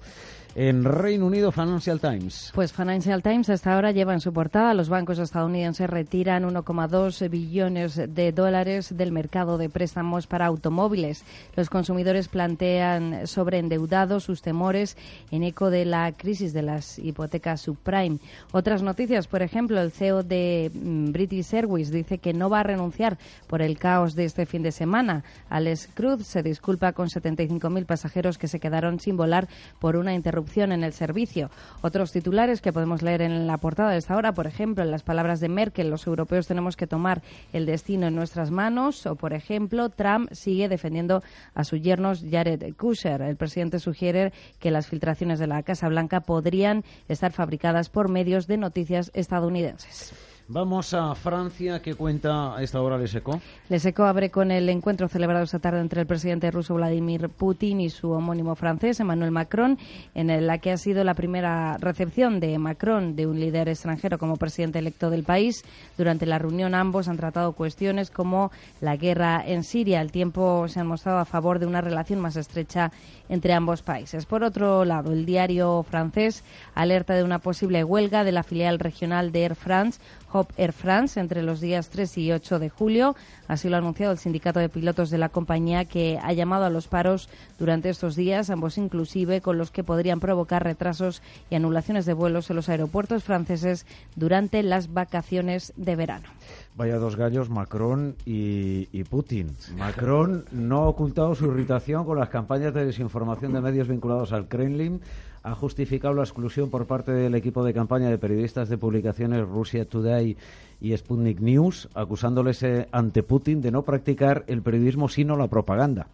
En 0.62 0.84
Reino 0.84 1.26
Unido, 1.26 1.54
Financial 1.54 2.02
Times. 2.02 2.52
Pues 2.54 2.74
Financial 2.74 3.24
Times 3.24 3.50
hasta 3.50 3.74
ahora 3.74 3.94
lleva 3.94 4.14
en 4.14 4.20
su 4.20 4.34
portada 4.34 4.74
los 4.74 4.90
bancos 4.90 5.18
estadounidenses 5.18 5.90
retiran 5.90 6.44
1,2 6.44 7.30
billones 7.30 7.96
de 7.96 8.34
dólares 8.34 8.98
del 8.98 9.14
mercado 9.14 9.58
de 9.58 9.70
préstamos 9.70 10.28
para 10.28 10.48
automóviles. 10.48 11.24
Los 11.56 11.70
consumidores 11.70 12.28
plantean 12.28 13.26
sobreendeudados 13.26 14.26
sus 14.26 14.42
temores 14.42 14.98
en 15.32 15.44
eco 15.44 15.70
de 15.70 15.86
la 15.86 16.12
crisis 16.12 16.52
de 16.52 16.64
las 16.64 17.00
hipotecas 17.00 17.62
subprime. 17.62 18.20
Otras 18.52 18.84
noticias, 18.84 19.28
por 19.28 19.42
ejemplo, 19.42 19.80
el 19.80 19.92
CEO 19.92 20.24
de 20.24 20.72
mm, 20.74 21.14
British 21.14 21.54
Airways 21.54 21.90
dice 21.90 22.18
que 22.18 22.34
no 22.34 22.50
va 22.50 22.60
a 22.60 22.64
renunciar 22.64 23.18
por 23.48 23.62
el 23.62 23.78
caos 23.78 24.14
de 24.14 24.26
este 24.26 24.46
fin 24.46 24.64
de 24.64 24.74
semana. 24.74 25.24
Alex 25.48 25.88
Cruz 25.94 26.28
se 26.28 26.44
disculpa 26.44 26.92
con 26.92 27.08
75.000 27.08 27.86
pasajeros 27.86 28.38
que 28.38 28.50
se 28.50 28.60
quedaron 28.60 29.00
sin 29.00 29.16
volar 29.16 29.48
por 29.80 29.96
una 29.96 30.14
interrupción 30.14 30.49
en 30.58 30.84
el 30.84 30.94
servicio. 30.94 31.50
Otros 31.82 32.12
titulares 32.12 32.62
que 32.62 32.74
podemos 32.74 33.02
leer 33.02 33.22
en 33.22 33.48
la 33.48 33.58
portada 33.58 33.92
de 33.92 33.98
esta 33.98 34.16
hora, 34.16 34.34
por 34.34 34.48
ejemplo, 34.48 34.84
en 34.84 34.92
las 34.92 35.04
palabras 35.04 35.40
de 35.40 35.50
Merkel, 35.50 35.90
los 35.90 36.08
europeos 36.08 36.48
tenemos 36.48 36.76
que 36.76 36.88
tomar 36.88 37.22
el 37.54 37.66
destino 37.66 38.08
en 38.08 38.16
nuestras 38.16 38.52
manos, 38.52 39.06
o 39.06 39.16
por 39.16 39.34
ejemplo, 39.34 39.90
Trump 39.90 40.30
sigue 40.32 40.68
defendiendo 40.68 41.22
a 41.54 41.64
su 41.64 41.78
yerno 41.78 42.14
Jared 42.16 42.76
Kushner. 42.76 43.22
El 43.22 43.38
presidente 43.38 43.80
sugiere 43.80 44.34
que 44.60 44.72
las 44.72 44.88
filtraciones 44.88 45.40
de 45.40 45.48
la 45.48 45.64
Casa 45.64 45.88
Blanca 45.88 46.22
podrían 46.22 46.84
estar 47.08 47.32
fabricadas 47.32 47.90
por 47.90 48.10
medios 48.10 48.48
de 48.48 48.58
noticias 48.58 49.12
estadounidenses. 49.14 50.14
Vamos 50.52 50.96
a 50.96 51.14
Francia, 51.14 51.80
¿qué 51.80 51.94
cuenta 51.94 52.56
a 52.56 52.64
esta 52.64 52.82
hora 52.82 52.98
Leseco? 52.98 53.40
Leseco 53.70 54.06
abre 54.06 54.32
con 54.32 54.50
el 54.50 54.68
encuentro 54.70 55.08
celebrado 55.08 55.44
esta 55.44 55.60
tarde 55.60 55.80
entre 55.80 56.02
el 56.02 56.08
presidente 56.08 56.50
ruso 56.50 56.74
Vladimir 56.74 57.30
Putin 57.30 57.80
y 57.82 57.92
su 57.92 58.10
homónimo 58.10 58.56
francés 58.56 59.00
Emmanuel 59.00 59.30
Macron, 59.30 59.78
en 60.16 60.48
la 60.48 60.58
que 60.58 60.72
ha 60.72 60.78
sido 60.78 61.04
la 61.04 61.14
primera 61.14 61.78
recepción 61.78 62.40
de 62.40 62.58
Macron 62.58 63.16
de 63.16 63.28
un 63.28 63.40
líder 63.40 63.70
extranjero 63.70 64.18
como 64.18 64.38
presidente 64.38 64.80
electo 64.80 65.12
del 65.12 65.24
país. 65.24 65.64
Durante 66.00 66.26
la 66.26 66.40
reunión 66.40 66.74
ambos 66.74 67.10
han 67.10 67.18
tratado 67.18 67.54
cuestiones 67.54 68.10
como 68.10 68.52
la 68.82 68.96
guerra 68.96 69.44
en 69.46 69.64
Siria. 69.64 70.00
Al 70.00 70.12
tiempo 70.12 70.68
se 70.68 70.80
han 70.80 70.88
mostrado 70.88 71.20
a 71.20 71.26
favor 71.26 71.60
de 71.60 71.68
una 71.68 71.82
relación 71.82 72.22
más 72.22 72.36
estrecha 72.38 72.92
entre 73.30 73.54
ambos 73.54 73.84
países. 73.84 74.26
Por 74.26 74.44
otro 74.44 74.84
lado, 74.84 75.12
el 75.12 75.28
diario 75.28 75.84
francés 75.84 76.44
alerta 76.74 77.14
de 77.14 77.24
una 77.24 77.38
posible 77.38 77.84
huelga 77.84 78.24
de 78.24 78.32
la 78.32 78.42
filial 78.42 78.80
regional 78.80 79.32
de 79.32 79.44
Air 79.44 79.54
France 79.54 80.02
Hop 80.32 80.48
Air 80.58 80.74
France 80.74 81.20
entre 81.20 81.44
los 81.44 81.62
días 81.62 81.90
3 81.90 82.18
y 82.18 82.32
8 82.32 82.60
de 82.60 82.70
julio. 82.70 83.16
Así 83.48 83.70
lo 83.70 83.76
ha 83.76 83.80
anunciado 83.80 84.12
el 84.12 84.18
sindicato 84.18 84.60
de 84.60 84.70
pilotos 84.70 85.10
de 85.10 85.18
la 85.18 85.30
compañía 85.30 85.86
que 85.86 86.20
ha 86.22 86.34
llamado 86.34 86.66
a 86.66 86.70
los 86.70 86.88
paros 86.88 87.30
durante 87.58 87.90
estos 87.90 88.16
días, 88.16 88.50
ambos 88.50 88.78
inclusive 88.78 89.42
con 89.42 89.58
los 89.58 89.72
que 89.72 89.84
podrían 89.84 90.20
provocar 90.20 90.64
retrasos 90.64 91.22
y 91.50 91.56
anulaciones 91.56 92.06
de 92.06 92.14
vuelos 92.14 92.50
en 92.50 92.56
los 92.56 92.70
aeropuertos 92.70 93.24
franceses 93.24 93.86
durante 94.16 94.64
las 94.64 94.94
vacaciones 94.94 95.74
de 95.76 95.96
verano. 95.96 96.28
Vaya 96.76 96.98
dos 96.98 97.16
gallos, 97.16 97.50
Macron 97.50 98.16
y, 98.26 98.88
y, 98.92 99.04
Putin. 99.04 99.56
Macron 99.78 100.46
no 100.52 100.84
ha 100.84 100.88
ocultado 100.88 101.36
su 101.36 101.46
irritación 101.46 102.06
con 102.06 102.18
las 102.18 102.30
campañas 102.30 102.74
de 102.74 102.86
desinformación 102.86 103.54
de 103.54 103.62
medios 103.62 103.88
vinculados 103.88 104.32
al 104.32 104.48
Kremlin 104.48 105.02
ha 105.44 105.56
justificado 105.56 106.14
la 106.14 106.24
exclusión 106.24 106.70
por 106.70 106.86
parte 106.86 107.12
del 107.12 107.36
equipo 107.36 107.64
de 107.64 107.74
campaña 107.74 108.10
de 108.10 108.18
periodistas 108.18 108.70
de 108.70 108.78
publicaciones 108.78 109.48
Russia 109.48 109.86
Today 109.86 110.38
y 110.82 110.96
Sputnik 110.96 111.40
News, 111.40 111.90
acusándoles 111.94 112.64
eh, 112.64 112.88
ante 112.92 113.24
Putin 113.24 113.62
de 113.62 113.72
no 113.72 113.84
practicar 113.84 114.44
el 114.48 114.62
periodismo 114.62 115.10
sino 115.10 115.38
la 115.38 115.48
propaganda. 115.48 116.08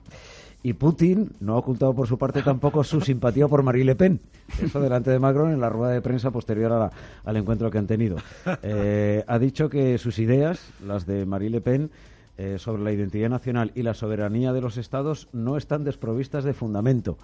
Y 0.64 0.74
Putin 0.74 1.30
no 1.40 1.54
ha 1.54 1.58
ocultado 1.58 1.94
por 1.94 2.08
su 2.08 2.18
parte 2.18 2.42
tampoco 2.42 2.84
su 2.84 3.00
simpatía 3.02 3.48
por 3.48 3.62
Marie 3.62 3.86
Le 3.86 3.96
Pen. 3.96 4.20
Eso 4.60 4.80
delante 4.80 5.12
de 5.12 5.20
Macron 5.20 5.52
en 5.52 5.62
la 5.62 5.70
rueda 5.70 5.94
de 5.94 6.02
prensa 6.02 6.32
posterior 6.32 6.90
al 7.24 7.38
encuentro 7.38 7.70
que 7.70 7.78
han 7.78 7.86
tenido. 7.86 8.18
Eh, 8.64 9.24
ha 9.28 9.38
dicho 9.38 9.70
que 9.70 10.00
sus 10.00 10.18
ideas, 10.18 10.74
las 10.84 11.06
de 11.06 11.26
Marie 11.28 11.52
Le 11.52 11.62
Pen, 11.62 11.92
eh, 12.38 12.58
sobre 12.58 12.84
la 12.84 12.92
identidad 12.92 13.30
nacional 13.30 13.72
y 13.76 13.84
la 13.84 13.94
soberanía 13.94 14.54
de 14.54 14.62
los 14.62 14.78
estados, 14.78 15.30
no 15.32 15.56
están 15.56 15.84
desprovistas 15.84 16.44
de 16.44 16.54
fundamento. 16.54 17.18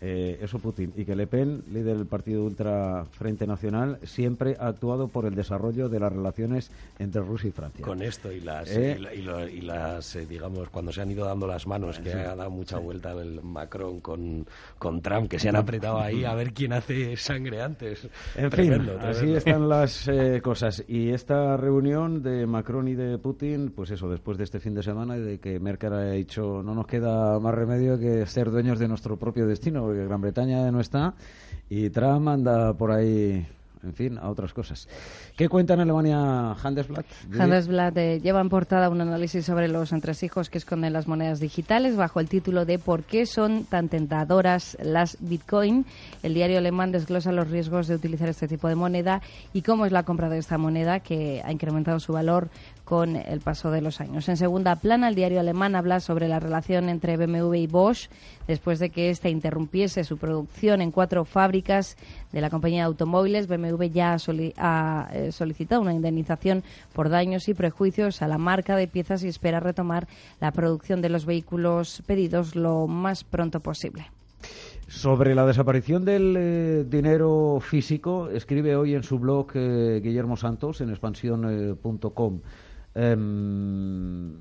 Eh, 0.00 0.38
eso 0.42 0.58
Putin. 0.58 0.92
Y 0.96 1.04
que 1.04 1.16
Le 1.16 1.26
Pen, 1.26 1.62
líder 1.72 1.96
del 1.96 2.06
partido 2.06 2.44
Ultra 2.44 3.04
Frente 3.12 3.46
Nacional, 3.46 3.98
siempre 4.02 4.56
ha 4.58 4.68
actuado 4.68 5.08
por 5.08 5.26
el 5.26 5.34
desarrollo 5.34 5.88
de 5.88 6.00
las 6.00 6.12
relaciones 6.12 6.70
entre 6.98 7.22
Rusia 7.22 7.48
y 7.48 7.52
Francia. 7.52 7.84
Con 7.84 8.02
esto 8.02 8.30
y 8.30 8.40
las, 8.40 8.70
¿Eh? 8.70 8.98
y, 9.14 9.60
las 9.62 10.16
eh, 10.16 10.26
digamos, 10.26 10.68
cuando 10.68 10.92
se 10.92 11.00
han 11.00 11.10
ido 11.10 11.24
dando 11.24 11.46
las 11.46 11.66
manos, 11.66 11.98
que 11.98 12.12
ha 12.12 12.34
dado 12.34 12.50
mucha 12.50 12.78
vuelta 12.78 13.12
el 13.12 13.42
Macron 13.42 14.00
con, 14.00 14.46
con 14.78 15.00
Trump, 15.00 15.28
que 15.28 15.38
se 15.38 15.48
han 15.48 15.56
apretado 15.56 15.98
ahí 16.00 16.24
a 16.24 16.34
ver 16.34 16.52
quién 16.52 16.72
hace 16.72 17.16
sangre 17.16 17.62
antes. 17.62 18.08
En 18.34 18.50
fin, 18.50 18.72
así 19.00 19.32
están 19.32 19.68
las 19.68 20.08
cosas. 20.42 20.84
Y 20.88 21.10
esta 21.10 21.56
reunión 21.56 22.22
de 22.22 22.46
Macron 22.46 22.88
y 22.88 22.94
de 22.94 23.18
Putin, 23.18 23.72
pues 23.74 23.90
eso, 23.90 24.08
después 24.08 24.36
de 24.38 24.44
este 24.44 24.60
fin 24.60 24.74
de 24.74 24.82
semana 24.82 25.16
y 25.16 25.20
de 25.20 25.38
que 25.38 25.58
Merkel 25.58 25.92
ha 25.92 26.10
dicho 26.10 26.62
no 26.62 26.74
nos 26.74 26.86
queda 26.86 27.38
más 27.38 27.54
remedio 27.54 27.98
que 27.98 28.26
ser 28.26 28.50
dueños 28.50 28.78
de 28.78 28.88
nuestro 28.88 29.16
propio 29.16 29.46
destino 29.46 29.85
porque 29.86 30.04
Gran 30.04 30.20
Bretaña 30.20 30.70
no 30.70 30.80
está 30.80 31.14
y 31.70 31.90
Trump 31.90 32.28
anda 32.28 32.74
por 32.74 32.90
ahí 32.90 33.46
en 33.82 33.94
fin, 33.94 34.18
a 34.18 34.28
otras 34.28 34.52
cosas. 34.52 34.88
¿Qué 35.36 35.48
cuenta 35.48 35.74
en 35.74 35.80
Alemania 35.80 36.52
Handelsblatt? 36.52 37.06
Handelsblatt 37.38 37.96
eh, 37.96 38.20
lleva 38.20 38.40
en 38.40 38.48
portada 38.48 38.88
un 38.88 39.00
análisis 39.00 39.44
sobre 39.44 39.68
los 39.68 39.92
entresijos 39.92 40.50
que 40.50 40.58
esconden 40.58 40.92
las 40.92 41.06
monedas 41.06 41.40
digitales 41.40 41.96
bajo 41.96 42.20
el 42.20 42.28
título 42.28 42.64
de 42.64 42.78
¿Por 42.78 43.04
qué 43.04 43.26
son 43.26 43.64
tan 43.64 43.88
tentadoras 43.88 44.76
las 44.82 45.18
Bitcoin? 45.20 45.86
El 46.22 46.34
diario 46.34 46.58
alemán 46.58 46.92
desglosa 46.92 47.32
los 47.32 47.50
riesgos 47.50 47.86
de 47.86 47.94
utilizar 47.94 48.28
este 48.28 48.48
tipo 48.48 48.68
de 48.68 48.74
moneda 48.74 49.20
y 49.52 49.62
cómo 49.62 49.86
es 49.86 49.92
la 49.92 50.04
compra 50.04 50.28
de 50.28 50.38
esta 50.38 50.58
moneda 50.58 51.00
que 51.00 51.42
ha 51.44 51.52
incrementado 51.52 52.00
su 52.00 52.12
valor 52.12 52.48
con 52.84 53.16
el 53.16 53.40
paso 53.40 53.72
de 53.72 53.80
los 53.80 54.00
años. 54.00 54.28
En 54.28 54.36
segunda 54.36 54.76
plana, 54.76 55.08
el 55.08 55.16
diario 55.16 55.40
alemán 55.40 55.74
habla 55.74 55.98
sobre 55.98 56.28
la 56.28 56.38
relación 56.38 56.88
entre 56.88 57.16
BMW 57.16 57.54
y 57.54 57.66
Bosch 57.66 58.08
después 58.46 58.78
de 58.78 58.90
que 58.90 59.10
ésta 59.10 59.28
interrumpiese 59.28 60.04
su 60.04 60.18
producción 60.18 60.80
en 60.80 60.92
cuatro 60.92 61.24
fábricas 61.24 61.96
de 62.32 62.40
la 62.40 62.48
compañía 62.48 62.82
de 62.82 62.86
automóviles. 62.86 63.48
BMW 63.48 63.75
ya 63.84 64.16
ha, 64.56 65.08
eh, 65.12 65.32
solicitado 65.32 65.80
una 65.80 65.92
indemnización 65.92 66.64
por 66.92 67.08
daños 67.08 67.48
y 67.48 67.54
prejuicios 67.54 68.22
a 68.22 68.28
la 68.28 68.38
marca 68.38 68.76
de 68.76 68.88
piezas 68.88 69.22
y 69.24 69.28
espera 69.28 69.60
retomar 69.60 70.08
la 70.40 70.52
producción 70.52 71.02
de 71.02 71.08
los 71.08 71.26
vehículos 71.26 72.02
pedidos 72.06 72.56
lo 72.56 72.86
más 72.86 73.24
pronto 73.24 73.60
posible. 73.60 74.10
Sobre 74.88 75.34
la 75.34 75.44
desaparición 75.44 76.04
del 76.04 76.36
eh, 76.38 76.84
dinero 76.88 77.58
físico, 77.60 78.30
escribe 78.30 78.76
hoy 78.76 78.94
en 78.94 79.02
su 79.02 79.18
blog 79.18 79.48
eh, 79.54 80.00
Guillermo 80.02 80.36
Santos 80.36 80.80
en 80.80 80.90
expansión.com. 80.90 82.40
Em, 82.98 84.32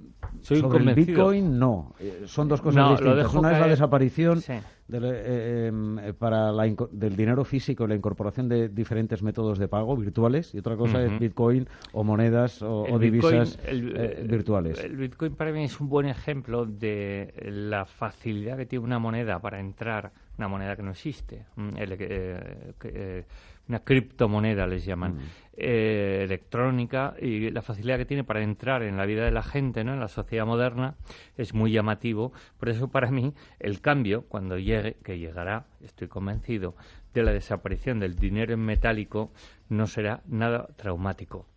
sobre 0.42 0.84
el 0.84 0.96
Bitcoin, 0.96 1.60
no. 1.60 1.94
Eh, 2.00 2.24
son 2.26 2.48
dos 2.48 2.62
cosas 2.62 2.92
distintas. 2.92 3.34
Una 3.34 3.52
es 3.52 3.60
la 3.60 3.68
desaparición 3.68 4.42
del, 4.88 5.04
eh, 5.06 5.68
em, 5.68 6.14
para 6.18 6.54
del 6.54 7.16
dinero 7.18 7.44
físico 7.44 7.84
y 7.84 7.88
la 7.90 7.96
incorporación 7.96 8.48
de 8.48 8.70
diferentes 8.70 9.22
métodos 9.22 9.60
de 9.60 9.68
pago 9.68 9.98
virtuales 9.98 10.56
y 10.56 10.60
otra 10.60 10.78
cosa 10.78 11.04
es 11.04 11.20
Bitcoin 11.20 11.68
o 11.92 12.06
monedas 12.06 12.62
o, 12.62 12.98
divisas 12.98 13.60
eh, 13.66 14.26
virtuales. 14.26 14.82
El 14.82 14.96
Bitcoin 14.96 15.36
para 15.36 15.52
mí 15.52 15.66
es 15.66 15.82
un 15.82 15.90
buen 15.90 16.08
ejemplo 16.08 16.66
de 16.66 17.34
la 17.48 17.86
facilidad 17.86 18.56
que 18.56 18.66
tiene 18.66 18.86
una 18.86 19.00
moneda 19.00 19.40
para 19.40 19.60
entrar, 19.60 20.14
una 20.38 20.48
moneda 20.48 20.78
que 20.78 20.84
no 20.84 20.92
existe. 20.92 21.46
Mm, 21.58 21.78
el, 21.78 23.26
una 23.68 23.80
criptomoneda 23.80 24.68
les 24.68 24.86
llaman, 24.86 25.16
mm. 25.16 25.20
eh, 25.58 26.22
electrónica 26.24 27.16
y 27.20 27.50
la 27.50 27.62
facilidad 27.62 27.98
que 27.98 28.06
tiene 28.06 28.24
para 28.24 28.42
entrar 28.42 28.84
en 28.84 28.98
la 28.98 29.06
vida 29.06 29.26
de 29.26 29.32
la 29.32 29.44
gente, 29.44 29.84
¿no? 29.84 29.94
en 29.94 30.00
la 30.00 30.08
sociedad 30.08 30.46
moderna, 30.46 30.96
es 31.38 31.54
muy 31.54 31.72
llamativo. 31.72 32.32
Por 32.60 32.70
eso 32.70 32.90
para 32.90 33.10
mí 33.12 33.34
el 33.60 33.82
cambio, 33.82 34.24
cuando 34.28 34.58
llegue, 34.58 34.98
que 35.04 35.18
llegará, 35.18 35.66
estoy 35.82 36.08
convencido, 36.08 36.76
de 37.14 37.24
la 37.24 37.32
desaparición 37.32 38.00
del 38.00 38.16
dinero 38.16 38.54
en 38.54 38.60
metálico, 38.60 39.32
no 39.70 39.88
será 39.88 40.22
nada 40.28 40.68
traumático. 40.76 41.48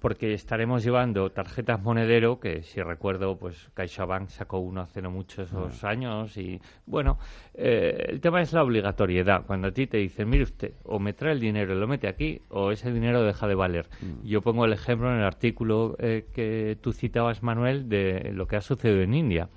Porque 0.00 0.34
estaremos 0.34 0.84
llevando 0.84 1.30
tarjetas 1.30 1.82
monedero, 1.82 2.40
que 2.40 2.62
si 2.62 2.82
recuerdo, 2.82 3.38
pues 3.38 3.70
CaixaBank 3.74 4.28
sacó 4.28 4.58
uno 4.58 4.80
hace 4.80 5.02
no 5.02 5.10
muchos 5.10 5.50
ah. 5.52 5.88
años 5.88 6.36
y, 6.36 6.60
bueno, 6.86 7.18
eh, 7.54 8.06
el 8.08 8.20
tema 8.20 8.40
es 8.40 8.52
la 8.52 8.62
obligatoriedad. 8.62 9.44
Cuando 9.46 9.68
a 9.68 9.72
ti 9.72 9.86
te 9.86 9.98
dicen, 9.98 10.28
mire 10.28 10.44
usted, 10.44 10.74
o 10.84 10.98
me 10.98 11.12
trae 11.12 11.32
el 11.32 11.40
dinero 11.40 11.74
y 11.74 11.78
lo 11.78 11.86
mete 11.86 12.08
aquí, 12.08 12.42
o 12.48 12.70
ese 12.70 12.92
dinero 12.92 13.22
deja 13.22 13.46
de 13.46 13.54
valer. 13.54 13.88
Mm. 14.00 14.26
Yo 14.26 14.42
pongo 14.42 14.64
el 14.64 14.72
ejemplo 14.72 15.10
en 15.10 15.18
el 15.18 15.24
artículo 15.24 15.96
eh, 15.98 16.26
que 16.32 16.78
tú 16.80 16.92
citabas, 16.92 17.42
Manuel, 17.42 17.88
de 17.88 18.32
lo 18.32 18.46
que 18.46 18.56
ha 18.56 18.60
sucedido 18.60 19.02
en 19.02 19.14
India. 19.14 19.48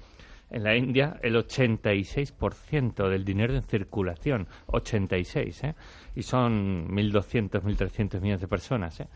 En 0.51 0.63
la 0.63 0.75
India, 0.75 1.17
el 1.23 1.35
86% 1.35 3.07
del 3.07 3.23
dinero 3.23 3.55
en 3.55 3.63
circulación, 3.63 4.47
86, 4.65 5.63
¿eh? 5.63 5.75
Y 6.13 6.23
son 6.23 6.89
1.200, 6.89 7.61
1.300 7.61 8.19
millones 8.19 8.41
de 8.41 8.47
personas, 8.49 8.99
¿eh? 8.99 9.07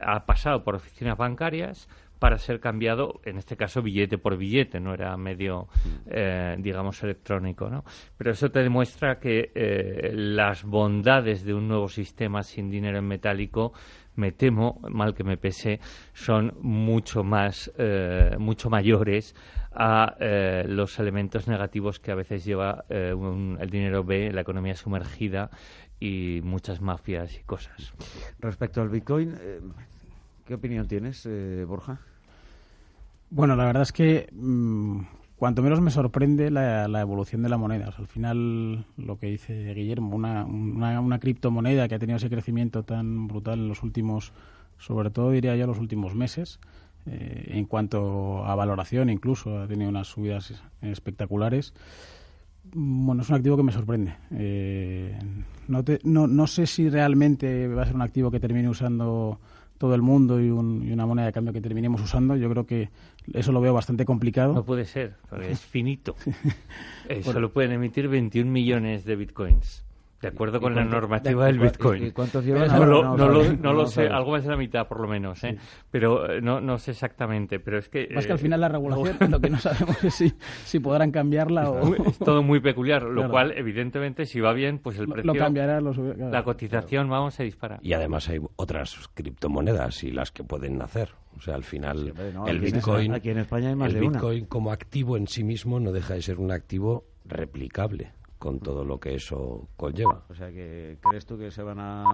Ha 0.00 0.26
pasado 0.26 0.64
por 0.64 0.74
oficinas 0.74 1.16
bancarias 1.16 1.88
para 2.18 2.38
ser 2.38 2.60
cambiado, 2.60 3.20
en 3.24 3.38
este 3.38 3.56
caso 3.56 3.82
billete 3.82 4.18
por 4.18 4.36
billete, 4.36 4.80
no 4.80 4.92
era 4.92 5.16
medio, 5.16 5.68
eh, 6.06 6.56
digamos, 6.58 7.02
electrónico, 7.02 7.68
¿no? 7.70 7.84
Pero 8.16 8.32
eso 8.32 8.50
te 8.50 8.60
demuestra 8.60 9.18
que 9.18 9.52
eh, 9.54 10.10
las 10.12 10.64
bondades 10.64 11.44
de 11.44 11.54
un 11.54 11.68
nuevo 11.68 11.88
sistema 11.88 12.42
sin 12.42 12.70
dinero 12.70 12.98
en 12.98 13.06
metálico, 13.06 13.72
me 14.16 14.32
temo, 14.32 14.80
mal 14.88 15.14
que 15.14 15.22
me 15.22 15.36
pese, 15.36 15.78
son 16.12 16.54
mucho 16.60 17.22
más, 17.22 17.72
eh, 17.78 18.34
mucho 18.38 18.68
mayores 18.68 19.36
a 19.80 20.16
los 20.66 20.98
elementos 20.98 21.46
negativos 21.46 22.00
que 22.00 22.10
a 22.10 22.16
veces 22.16 22.44
lleva 22.44 22.84
el 22.88 23.70
dinero 23.70 24.02
B, 24.02 24.32
la 24.32 24.40
economía 24.40 24.74
sumergida 24.74 25.50
y 26.00 26.40
muchas 26.44 26.80
mafias 26.80 27.34
y 27.38 27.42
cosas. 27.44 27.92
Respecto 28.38 28.80
al 28.80 28.88
Bitcoin, 28.88 29.34
eh, 29.40 29.60
¿qué 30.46 30.54
opinión 30.54 30.86
tienes, 30.86 31.26
eh, 31.26 31.64
Borja? 31.66 32.00
Bueno, 33.30 33.56
la 33.56 33.64
verdad 33.64 33.82
es 33.82 33.92
que 33.92 34.28
mm, 34.32 35.00
cuanto 35.36 35.62
menos 35.62 35.80
me 35.80 35.90
sorprende 35.90 36.50
la, 36.50 37.00
evolución 37.00 37.42
de 37.42 37.48
la 37.48 37.58
moneda. 37.58 37.92
al 37.96 38.06
final, 38.06 38.86
lo 38.96 39.18
que 39.18 39.26
dice 39.26 39.74
Guillermo, 39.74 40.14
una, 40.14 40.44
una, 40.44 41.18
criptomoneda 41.18 41.88
que 41.88 41.94
ha 41.94 41.98
tenido 41.98 42.16
ese 42.16 42.30
crecimiento 42.30 42.84
tan 42.84 43.28
brutal 43.28 43.58
en 43.58 43.68
los 43.68 43.82
últimos, 43.82 44.32
sobre 44.78 45.10
todo 45.10 45.30
diría 45.30 45.56
yo 45.56 45.66
los 45.66 45.78
últimos 45.78 46.14
meses, 46.14 46.58
eh, 47.06 47.52
en 47.54 47.64
cuanto 47.66 48.44
a 48.44 48.54
valoración 48.54 49.10
incluso, 49.10 49.60
ha 49.60 49.68
tenido 49.68 49.90
unas 49.90 50.08
subidas 50.08 50.54
espectaculares. 50.82 51.74
Bueno, 52.74 53.22
es 53.22 53.28
un 53.28 53.36
activo 53.36 53.56
que 53.56 53.62
me 53.62 53.72
sorprende. 53.72 54.14
Eh, 54.32 55.18
no, 55.68 55.84
no, 56.04 56.26
no, 56.26 56.46
sé 56.46 56.66
si 56.66 56.88
realmente 56.88 57.68
va 57.68 57.82
a 57.82 57.86
ser 57.86 57.94
un 57.94 58.02
activo 58.02 58.30
que 58.30 58.40
termine 58.40 58.68
usando 58.68 59.38
todo 59.78 59.94
el 59.94 60.02
mundo 60.02 60.40
y, 60.40 60.50
una 60.50 61.06
moneda 61.06 61.26
de 61.26 61.32
cambio 61.32 61.52
que 61.52 61.60
terminemos 61.60 62.00
usando. 62.00 62.36
Yo 62.36 62.50
creo 62.50 62.66
que 62.66 62.90
eso 63.32 63.52
lo 63.52 63.60
veo 63.60 63.72
bastante 63.72 64.04
complicado. 64.04 64.54
No 64.54 64.64
puede 64.64 64.84
ser, 64.84 65.14
porque 65.30 65.50
es 65.50 65.60
finito. 65.64 66.16
eh, 67.08 67.22
solo 67.22 67.52
pueden 67.52 67.72
emitir 67.72 68.08
21 68.08 68.50
millones 68.50 69.04
de 69.04 69.16
bitcoins. 69.16 69.84
De 70.20 70.28
acuerdo 70.28 70.60
con 70.60 70.74
la 70.74 70.84
normativa 70.84 71.46
del 71.46 71.60
Bitcoin. 71.60 72.06
¿Y 72.06 72.10
cuántos 72.10 72.44
llevan? 72.44 72.66
No, 72.66 72.84
lo, 72.84 73.16
no, 73.16 73.28
lo, 73.28 73.52
no 73.52 73.72
lo 73.72 73.86
sé, 73.86 74.08
algo 74.08 74.32
más 74.32 74.42
de 74.42 74.50
la 74.50 74.56
mitad 74.56 74.88
por 74.88 75.00
lo 75.00 75.06
menos, 75.06 75.44
¿eh? 75.44 75.56
pero 75.92 76.28
eh, 76.28 76.40
no, 76.40 76.60
no 76.60 76.76
sé 76.78 76.90
exactamente. 76.90 77.60
Pero 77.60 77.78
es 77.78 77.88
que. 77.88 78.08
Más 78.12 78.26
que 78.26 78.32
al 78.32 78.40
final 78.40 78.60
la 78.60 78.68
regulación, 78.78 79.16
lo 79.30 79.40
que 79.40 79.48
no 79.48 79.58
sabemos 79.58 80.02
es 80.02 80.14
si, 80.14 80.32
si 80.64 80.80
podrán 80.80 81.12
cambiarla 81.12 81.70
o. 81.70 81.94
Es 81.94 82.18
todo 82.18 82.42
muy 82.42 82.58
peculiar, 82.58 83.04
lo 83.04 83.30
cual, 83.30 83.52
evidentemente, 83.56 84.26
si 84.26 84.40
va 84.40 84.52
bien, 84.52 84.80
pues 84.80 84.98
el 84.98 85.06
precio. 85.06 85.32
Lo 85.32 85.38
cambiará, 85.38 85.80
La 85.80 86.42
cotización, 86.42 87.08
vamos, 87.08 87.34
se 87.34 87.44
dispara. 87.44 87.78
Y 87.80 87.92
además 87.92 88.28
hay 88.28 88.40
otras 88.56 89.08
criptomonedas 89.14 90.02
y 90.02 90.10
las 90.10 90.32
que 90.32 90.42
pueden 90.42 90.78
nacer. 90.78 91.10
O 91.36 91.40
sea, 91.40 91.54
al 91.54 91.62
final, 91.62 92.12
el 92.48 92.58
Bitcoin. 92.58 93.14
Aquí 93.14 93.30
en 93.30 93.38
España 93.38 93.68
hay 93.68 93.76
más 93.76 93.88
el 93.88 93.94
de 93.94 94.00
Bitcoin 94.00 94.46
como 94.46 94.72
activo 94.72 95.16
en 95.16 95.28
sí 95.28 95.44
mismo 95.44 95.78
no 95.78 95.92
deja 95.92 96.14
de 96.14 96.22
ser 96.22 96.40
un 96.40 96.50
activo 96.50 97.04
replicable 97.24 98.12
con 98.38 98.60
todo 98.60 98.84
lo 98.84 98.98
que 99.00 99.14
eso 99.14 99.68
conlleva. 99.76 100.24
O 100.28 100.34
sea, 100.34 100.50
que 100.50 100.98
¿crees 101.00 101.26
tú 101.26 101.38
que 101.38 101.50
se 101.50 101.62
van 101.62 101.78
a 101.80 102.04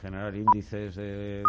generar 0.00 0.34
índices 0.34 0.94
de 0.96 1.42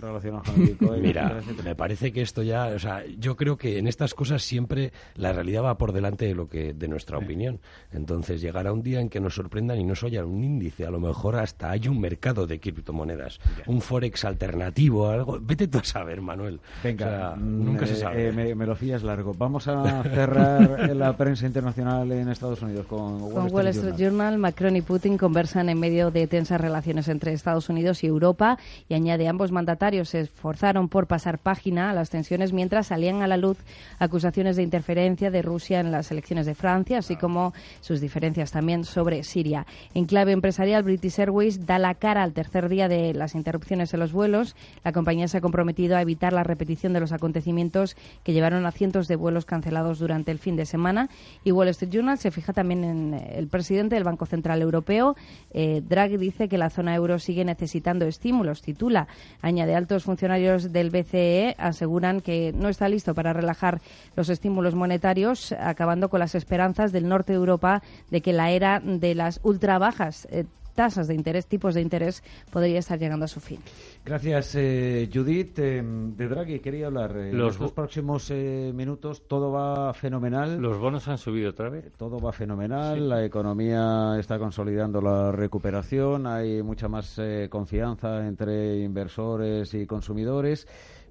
relacionados 0.00 0.48
con 0.48 0.60
el 0.60 0.68
Bitcoin? 0.68 1.02
Mira, 1.02 1.40
me 1.64 1.74
parece 1.74 2.12
que 2.12 2.22
esto 2.22 2.42
ya, 2.42 2.66
o 2.66 2.78
sea, 2.78 3.04
yo 3.18 3.36
creo 3.36 3.56
que 3.56 3.78
en 3.78 3.86
estas 3.86 4.14
cosas 4.14 4.42
siempre 4.42 4.92
la 5.14 5.32
realidad 5.32 5.62
va 5.64 5.78
por 5.78 5.92
delante 5.92 6.26
de 6.26 6.34
lo 6.34 6.48
que 6.48 6.72
de 6.72 6.88
nuestra 6.88 7.18
opinión. 7.18 7.60
Entonces 7.92 8.40
llegará 8.40 8.72
un 8.72 8.82
día 8.82 9.00
en 9.00 9.08
que 9.08 9.20
nos 9.20 9.34
sorprendan 9.34 9.78
y 9.78 9.84
nos 9.84 10.02
oyan 10.02 10.26
un 10.26 10.42
índice, 10.44 10.86
a 10.86 10.90
lo 10.90 11.00
mejor 11.00 11.36
hasta 11.36 11.70
hay 11.70 11.88
un 11.88 12.00
mercado 12.00 12.46
de 12.46 12.60
criptomonedas, 12.60 13.40
un 13.66 13.80
forex 13.80 14.24
alternativo, 14.24 15.08
algo. 15.08 15.38
Vete 15.40 15.68
tú 15.68 15.78
a 15.78 15.84
saber, 15.84 16.20
Manuel. 16.20 16.60
Venga, 16.82 17.34
nunca 17.36 17.82
me, 17.82 17.86
se 17.86 17.96
sabe. 17.96 18.28
eh, 18.28 18.32
me, 18.32 18.54
me, 18.54 18.66
lo 18.66 18.76
fías 18.76 19.02
largo. 19.02 19.34
Vamos 19.34 19.68
a 19.68 20.02
cerrar 20.02 20.90
la 20.96 21.16
prensa 21.16 21.46
internacional 21.46 22.10
en 22.12 22.28
Estados 22.28 22.62
Unidos 22.62 22.86
con 22.86 23.22
Wall, 23.22 23.32
con 23.32 23.46
Street, 23.46 23.52
Wall 23.52 23.66
Street 23.68 23.94
Journal. 23.96 24.06
Journal. 24.06 24.38
Macron 24.38 24.76
y 24.76 24.82
Putin 24.82 25.18
conversan 25.18 25.68
en 25.68 25.78
medio 25.80 26.10
de 26.10 26.26
tensas 26.26 26.60
relaciones 26.60 27.08
entre 27.08 27.32
Estados 27.32 27.68
Unidos 27.68 28.04
y 28.04 28.06
Europa 28.06 28.58
y 28.88 28.94
añade 28.94 29.28
ambos 29.28 29.52
mandatarios 29.56 30.10
se 30.10 30.20
esforzaron 30.20 30.90
por 30.90 31.06
pasar 31.06 31.38
página 31.38 31.88
a 31.88 31.94
las 31.94 32.10
tensiones 32.10 32.52
mientras 32.52 32.88
salían 32.88 33.22
a 33.22 33.26
la 33.26 33.38
luz 33.38 33.56
acusaciones 33.98 34.56
de 34.56 34.62
interferencia 34.62 35.30
de 35.30 35.40
Rusia 35.40 35.80
en 35.80 35.90
las 35.90 36.10
elecciones 36.10 36.44
de 36.44 36.54
Francia, 36.54 36.98
así 36.98 37.16
como 37.16 37.54
sus 37.80 38.02
diferencias 38.02 38.52
también 38.52 38.84
sobre 38.84 39.24
Siria. 39.24 39.66
En 39.94 40.04
clave 40.04 40.32
empresarial, 40.32 40.82
British 40.82 41.18
Airways 41.18 41.64
da 41.64 41.78
la 41.78 41.94
cara 41.94 42.22
al 42.22 42.34
tercer 42.34 42.68
día 42.68 42.86
de 42.86 43.14
las 43.14 43.34
interrupciones 43.34 43.94
en 43.94 44.00
los 44.00 44.12
vuelos. 44.12 44.54
La 44.84 44.92
compañía 44.92 45.26
se 45.26 45.38
ha 45.38 45.40
comprometido 45.40 45.96
a 45.96 46.02
evitar 46.02 46.34
la 46.34 46.42
repetición 46.42 46.92
de 46.92 47.00
los 47.00 47.12
acontecimientos 47.12 47.96
que 48.24 48.34
llevaron 48.34 48.66
a 48.66 48.72
cientos 48.72 49.08
de 49.08 49.16
vuelos 49.16 49.46
cancelados 49.46 49.98
durante 49.98 50.30
el 50.32 50.38
fin 50.38 50.56
de 50.56 50.66
semana. 50.66 51.08
Y 51.44 51.52
Wall 51.52 51.68
Street 51.68 51.92
Journal 51.92 52.18
se 52.18 52.30
fija 52.30 52.52
también 52.52 52.84
en 52.84 53.14
el 53.14 53.48
presidente 53.48 53.94
del 53.94 54.04
Banco 54.04 54.26
Central 54.26 54.60
Europeo. 54.60 55.16
Eh, 55.50 55.82
Draghi 55.82 56.18
dice 56.18 56.48
que 56.48 56.58
la 56.58 56.68
zona 56.68 56.94
euro 56.94 57.18
sigue 57.18 57.44
necesitando 57.44 58.06
estímulos. 58.06 58.60
Titula, 58.60 59.08
añade 59.42 59.74
altos 59.74 60.04
funcionarios 60.04 60.72
del 60.72 60.90
BCE 60.90 61.54
aseguran 61.58 62.20
que 62.20 62.52
no 62.52 62.68
está 62.68 62.88
listo 62.88 63.14
para 63.14 63.32
relajar 63.32 63.80
los 64.14 64.28
estímulos 64.28 64.74
monetarios, 64.74 65.52
acabando 65.52 66.08
con 66.08 66.20
las 66.20 66.34
esperanzas 66.34 66.92
del 66.92 67.08
norte 67.08 67.32
de 67.32 67.38
Europa 67.38 67.82
de 68.10 68.20
que 68.20 68.32
la 68.32 68.50
era 68.50 68.80
de 68.80 69.14
las 69.14 69.40
ultra 69.42 69.78
bajas 69.78 70.26
eh, 70.30 70.44
tasas 70.76 71.08
de 71.08 71.14
interés, 71.14 71.46
tipos 71.46 71.74
de 71.74 71.80
interés, 71.80 72.22
podría 72.52 72.78
estar 72.78 72.98
llegando 72.98 73.24
a 73.24 73.28
su 73.28 73.40
fin. 73.40 73.58
Gracias, 74.04 74.54
eh, 74.54 75.10
Judith. 75.12 75.58
Eh, 75.58 75.82
de 75.82 76.28
Draghi 76.28 76.60
quería 76.60 76.86
hablar. 76.86 77.16
Eh, 77.16 77.32
los, 77.32 77.58
los 77.58 77.72
próximos 77.72 78.30
eh, 78.30 78.70
minutos 78.74 79.26
todo 79.26 79.50
va 79.50 79.92
fenomenal. 79.94 80.58
¿Los 80.60 80.78
bonos 80.78 81.08
han 81.08 81.18
subido 81.18 81.50
otra 81.50 81.68
vez? 81.70 81.92
Todo 81.96 82.20
va 82.20 82.32
fenomenal. 82.32 82.98
Sí. 82.98 83.00
La 83.00 83.24
economía 83.24 84.16
está 84.18 84.38
consolidando 84.38 85.00
la 85.00 85.32
recuperación. 85.32 86.26
Hay 86.26 86.62
mucha 86.62 86.88
más 86.88 87.18
eh, 87.18 87.48
confianza 87.50 88.26
entre 88.26 88.78
inversores 88.80 89.72
y 89.74 89.86
consumidores 89.86 90.68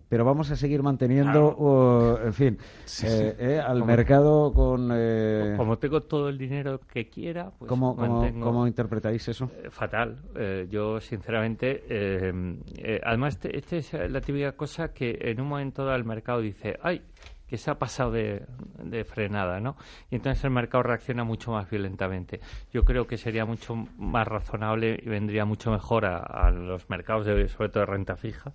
pero 0.09 0.25
vamos 0.25 0.51
a 0.51 0.55
seguir 0.55 0.83
manteniendo, 0.83 1.55
claro. 1.55 2.21
uh, 2.23 2.27
en 2.27 2.33
fin, 2.33 2.57
sí, 2.85 3.07
eh, 3.07 3.35
eh, 3.39 3.59
al 3.59 3.79
como, 3.79 3.85
mercado 3.85 4.53
con... 4.53 4.89
Eh, 4.93 5.53
como 5.57 5.77
tengo 5.77 6.01
todo 6.03 6.29
el 6.29 6.37
dinero 6.37 6.79
que 6.79 7.09
quiera, 7.09 7.51
pues 7.57 7.67
¿Cómo, 7.69 7.95
mantengo, 7.95 8.39
cómo, 8.39 8.51
¿cómo 8.51 8.67
interpretáis 8.67 9.27
eso? 9.27 9.49
Eh, 9.63 9.69
fatal. 9.69 10.17
yo, 10.69 10.99
sinceramente, 10.99 11.83
además, 13.03 13.35
esta 13.35 13.49
este 13.49 13.77
es 13.77 14.11
la 14.11 14.21
típica 14.21 14.53
cosa 14.53 14.93
que 14.93 15.17
en 15.19 15.41
un 15.41 15.47
momento 15.47 15.83
dado 15.85 15.97
el 15.97 16.05
mercado 16.05 16.41
dice, 16.41 16.77
ay, 16.81 17.01
que 17.47 17.57
se 17.57 17.71
ha 17.71 17.79
pasado 17.79 18.11
de, 18.11 18.45
frenada, 19.05 19.59
¿no? 19.59 19.75
Y 20.09 20.15
entonces 20.15 20.43
el 20.43 20.51
mercado 20.51 20.83
reacciona 20.83 21.23
mucho 21.23 21.51
más 21.51 21.69
violentamente. 21.69 22.39
Yo 22.71 22.83
creo 22.85 23.07
que 23.07 23.17
sería 23.17 23.45
mucho 23.45 23.75
más 23.97 24.27
razonable 24.27 24.99
y 25.01 25.09
vendría 25.09 25.45
mucho 25.45 25.71
mejor 25.71 26.05
a, 26.05 26.17
a 26.17 26.51
los 26.51 26.89
mercados, 26.89 27.25
de, 27.25 27.47
sobre 27.47 27.69
todo 27.69 27.81
de 27.81 27.91
renta 27.91 28.15
fija, 28.15 28.53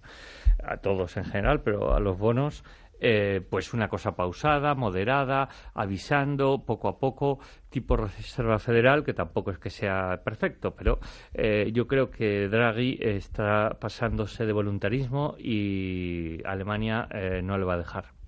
a 0.64 0.78
todos 0.78 1.16
en 1.16 1.24
general, 1.24 1.62
pero 1.62 1.95
a 1.95 2.01
los 2.01 2.18
bonos, 2.18 2.64
eh, 3.01 3.41
pues 3.49 3.72
una 3.72 3.88
cosa 3.88 4.14
pausada, 4.14 4.74
moderada, 4.74 5.49
avisando 5.74 6.64
poco 6.66 6.88
a 6.88 6.99
poco, 6.99 7.38
tipo 7.70 7.97
Reserva 7.97 8.59
Federal, 8.59 9.05
que 9.05 9.14
tampoco 9.14 9.51
es 9.51 9.59
que 9.59 9.70
sea 9.70 10.20
perfecto, 10.22 10.74
pero 10.74 11.01
eh, 11.32 11.70
yo 11.72 11.86
creo 11.86 12.11
que 12.11 12.49
Draghi 12.49 12.99
está 13.01 13.78
pasándose 13.80 14.45
de 14.45 14.53
voluntarismo 14.53 15.34
y 15.38 16.43
Alemania 16.45 17.09
eh, 17.11 17.41
no 17.43 17.57
le 17.57 17.64
va 17.64 17.74
a 17.74 17.78
dejar. 17.78 18.19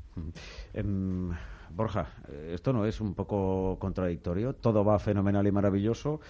Eh, 0.75 0.83
Borja, 1.75 2.07
esto 2.51 2.73
no 2.73 2.85
es 2.85 3.01
un 3.01 3.15
poco 3.15 3.77
contradictorio. 3.79 4.55
Todo 4.55 4.85
va 4.85 4.99
fenomenal 4.99 5.47
y 5.47 5.53
maravilloso, 5.53 6.21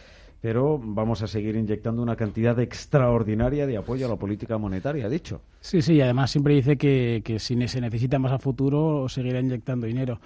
pero 0.40 0.78
vamos 0.82 1.22
a 1.22 1.26
seguir 1.26 1.56
inyectando 1.56 2.02
una 2.02 2.16
cantidad 2.16 2.58
extraordinaria 2.60 3.66
de 3.66 3.76
apoyo 3.76 4.06
a 4.06 4.08
la 4.08 4.16
política 4.16 4.58
monetaria, 4.58 5.08
dicho. 5.08 5.40
Sí, 5.60 5.82
sí, 5.82 6.00
además 6.00 6.30
siempre 6.30 6.54
dice 6.54 6.76
que, 6.76 7.22
que 7.24 7.38
si 7.38 7.56
se 7.68 7.80
necesita 7.80 8.18
más 8.18 8.32
a 8.32 8.38
futuro, 8.38 9.08
seguirá 9.08 9.40
inyectando 9.40 9.86
dinero 9.86 10.20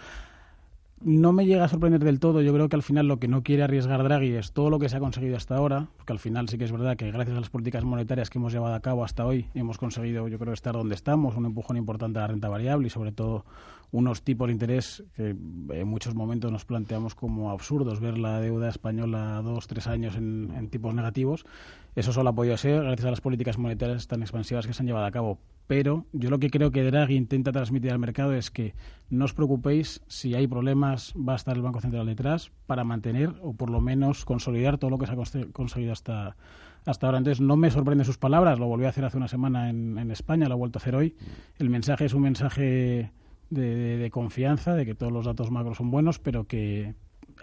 no 1.00 1.32
me 1.32 1.44
llega 1.44 1.64
a 1.64 1.68
sorprender 1.68 2.02
del 2.02 2.20
todo. 2.20 2.40
Yo 2.40 2.52
creo 2.52 2.68
que 2.68 2.76
al 2.76 2.82
final 2.82 3.06
lo 3.06 3.18
que 3.18 3.28
no 3.28 3.42
quiere 3.42 3.62
arriesgar 3.62 4.02
Draghi 4.02 4.32
es 4.32 4.52
todo 4.52 4.70
lo 4.70 4.78
que 4.78 4.88
se 4.88 4.96
ha 4.96 5.00
conseguido 5.00 5.36
hasta 5.36 5.56
ahora, 5.56 5.88
porque 5.96 6.12
al 6.12 6.18
final 6.18 6.48
sí 6.48 6.58
que 6.58 6.64
es 6.64 6.72
verdad 6.72 6.96
que 6.96 7.10
gracias 7.10 7.36
a 7.36 7.40
las 7.40 7.50
políticas 7.50 7.84
monetarias 7.84 8.30
que 8.30 8.38
hemos 8.38 8.52
llevado 8.52 8.74
a 8.74 8.80
cabo 8.80 9.04
hasta 9.04 9.26
hoy 9.26 9.48
hemos 9.54 9.78
conseguido, 9.78 10.28
yo 10.28 10.38
creo, 10.38 10.54
estar 10.54 10.74
donde 10.74 10.94
estamos, 10.94 11.36
un 11.36 11.46
empujón 11.46 11.76
importante 11.76 12.18
a 12.18 12.22
la 12.22 12.28
renta 12.28 12.48
variable 12.48 12.86
y 12.86 12.90
sobre 12.90 13.12
todo 13.12 13.44
unos 13.92 14.22
tipos 14.22 14.48
de 14.48 14.52
interés 14.52 15.04
que 15.14 15.30
en 15.30 15.88
muchos 15.88 16.14
momentos 16.14 16.50
nos 16.50 16.64
planteamos 16.64 17.14
como 17.14 17.50
absurdos, 17.50 18.00
ver 18.00 18.18
la 18.18 18.40
deuda 18.40 18.68
española 18.68 19.40
dos, 19.42 19.68
tres 19.68 19.86
años 19.86 20.16
en, 20.16 20.52
en 20.56 20.68
tipos 20.68 20.94
negativos. 20.94 21.46
Eso 21.94 22.12
solo 22.12 22.30
ha 22.30 22.34
podido 22.34 22.56
ser 22.56 22.82
gracias 22.82 23.06
a 23.06 23.10
las 23.10 23.20
políticas 23.20 23.58
monetarias 23.58 24.08
tan 24.08 24.22
expansivas 24.22 24.66
que 24.66 24.72
se 24.72 24.82
han 24.82 24.86
llevado 24.86 25.06
a 25.06 25.10
cabo. 25.10 25.38
Pero 25.66 26.06
yo 26.12 26.30
lo 26.30 26.38
que 26.38 26.50
creo 26.50 26.70
que 26.70 26.84
Draghi 26.84 27.16
intenta 27.16 27.52
transmitir 27.52 27.90
al 27.90 27.98
mercado 27.98 28.32
es 28.32 28.50
que 28.50 28.74
no 29.10 29.24
os 29.24 29.34
preocupéis, 29.34 30.00
si 30.06 30.34
hay 30.34 30.46
problemas 30.46 31.12
va 31.16 31.32
a 31.32 31.36
estar 31.36 31.56
el 31.56 31.62
Banco 31.62 31.80
Central 31.80 32.06
detrás 32.06 32.52
para 32.66 32.84
mantener 32.84 33.34
o 33.42 33.52
por 33.52 33.70
lo 33.70 33.80
menos 33.80 34.24
consolidar 34.24 34.78
todo 34.78 34.90
lo 34.90 34.98
que 34.98 35.06
se 35.06 35.12
ha 35.12 35.46
conseguido 35.52 35.92
hasta, 35.92 36.36
hasta 36.84 37.06
ahora. 37.06 37.18
Entonces 37.18 37.40
no 37.40 37.56
me 37.56 37.70
sorprenden 37.70 38.04
sus 38.04 38.18
palabras, 38.18 38.58
lo 38.58 38.66
volvió 38.66 38.86
a 38.86 38.90
hacer 38.90 39.04
hace 39.04 39.16
una 39.16 39.28
semana 39.28 39.70
en, 39.70 39.98
en 39.98 40.10
España, 40.10 40.48
lo 40.48 40.54
ha 40.54 40.58
vuelto 40.58 40.78
a 40.78 40.80
hacer 40.82 40.94
hoy. 40.94 41.16
El 41.58 41.70
mensaje 41.70 42.04
es 42.04 42.14
un 42.14 42.22
mensaje 42.22 43.10
de, 43.50 44.08
confianza, 44.12 44.74
de 44.74 44.84
que 44.84 44.94
todos 44.94 45.12
los 45.12 45.26
datos 45.26 45.50
macro 45.50 45.74
son 45.74 45.90
buenos, 45.90 46.18
pero 46.18 46.46
que 46.46 46.94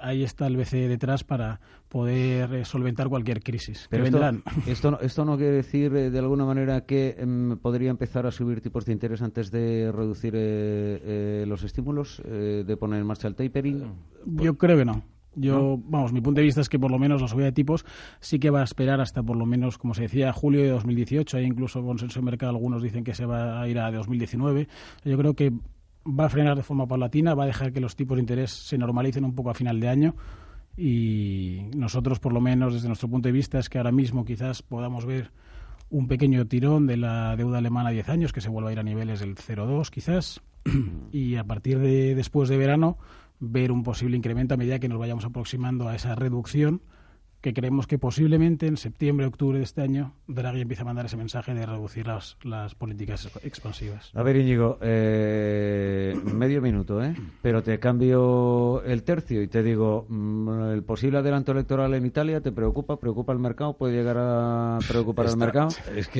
ahí 0.01 0.23
está 0.23 0.47
el 0.47 0.57
BCE 0.57 0.87
detrás 0.87 1.23
para 1.23 1.59
poder 1.89 2.53
eh, 2.53 2.65
solventar 2.65 3.09
cualquier 3.09 3.41
crisis. 3.41 3.87
Pero 3.89 4.03
esto, 4.03 4.19
vendrán. 4.19 4.43
Esto, 4.67 4.99
esto 5.01 5.25
no 5.25 5.37
quiere 5.37 5.53
decir 5.53 5.95
eh, 5.95 6.09
de 6.09 6.19
alguna 6.19 6.45
manera 6.45 6.81
que 6.85 7.15
eh, 7.17 7.55
podría 7.61 7.89
empezar 7.89 8.25
a 8.25 8.31
subir 8.31 8.61
tipos 8.61 8.85
de 8.85 8.93
interés 8.93 9.21
antes 9.21 9.51
de 9.51 9.91
reducir 9.91 10.33
eh, 10.35 11.45
los 11.47 11.63
estímulos, 11.63 12.21
de 12.23 12.77
poner 12.77 12.99
en 12.99 13.07
marcha 13.07 13.27
el 13.27 13.35
tapering. 13.35 13.83
Yo 14.25 14.57
creo 14.57 14.77
que 14.77 14.85
no. 14.85 15.03
Yo, 15.35 15.59
¿No? 15.59 15.77
vamos, 15.77 16.13
mi 16.13 16.21
punto 16.21 16.41
de 16.41 16.45
vista 16.45 16.61
es 16.61 16.69
que 16.69 16.77
por 16.77 16.91
lo 16.91 16.99
menos 16.99 17.21
la 17.21 17.27
subida 17.27 17.45
de 17.45 17.51
tipos 17.51 17.85
sí 18.19 18.37
que 18.39 18.51
va 18.51 18.61
a 18.61 18.63
esperar 18.63 19.01
hasta 19.01 19.23
por 19.23 19.35
lo 19.35 19.45
menos, 19.45 19.77
como 19.77 19.93
se 19.93 20.03
decía, 20.03 20.31
julio 20.31 20.61
de 20.61 20.69
2018. 20.69 21.37
Hay 21.37 21.45
incluso 21.45 21.83
consenso 21.83 22.19
de 22.19 22.25
mercado, 22.25 22.51
algunos 22.51 22.83
dicen 22.83 23.03
que 23.03 23.15
se 23.15 23.25
va 23.25 23.61
a 23.61 23.67
ir 23.67 23.79
a 23.79 23.91
2019. 23.91 24.67
Yo 25.05 25.17
creo 25.17 25.33
que 25.33 25.51
va 26.05 26.25
a 26.25 26.29
frenar 26.29 26.55
de 26.55 26.63
forma 26.63 26.87
paulatina, 26.87 27.35
va 27.35 27.43
a 27.43 27.47
dejar 27.47 27.71
que 27.71 27.79
los 27.79 27.95
tipos 27.95 28.17
de 28.17 28.21
interés 28.21 28.51
se 28.51 28.77
normalicen 28.77 29.25
un 29.25 29.35
poco 29.35 29.49
a 29.49 29.53
final 29.53 29.79
de 29.79 29.89
año. 29.89 30.15
Y 30.75 31.69
nosotros, 31.75 32.19
por 32.19 32.33
lo 32.33 32.41
menos 32.41 32.73
desde 32.73 32.87
nuestro 32.87 33.07
punto 33.07 33.27
de 33.27 33.33
vista, 33.33 33.59
es 33.59 33.69
que 33.69 33.77
ahora 33.77 33.91
mismo 33.91 34.25
quizás 34.25 34.61
podamos 34.61 35.05
ver 35.05 35.31
un 35.89 36.07
pequeño 36.07 36.45
tirón 36.47 36.87
de 36.87 36.97
la 36.97 37.35
deuda 37.35 37.59
alemana 37.59 37.89
a 37.89 37.91
10 37.91 38.09
años, 38.09 38.33
que 38.33 38.41
se 38.41 38.49
vuelva 38.49 38.69
a 38.69 38.73
ir 38.73 38.79
a 38.79 38.83
niveles 38.83 39.19
del 39.19 39.35
0,2 39.35 39.89
quizás, 39.89 40.41
y 41.11 41.35
a 41.35 41.43
partir 41.43 41.79
de 41.79 42.15
después 42.15 42.49
de 42.49 42.57
verano 42.57 42.97
ver 43.39 43.71
un 43.71 43.83
posible 43.83 44.17
incremento 44.17 44.55
a 44.55 44.57
medida 44.57 44.79
que 44.79 44.89
nos 44.89 44.97
vayamos 44.97 45.25
aproximando 45.25 45.87
a 45.87 45.95
esa 45.95 46.15
reducción 46.15 46.81
que 47.43 47.53
creemos 47.53 47.87
que 47.87 47.99
posiblemente 47.99 48.67
en 48.67 48.77
septiembre, 48.77 49.25
octubre 49.25 49.57
de 49.57 49.65
este 49.65 49.81
año, 49.81 50.13
Draghi 50.27 50.61
empieza 50.61 50.83
a 50.83 50.85
mandar 50.85 51.07
ese 51.07 51.17
mensaje 51.17 51.53
de 51.53 51.65
reducir 51.65 52.07
las, 52.07 52.37
las 52.41 52.73
políticas 52.73 53.29
expansivas. 53.43 54.11
A 54.15 54.23
ver, 54.23 54.37
Íñigo, 54.37 54.77
eh, 54.81 56.15
medio 56.23 56.61
minuto, 56.61 57.03
¿eh? 57.03 57.13
Pero 57.41 57.61
te 57.61 57.79
cambio 57.79 58.81
el 58.83 59.03
tercio 59.03 59.41
y 59.41 59.49
te 59.49 59.61
digo, 59.61 60.05
mm, 60.07 60.71
¿el 60.71 60.83
posible 60.83 61.17
adelanto 61.17 61.51
electoral 61.51 61.93
en 61.95 62.05
Italia 62.05 62.39
te 62.39 62.53
preocupa? 62.53 62.95
¿Preocupa 62.95 63.33
el 63.33 63.39
mercado? 63.39 63.73
¿Puede 63.73 63.93
llegar 63.93 64.15
a 64.17 64.79
preocupar 64.87 65.27
al 65.27 65.35
mercado? 65.35 65.67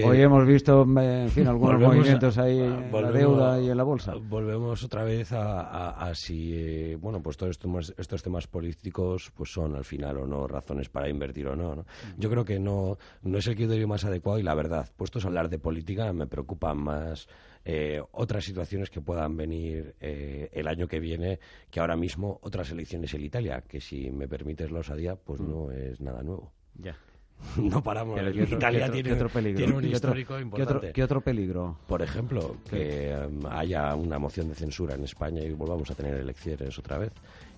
Hoy 0.03 0.19
hemos 0.19 0.45
visto, 0.45 0.84
en 0.84 1.30
fin, 1.30 1.47
algunos 1.47 1.80
movimientos 1.80 2.38
ahí 2.38 2.59
en 2.59 2.91
la 2.91 3.11
deuda 3.13 3.61
y 3.61 3.69
en 3.69 3.78
la 3.78 3.84
bolsa. 3.84 4.13
Volvemos 4.15 4.84
otra 4.84 5.05
vez 5.05 5.32
a, 5.32 6.11
si, 6.15 6.51
eh, 6.53 6.97
bueno, 6.99 7.21
pues 7.21 7.38
todos 7.38 7.51
estos, 7.51 7.93
estos 7.97 8.21
temas 8.21 8.45
políticos 8.45 9.32
pues 9.34 9.53
son 9.53 9.78
al 9.78 9.86
final 9.86 10.17
o 10.17 10.28
no 10.28 10.47
razones 10.47 10.89
para 10.89 11.12
invertir 11.14 11.47
o 11.47 11.55
no. 11.55 11.86
Yo 12.18 12.30
creo 12.30 12.45
que 12.45 12.59
no, 12.59 12.97
no 13.22 13.38
es 13.38 13.47
el 13.47 13.55
criterio 13.55 13.88
más 13.88 14.05
adecuado 14.05 14.39
y 14.39 14.43
la 14.43 14.55
verdad, 14.55 14.89
puestos 14.95 15.26
a 15.26 15.28
hablar 15.28 15.49
de 15.49 15.59
política, 15.59 16.11
me 16.14 16.28
preocupan 16.28 16.78
más 16.78 17.28
eh, 17.66 18.01
otras 18.11 18.43
situaciones 18.43 18.89
que 18.89 18.99
puedan 18.99 19.38
venir 19.38 19.95
eh, 20.01 20.49
el 20.51 20.68
año 20.68 20.88
que 20.88 20.99
viene 20.99 21.39
que 21.72 21.80
ahora 21.80 21.95
mismo 21.95 22.39
otras 22.41 22.70
elecciones 22.72 23.14
en 23.14 23.22
Italia, 23.22 23.64
que 23.68 23.80
si 23.80 24.11
me 24.11 24.28
permites 24.28 24.70
los 24.70 24.89
a 24.89 24.95
día, 24.95 25.16
pues 25.16 25.39
no 25.39 25.72
es 25.72 26.01
nada 26.01 26.24
nuevo. 26.24 26.51
Ya. 26.76 26.97
no 27.57 27.82
paramos. 27.84 28.20
Italia 28.34 28.91
tiene, 28.91 29.14
otro 29.14 29.30
peligro? 29.30 29.78
un 29.78 29.86
histórico 29.86 30.39
importante. 30.39 30.91
¿qué 30.91 31.03
otro, 31.03 31.22
peligro? 31.22 31.78
Por 31.88 32.01
ejemplo, 32.01 32.57
que 32.70 33.16
um, 33.16 33.45
haya 33.47 33.95
una 33.95 34.20
moción 34.20 34.49
de 34.49 34.55
censura 34.55 34.95
en 34.95 35.03
España 35.03 35.41
y 35.41 35.51
volvamos 35.51 35.89
a 35.91 35.95
tener 35.95 36.16
elecciones 36.16 36.78
otra 36.78 36.97
vez 36.97 37.11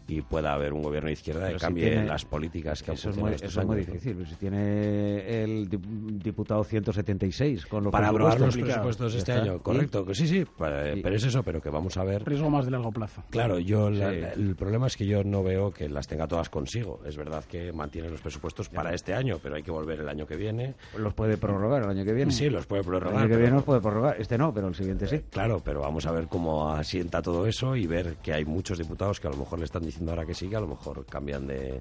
y 0.07 0.21
pueda 0.21 0.53
haber 0.53 0.73
un 0.73 0.81
gobierno 0.81 1.07
de 1.07 1.13
izquierda 1.13 1.49
que 1.49 1.57
cambie 1.57 2.03
las 2.05 2.25
políticas 2.25 2.83
que 2.83 2.91
eso 2.91 3.09
han 3.09 3.15
funcionado 3.15 3.45
Eso 3.45 3.61
es 3.61 3.65
muy 3.65 3.77
difícil. 3.77 4.27
Si 4.27 4.35
tiene 4.35 5.43
el 5.43 5.67
diputado 5.69 6.63
176 6.63 7.65
con 7.65 7.85
los 7.85 7.91
Para 7.91 8.09
aprobar 8.09 8.39
los 8.39 8.55
presupuestos 8.55 9.15
este 9.15 9.33
año, 9.33 9.59
correcto. 9.59 10.05
Sí, 10.13 10.27
sí, 10.27 10.45
pero 10.57 11.15
es 11.15 11.23
eso, 11.23 11.43
pero 11.43 11.61
que 11.61 11.69
vamos 11.69 11.97
a 11.97 12.03
ver... 12.03 12.23
Riesgo 12.23 12.49
más 12.49 12.65
de 12.65 12.71
largo 12.71 12.91
plazo. 12.91 13.23
Claro, 13.29 13.59
yo 13.59 13.87
el 13.87 14.55
problema 14.55 14.87
es 14.87 14.95
que 14.95 15.05
yo 15.05 15.23
no 15.23 15.43
veo 15.43 15.71
que 15.71 15.89
las 15.89 16.07
tenga 16.07 16.27
todas 16.27 16.49
consigo. 16.49 17.01
Es 17.05 17.17
verdad 17.17 17.43
que 17.45 17.71
mantiene 17.71 18.09
los 18.09 18.21
presupuestos 18.21 18.69
para 18.69 18.93
este 18.93 19.13
año, 19.13 19.39
pero 19.41 19.55
hay 19.55 19.63
que 19.63 19.71
volver 19.71 19.99
el 19.99 20.09
año 20.09 20.25
que 20.27 20.35
viene. 20.35 20.75
¿Los 20.97 21.13
puede 21.13 21.37
prorrogar 21.37 21.83
el 21.83 21.89
año 21.89 22.05
que 22.05 22.13
viene? 22.13 22.31
Sí, 22.31 22.49
los 22.49 22.65
puede 22.65 22.83
prorrogar. 22.83 23.13
El 23.13 23.19
año 23.21 23.29
que 23.29 23.37
viene 23.37 23.53
los 23.55 23.63
puede 23.63 23.81
prorrogar. 23.81 24.19
Este 24.19 24.37
no, 24.37 24.53
pero 24.53 24.67
el 24.67 24.75
siguiente 24.75 25.07
sí. 25.07 25.21
Claro, 25.29 25.61
pero 25.63 25.81
vamos 25.81 26.05
a 26.05 26.11
ver 26.11 26.27
cómo 26.27 26.69
asienta 26.69 27.21
todo 27.21 27.47
eso 27.47 27.75
y 27.75 27.87
ver 27.87 28.17
que 28.17 28.33
hay 28.33 28.45
muchos 28.45 28.77
diputados 28.77 29.19
que 29.19 29.27
a 29.27 29.31
lo 29.31 29.37
mejor 29.37 29.59
le 29.59 29.65
están 29.65 29.81
diciendo 29.81 29.94
ahora 30.07 30.25
que 30.25 30.33
sí, 30.33 30.49
que 30.49 30.55
a 30.55 30.61
lo 30.61 30.67
mejor 30.67 31.05
cambian 31.05 31.47
de, 31.47 31.79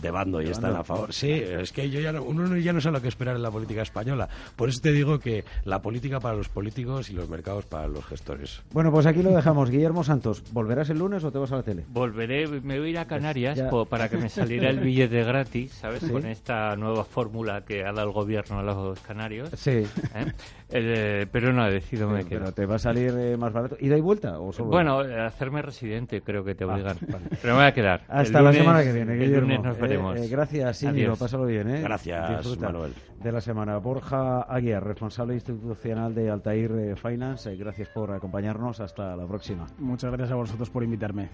de 0.00 0.10
bando 0.10 0.42
y 0.42 0.46
están 0.46 0.76
a 0.76 0.84
favor. 0.84 1.12
Sí, 1.12 1.30
es 1.30 1.72
que 1.72 1.90
yo 1.90 2.00
ya 2.00 2.12
no, 2.12 2.22
uno 2.22 2.56
ya 2.56 2.72
no 2.72 2.80
sabe 2.80 2.98
lo 2.98 3.02
que 3.02 3.08
esperar 3.08 3.36
en 3.36 3.42
la 3.42 3.50
política 3.50 3.82
española. 3.82 4.28
Por 4.56 4.68
eso 4.68 4.80
te 4.80 4.92
digo 4.92 5.18
que 5.18 5.44
la 5.64 5.80
política 5.82 6.20
para 6.20 6.36
los 6.36 6.48
políticos 6.48 7.10
y 7.10 7.14
los 7.14 7.28
mercados 7.28 7.66
para 7.66 7.88
los 7.88 8.04
gestores. 8.04 8.62
Bueno, 8.72 8.90
pues 8.90 9.06
aquí 9.06 9.22
lo 9.22 9.30
dejamos. 9.30 9.70
Guillermo 9.70 10.04
Santos, 10.04 10.42
¿volverás 10.52 10.90
el 10.90 10.98
lunes 10.98 11.24
o 11.24 11.32
te 11.32 11.38
vas 11.38 11.52
a 11.52 11.56
la 11.56 11.62
tele? 11.62 11.84
Volveré, 11.88 12.46
me 12.46 12.78
voy 12.78 12.88
a 12.88 12.90
ir 12.90 12.98
a 12.98 13.06
Canarias 13.06 13.58
para 13.88 14.08
que 14.08 14.16
me 14.16 14.28
saliera 14.28 14.70
el 14.70 14.80
billete 14.80 15.22
gratis, 15.24 15.72
¿sabes? 15.72 16.04
Con 16.04 16.26
esta 16.26 16.76
nueva 16.76 17.04
fórmula 17.04 17.64
que 17.64 17.84
ha 17.84 17.92
dado 17.92 18.08
el 18.08 18.12
gobierno 18.12 18.58
a 18.60 18.62
los 18.62 19.00
canarios. 19.00 19.50
Sí. 19.54 19.70
¿Eh? 19.70 20.32
Eh, 20.70 21.26
pero 21.32 21.52
no, 21.52 21.64
decido 21.70 22.08
me 22.10 22.24
Pero 22.24 22.52
te 22.52 22.66
va 22.66 22.76
a 22.76 22.78
salir 22.78 23.14
eh, 23.16 23.36
más 23.36 23.52
barato. 23.52 23.76
¿Ida 23.80 23.96
y 23.96 24.00
vuelta 24.00 24.38
o 24.38 24.52
solo 24.52 24.68
Bueno, 24.68 24.98
hacerme 24.98 25.62
residente 25.62 26.20
creo 26.20 26.44
que 26.44 26.54
te 26.54 26.64
ah, 26.64 26.68
obligan. 26.68 26.96
Pero 27.40 27.54
me 27.54 27.60
voy 27.60 27.68
a 27.68 27.72
quedar. 27.72 28.02
Hasta 28.08 28.42
la 28.42 28.52
semana 28.52 28.82
que 28.82 28.92
viene, 28.92 29.14
Guillermo. 29.14 29.36
El 29.36 29.56
lunes 29.56 29.62
nos 29.62 29.76
veremos. 29.88 30.30
gracias, 30.30 30.82
Íñigo. 30.82 31.16
Pásalo 31.16 31.46
bien, 31.46 31.68
¿eh? 31.70 31.80
Gracias, 31.82 32.58
Manuel. 32.58 32.94
De 33.22 33.32
la 33.32 33.40
semana. 33.40 33.78
Borja 33.78 34.42
Aguiar, 34.42 34.84
responsable 34.84 35.34
institucional 35.34 36.14
de 36.14 36.30
Altair 36.30 36.96
Finance. 36.96 37.56
gracias 37.56 37.88
por 37.88 38.12
acompañarnos. 38.12 38.80
Hasta 38.80 39.16
la 39.16 39.26
próxima. 39.26 39.66
Muchas 39.78 40.10
gracias 40.10 40.32
a 40.32 40.36
vosotros 40.36 40.70
por 40.70 40.84
invitarme. 40.84 41.28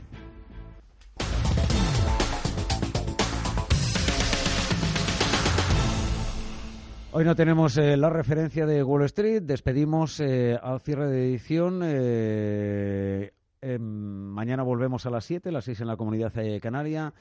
Hoy 7.17 7.25
no 7.25 7.37
tenemos 7.37 7.77
eh, 7.77 7.97
la 7.97 8.11
referencia 8.11 8.67
de 8.67 8.83
Wall 8.83 9.05
Street. 9.05 9.43
Despedimos 9.43 10.19
eh, 10.19 10.59
al 10.61 10.81
cierre 10.81 11.07
de 11.07 11.29
edición. 11.29 11.81
Eh, 11.85 13.33
em, 13.61 13.81
mañana 13.81 14.65
volvemos 14.65 15.07
a 15.07 15.11
las 15.11 15.25
7, 15.25 15.53
las 15.53 15.65
6 15.65 15.83
en 15.83 15.87
la 15.87 15.97
comunidad 15.97 16.33
canaria. 16.61 17.15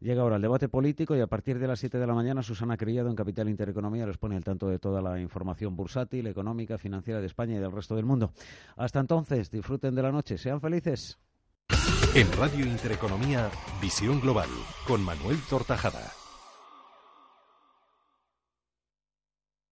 Llega 0.00 0.22
ahora 0.22 0.36
el 0.36 0.42
debate 0.42 0.68
político 0.68 1.16
y 1.16 1.20
a 1.20 1.26
partir 1.26 1.58
de 1.58 1.66
las 1.66 1.80
7 1.80 1.98
de 1.98 2.06
la 2.06 2.14
mañana 2.14 2.42
Susana 2.42 2.76
Criado 2.76 3.08
en 3.08 3.16
Capital 3.16 3.48
Intereconomía 3.48 4.06
les 4.06 4.18
pone 4.18 4.36
el 4.36 4.44
tanto 4.44 4.68
de 4.68 4.78
toda 4.78 5.00
la 5.00 5.18
información 5.20 5.74
bursátil, 5.74 6.26
económica, 6.26 6.76
financiera 6.76 7.20
de 7.20 7.26
España 7.26 7.56
y 7.56 7.60
del 7.60 7.72
resto 7.72 7.96
del 7.96 8.04
mundo. 8.04 8.32
Hasta 8.76 9.00
entonces, 9.00 9.50
disfruten 9.50 9.94
de 9.94 10.02
la 10.02 10.12
noche, 10.12 10.36
sean 10.36 10.60
felices. 10.60 11.18
En 12.14 12.30
Radio 12.32 12.66
Intereconomía, 12.66 13.50
Visión 13.80 14.20
Global, 14.20 14.48
con 14.86 15.02
Manuel 15.02 15.38
Tortajada. 15.48 16.25